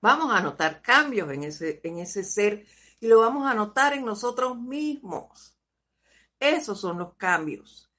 Vamos 0.00 0.34
a 0.34 0.40
notar 0.40 0.82
cambios 0.82 1.30
en 1.32 1.44
ese, 1.44 1.80
en 1.84 1.98
ese 1.98 2.24
ser 2.24 2.66
y 3.00 3.06
lo 3.06 3.20
vamos 3.20 3.50
a 3.50 3.54
notar 3.54 3.92
en 3.94 4.04
nosotros 4.04 4.58
mismos. 4.58 5.56
Esos 6.40 6.80
son 6.80 6.98
los 6.98 7.14
cambios 7.14 7.90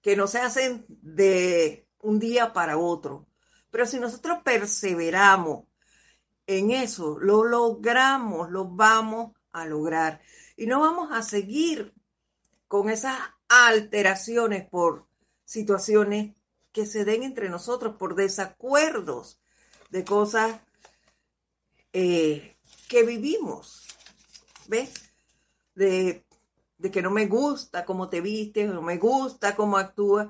que 0.00 0.16
no 0.16 0.26
se 0.26 0.38
hacen 0.38 0.84
de 0.88 1.86
un 2.00 2.18
día 2.18 2.52
para 2.52 2.78
otro. 2.78 3.26
Pero 3.70 3.86
si 3.86 4.00
nosotros 4.00 4.38
perseveramos 4.42 5.64
en 6.46 6.70
eso, 6.70 7.18
lo 7.18 7.44
logramos, 7.44 8.50
lo 8.50 8.64
vamos 8.64 9.32
a 9.52 9.66
lograr 9.66 10.20
y 10.58 10.66
no 10.66 10.80
vamos 10.80 11.12
a 11.12 11.22
seguir 11.22 11.94
con 12.66 12.90
esas 12.90 13.16
alteraciones 13.48 14.68
por 14.68 15.06
situaciones 15.44 16.34
que 16.72 16.84
se 16.84 17.04
den 17.04 17.22
entre 17.22 17.48
nosotros, 17.48 17.94
por 17.94 18.16
desacuerdos 18.16 19.40
de 19.90 20.04
cosas 20.04 20.60
eh, 21.92 22.56
que 22.88 23.04
vivimos. 23.04 23.86
¿Ves? 24.66 24.92
De, 25.76 26.26
de 26.76 26.90
que 26.90 27.02
no 27.02 27.12
me 27.12 27.26
gusta 27.26 27.84
cómo 27.84 28.08
te 28.08 28.20
vistes, 28.20 28.68
no 28.68 28.82
me 28.82 28.98
gusta 28.98 29.54
cómo 29.54 29.76
actúas. 29.76 30.28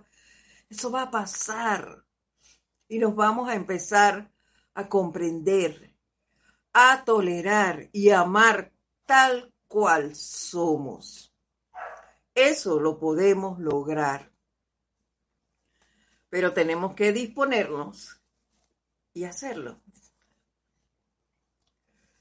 Eso 0.69 0.91
va 0.91 1.05
a 1.05 1.11
pasar 1.11 2.05
y 2.87 2.99
nos 2.99 3.17
vamos 3.17 3.49
a 3.49 3.55
empezar 3.55 4.31
a 4.75 4.91
comprender, 4.91 5.97
a 6.75 7.03
tolerar 7.07 7.89
y 7.93 8.11
a 8.11 8.21
amar 8.21 8.75
tal 9.07 9.55
cual 9.69 10.17
somos. 10.17 11.33
Eso 12.35 12.81
lo 12.81 12.99
podemos 12.99 13.59
lograr. 13.59 14.33
Pero 16.31 16.53
tenemos 16.53 16.95
que 16.95 17.13
disponernos 17.13 18.21
y 19.13 19.25
hacerlo. 19.25 19.81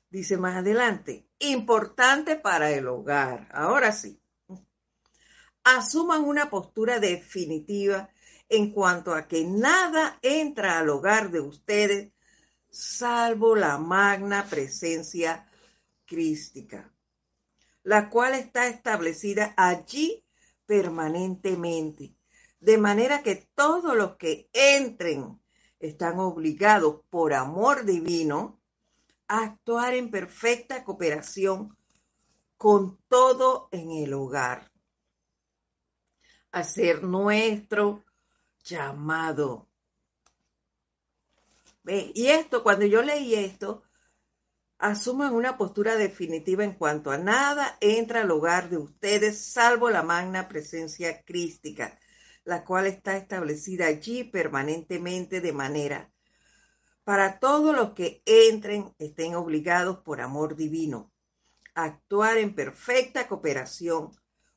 Dice 0.09 0.37
más 0.37 0.57
adelante, 0.57 1.27
importante 1.39 2.35
para 2.35 2.71
el 2.71 2.87
hogar. 2.87 3.49
Ahora 3.51 3.91
sí, 3.91 4.21
asuman 5.63 6.23
una 6.23 6.49
postura 6.49 6.99
definitiva 6.99 8.09
en 8.49 8.71
cuanto 8.71 9.13
a 9.13 9.27
que 9.27 9.43
nada 9.43 10.17
entra 10.21 10.79
al 10.79 10.89
hogar 10.89 11.31
de 11.31 11.41
ustedes 11.41 12.13
salvo 12.69 13.55
la 13.55 13.77
magna 13.77 14.45
presencia 14.45 15.49
crística 16.05 16.93
la 17.87 18.09
cual 18.09 18.33
está 18.33 18.67
establecida 18.67 19.53
allí 19.55 20.21
permanentemente, 20.65 22.13
de 22.59 22.77
manera 22.77 23.23
que 23.23 23.47
todos 23.55 23.95
los 23.95 24.17
que 24.17 24.49
entren 24.51 25.39
están 25.79 26.19
obligados 26.19 26.99
por 27.09 27.33
amor 27.33 27.85
divino 27.85 28.59
a 29.29 29.41
actuar 29.45 29.93
en 29.93 30.11
perfecta 30.11 30.83
cooperación 30.83 31.77
con 32.57 32.97
todo 33.07 33.69
en 33.71 33.91
el 33.91 34.13
hogar, 34.13 34.69
a 36.51 36.65
ser 36.65 37.03
nuestro 37.03 38.03
llamado. 38.65 39.69
Y 41.85 42.27
esto, 42.27 42.63
cuando 42.63 42.85
yo 42.85 43.01
leí 43.01 43.33
esto, 43.35 43.83
asuman 44.79 45.33
una 45.33 45.57
postura 45.57 45.95
definitiva 45.95 46.63
en 46.63 46.73
cuanto 46.73 47.09
a 47.09 47.17
nada 47.17 47.77
entra 47.81 48.21
al 48.21 48.31
hogar 48.31 48.69
de 48.69 48.77
ustedes 48.77 49.39
salvo 49.39 49.89
la 49.89 50.03
magna 50.03 50.47
presencia 50.47 51.23
crística, 51.23 51.99
la 52.43 52.63
cual 52.63 52.85
está 52.85 53.17
establecida 53.17 53.87
allí 53.87 54.23
permanentemente 54.23 55.41
de 55.41 55.51
manera 55.51 56.11
Para 57.03 57.39
todos 57.39 57.75
los 57.75 57.93
que 57.93 58.21
entren 58.25 58.93
estén 58.99 59.35
obligados 59.35 59.99
por 59.99 60.21
amor 60.21 60.55
divino 60.55 61.11
a 61.73 61.85
actuar 61.85 62.37
en 62.37 62.53
perfecta 62.53 63.27
cooperación 63.27 64.11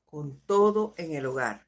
con 0.05 0.41
todo 0.41 0.95
en 0.97 1.15
el 1.15 1.27
hogar. 1.27 1.67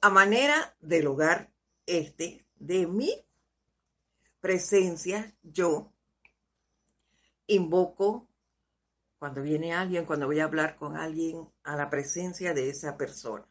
a 0.00 0.10
manera 0.10 0.76
del 0.80 1.06
hogar 1.06 1.52
este, 1.86 2.46
de 2.56 2.86
mi 2.86 3.12
presencia, 4.40 5.34
yo 5.42 5.93
invoco 7.46 8.28
cuando 9.18 9.42
viene 9.42 9.72
alguien, 9.72 10.04
cuando 10.04 10.26
voy 10.26 10.40
a 10.40 10.44
hablar 10.44 10.76
con 10.76 10.96
alguien, 10.96 11.48
a 11.62 11.76
la 11.76 11.88
presencia 11.88 12.52
de 12.52 12.68
esa 12.68 12.96
persona. 12.96 13.46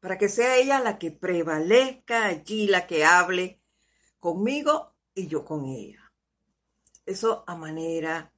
Para 0.00 0.18
que 0.18 0.28
sea 0.28 0.56
ella 0.56 0.80
la 0.80 0.98
que 0.98 1.12
prevalezca 1.12 2.26
allí, 2.26 2.66
la 2.66 2.86
que 2.86 3.04
hable 3.04 3.60
conmigo 4.18 4.92
y 5.14 5.28
yo 5.28 5.44
con 5.44 5.66
ella. 5.66 6.12
Eso 7.06 7.44
a 7.46 7.54
manera 7.54 8.32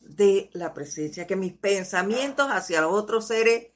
de 0.00 0.50
la 0.52 0.74
presencia, 0.74 1.26
que 1.26 1.36
mis 1.36 1.52
pensamientos 1.52 2.48
hacia 2.50 2.80
los 2.80 2.92
otros 2.92 3.26
seres 3.28 3.68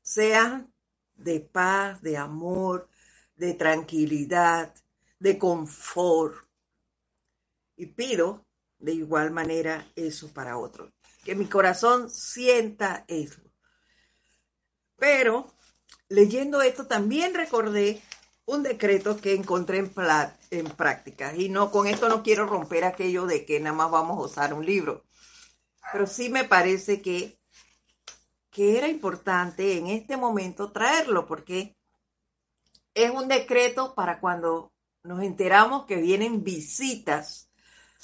sean 0.00 0.72
de 1.16 1.40
paz, 1.40 2.00
de 2.00 2.16
amor, 2.16 2.88
de 3.36 3.54
tranquilidad, 3.54 4.74
de 5.18 5.38
confort. 5.38 6.36
Y 7.76 7.86
pido 7.86 8.44
de 8.78 8.92
igual 8.92 9.30
manera 9.30 9.86
eso 9.96 10.28
para 10.32 10.58
otros 10.58 10.90
que 11.28 11.34
mi 11.34 11.44
corazón 11.44 12.08
sienta 12.08 13.04
eso. 13.06 13.42
Pero 14.96 15.52
leyendo 16.08 16.62
esto 16.62 16.86
también 16.86 17.34
recordé 17.34 18.02
un 18.46 18.62
decreto 18.62 19.20
que 19.20 19.34
encontré 19.34 19.76
en, 19.76 19.92
en 20.50 20.66
práctica. 20.70 21.34
Y 21.36 21.50
no, 21.50 21.70
con 21.70 21.86
esto 21.86 22.08
no 22.08 22.22
quiero 22.22 22.46
romper 22.46 22.84
aquello 22.84 23.26
de 23.26 23.44
que 23.44 23.60
nada 23.60 23.76
más 23.76 23.90
vamos 23.90 24.16
a 24.16 24.22
usar 24.22 24.54
un 24.54 24.64
libro. 24.64 25.04
Pero 25.92 26.06
sí 26.06 26.30
me 26.30 26.44
parece 26.44 27.02
que, 27.02 27.38
que 28.50 28.78
era 28.78 28.88
importante 28.88 29.76
en 29.76 29.88
este 29.88 30.16
momento 30.16 30.72
traerlo 30.72 31.26
porque 31.26 31.76
es 32.94 33.10
un 33.10 33.28
decreto 33.28 33.94
para 33.94 34.18
cuando 34.18 34.72
nos 35.02 35.22
enteramos 35.22 35.84
que 35.84 35.96
vienen 35.96 36.42
visitas 36.42 37.47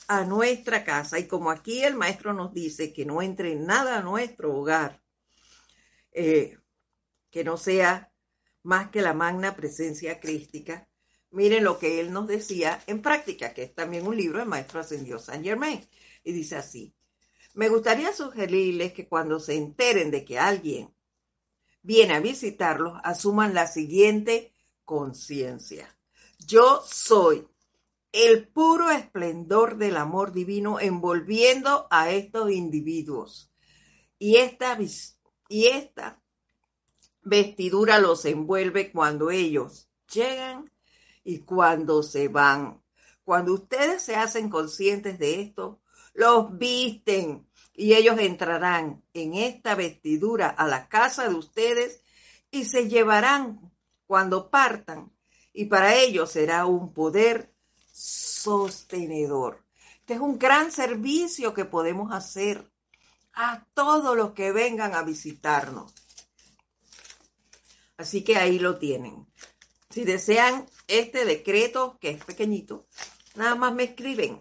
a 0.09 0.25
nuestra 0.25 0.85
casa. 0.85 1.19
Y 1.19 1.27
como 1.27 1.51
aquí 1.51 1.83
el 1.83 1.95
maestro 1.95 2.33
nos 2.33 2.53
dice 2.53 2.93
que 2.93 3.05
no 3.05 3.23
entre 3.23 3.55
nada 3.55 3.99
a 3.99 4.03
nuestro 4.03 4.55
hogar, 4.55 5.03
eh, 6.13 6.59
que 7.31 7.45
no 7.45 7.57
sea 7.57 8.13
más 8.63 8.91
que 8.91 9.03
la 9.03 9.15
magna 9.15 9.57
presencia 9.57 10.21
crística, 10.21 10.89
miren 11.31 11.65
lo 11.65 11.79
que 11.79 12.01
él 12.01 12.13
nos 12.13 12.27
decía 12.27 12.83
en 12.87 13.03
práctica, 13.03 13.53
que 13.53 13.65
es 13.65 13.75
también 13.75 14.07
un 14.07 14.17
libro 14.17 14.39
del 14.39 14.49
maestro 14.49 14.81
ascendió 14.81 15.19
San 15.19 15.43
Germain. 15.43 15.87
Y 16.23 16.33
dice 16.33 16.57
así, 16.57 16.95
me 17.55 17.69
gustaría 17.69 18.13
sugerirles 18.13 18.93
que 18.93 19.09
cuando 19.09 19.39
se 19.41 19.55
enteren 19.55 20.11
de 20.11 20.25
que 20.25 20.39
alguien 20.39 20.95
viene 21.83 22.15
a 22.15 22.21
visitarlos, 22.21 22.99
asuman 23.05 23.55
la 23.55 23.67
siguiente 23.67 24.53
conciencia. 24.85 25.89
Yo 26.39 26.83
soy 26.87 27.47
el 28.15 28.47
puro 28.47 28.93
esplendor 28.93 29.77
del 29.77 29.97
amor 29.97 30.31
divino 30.31 30.79
envolviendo 30.79 31.89
a 31.91 32.11
estos 32.11 32.53
individuos. 32.53 33.51
Y 34.21 34.37
esta, 34.37 34.79
y 35.49 35.67
esta 35.67 36.23
vestidura 37.23 37.99
los 37.99 38.25
envuelve 38.25 38.93
cuando 38.93 39.33
ellos 39.33 39.89
llegan 40.13 40.71
y 41.25 41.41
cuando 41.41 42.05
se 42.05 42.29
van. 42.29 42.81
Cuando 43.25 43.53
ustedes 43.53 44.03
se 44.03 44.15
hacen 44.15 44.49
conscientes 44.49 45.19
de 45.19 45.41
esto, 45.41 45.81
los 46.13 46.57
visten 46.57 47.49
y 47.73 47.95
ellos 47.95 48.21
entrarán 48.21 49.03
en 49.13 49.35
esta 49.35 49.75
vestidura 49.75 50.51
a 50.51 50.69
la 50.69 50.89
casa 50.89 51.29
de 51.29 51.35
ustedes 51.35 52.05
y 52.53 52.67
se 52.67 52.89
llevarán 52.89 53.73
cuando 54.07 54.51
partan. 54.51 55.11
Y 55.53 55.65
para 55.65 55.97
ellos 55.97 56.31
será 56.31 56.67
un 56.67 56.95
poder 56.95 57.54
sostenedor. 57.95 59.65
Este 60.01 60.15
es 60.15 60.21
un 60.21 60.39
gran 60.39 60.73
servicio 60.73 61.55
que 61.55 61.65
podemos 61.65 62.13
hacer 62.13 62.71
a 63.33 63.65
todos 63.73 64.15
los 64.17 64.33
que 64.33 64.51
vengan 64.53 64.95
a 64.95 65.03
visitarnos. 65.03 65.95
Así 67.97 68.23
que 68.25 68.37
ahí 68.37 68.59
lo 68.59 68.79
tienen. 68.79 69.27
Si 69.91 70.05
desean 70.05 70.67
este 70.89 71.25
decreto, 71.25 71.97
que 72.01 72.11
es 72.11 72.25
pequeñito, 72.25 72.89
nada 73.37 73.55
más 73.55 73.73
me 73.73 73.85
escriben 73.85 74.41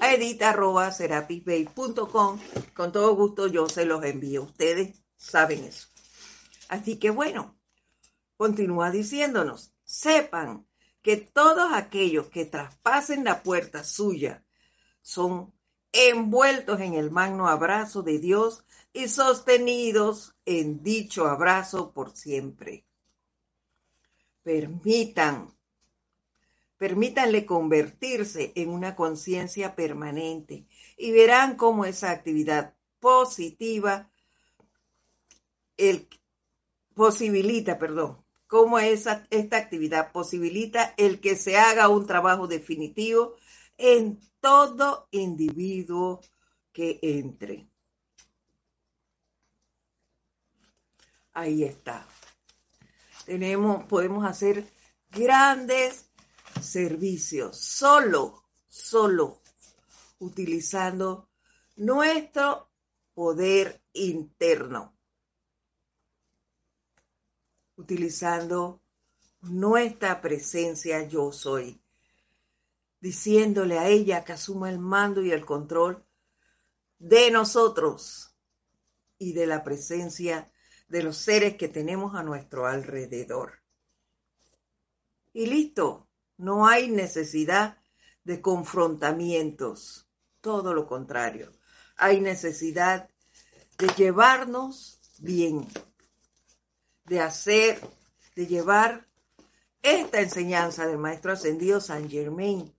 a 0.00 0.14
edita.serapisbay.com. 0.14 2.40
Con 2.74 2.90
todo 2.90 3.14
gusto 3.14 3.46
yo 3.46 3.68
se 3.68 3.84
los 3.84 4.04
envío. 4.04 4.42
Ustedes 4.42 5.00
saben 5.16 5.62
eso. 5.62 5.86
Así 6.68 6.98
que 6.98 7.10
bueno, 7.10 7.56
continúa 8.36 8.90
diciéndonos, 8.90 9.72
sepan 9.84 10.66
que 11.02 11.16
todos 11.16 11.72
aquellos 11.72 12.28
que 12.28 12.44
traspasen 12.44 13.24
la 13.24 13.42
puerta 13.42 13.84
suya 13.84 14.44
son 15.02 15.52
envueltos 15.92 16.80
en 16.80 16.94
el 16.94 17.10
magno 17.10 17.48
abrazo 17.48 18.02
de 18.02 18.18
Dios 18.18 18.64
y 18.92 19.08
sostenidos 19.08 20.34
en 20.46 20.82
dicho 20.82 21.26
abrazo 21.26 21.92
por 21.92 22.16
siempre. 22.16 22.84
Permitan, 24.42 25.52
permítanle 26.78 27.46
convertirse 27.46 28.52
en 28.54 28.70
una 28.70 28.94
conciencia 28.94 29.74
permanente 29.74 30.66
y 30.96 31.12
verán 31.12 31.56
cómo 31.56 31.84
esa 31.84 32.10
actividad 32.10 32.74
positiva 33.00 34.08
el, 35.76 36.08
posibilita, 36.94 37.78
perdón, 37.78 38.21
cómo 38.52 38.78
esa, 38.78 39.26
esta 39.30 39.56
actividad 39.56 40.12
posibilita 40.12 40.92
el 40.98 41.22
que 41.22 41.36
se 41.36 41.56
haga 41.56 41.88
un 41.88 42.06
trabajo 42.06 42.46
definitivo 42.46 43.34
en 43.78 44.20
todo 44.40 45.08
individuo 45.10 46.20
que 46.70 46.98
entre. 47.00 47.66
Ahí 51.32 51.64
está. 51.64 52.06
Tenemos, 53.24 53.84
podemos 53.84 54.26
hacer 54.26 54.66
grandes 55.08 56.10
servicios 56.60 57.56
solo, 57.56 58.44
solo 58.68 59.40
utilizando 60.18 61.26
nuestro 61.76 62.68
poder 63.14 63.80
interno 63.94 64.94
utilizando 67.76 68.80
nuestra 69.42 70.20
presencia 70.20 71.06
yo 71.08 71.32
soy, 71.32 71.80
diciéndole 73.00 73.78
a 73.78 73.88
ella 73.88 74.24
que 74.24 74.32
asuma 74.32 74.70
el 74.70 74.78
mando 74.78 75.22
y 75.22 75.32
el 75.32 75.44
control 75.44 76.04
de 76.98 77.30
nosotros 77.30 78.34
y 79.18 79.32
de 79.32 79.46
la 79.46 79.64
presencia 79.64 80.50
de 80.88 81.02
los 81.02 81.16
seres 81.16 81.56
que 81.56 81.68
tenemos 81.68 82.14
a 82.14 82.22
nuestro 82.22 82.66
alrededor. 82.66 83.62
Y 85.32 85.46
listo, 85.46 86.06
no 86.36 86.66
hay 86.66 86.90
necesidad 86.90 87.78
de 88.24 88.40
confrontamientos, 88.40 90.08
todo 90.40 90.74
lo 90.74 90.86
contrario, 90.86 91.52
hay 91.96 92.20
necesidad 92.20 93.08
de 93.78 93.88
llevarnos 93.96 95.00
bien, 95.18 95.66
de 97.04 97.20
hacer, 97.20 97.80
de 98.34 98.46
llevar 98.46 99.06
esta 99.82 100.20
enseñanza 100.20 100.86
del 100.86 100.98
Maestro 100.98 101.32
Ascendido 101.32 101.80
San 101.80 102.08
Germain 102.08 102.72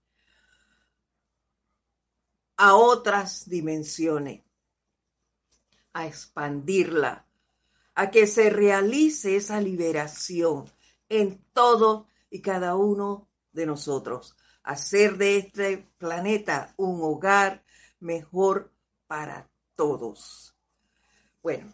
a 2.56 2.76
otras 2.76 3.50
dimensiones, 3.50 4.42
a 5.92 6.08
expandirla, 6.08 7.26
a 7.96 8.10
que 8.10 8.26
se 8.26 8.50
realice 8.50 9.36
esa 9.36 9.60
liberación 9.60 10.72
en 11.10 11.44
todo 11.54 12.08
y 12.30 12.42
cada 12.42 12.76
uno 12.76 13.28
de 13.52 13.66
nosotros, 13.66 14.36
hacer 14.64 15.18
de 15.18 15.38
este 15.38 15.88
planeta 15.98 16.74
un 16.78 17.02
hogar 17.02 17.64
mejor 18.00 18.72
para 19.08 19.50
todos. 19.76 20.56
Bueno, 21.42 21.72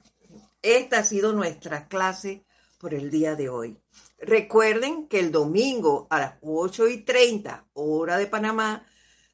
esta 0.61 0.99
ha 0.99 1.03
sido 1.03 1.33
nuestra 1.33 1.87
clase 1.87 2.45
por 2.79 2.93
el 2.93 3.09
día 3.11 3.35
de 3.35 3.49
hoy. 3.49 3.81
Recuerden 4.17 5.07
que 5.07 5.19
el 5.19 5.31
domingo 5.31 6.07
a 6.09 6.19
las 6.19 6.35
8 6.41 6.87
y 6.87 7.03
30 7.03 7.67
hora 7.73 8.17
de 8.17 8.27
Panamá 8.27 8.85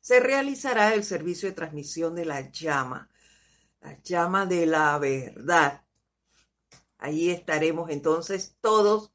se 0.01 0.19
realizará 0.19 0.93
el 0.93 1.03
servicio 1.03 1.49
de 1.49 1.55
transmisión 1.55 2.15
de 2.15 2.26
la 2.26 2.51
llama, 2.51 3.09
la 3.82 3.99
llama 4.03 4.45
de 4.45 4.65
la 4.65 4.97
verdad. 4.99 5.84
Allí 6.97 7.32
estaremos 7.32 7.89
entonces 7.89 8.55
todos 8.61 9.11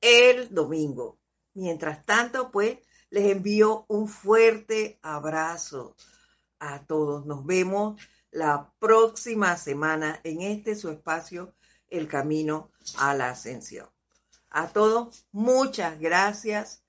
el 0.00 0.52
domingo. 0.54 1.18
Mientras 1.54 2.04
tanto, 2.04 2.50
pues, 2.50 2.78
Les 3.12 3.24
envío 3.24 3.86
un 3.88 4.06
fuerte 4.06 5.00
abrazo 5.02 5.96
a 6.60 6.86
todos. 6.86 7.26
Nos 7.26 7.44
vemos 7.44 8.00
la 8.30 8.72
próxima 8.78 9.56
semana 9.56 10.20
en 10.24 10.42
este 10.42 10.74
su 10.74 10.90
espacio, 10.90 11.54
El 11.88 12.08
Camino 12.08 12.70
a 12.96 13.14
la 13.14 13.30
Ascensión. 13.30 13.88
A 14.50 14.68
todos, 14.68 15.26
muchas 15.32 15.98
gracias. 15.98 16.82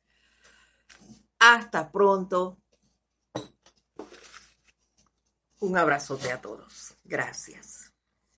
Hasta 1.39 1.91
pronto. 1.91 2.57
Un 5.59 5.77
abrazote 5.77 6.31
a 6.31 6.41
todos. 6.41 6.95
Gracias. 7.03 7.80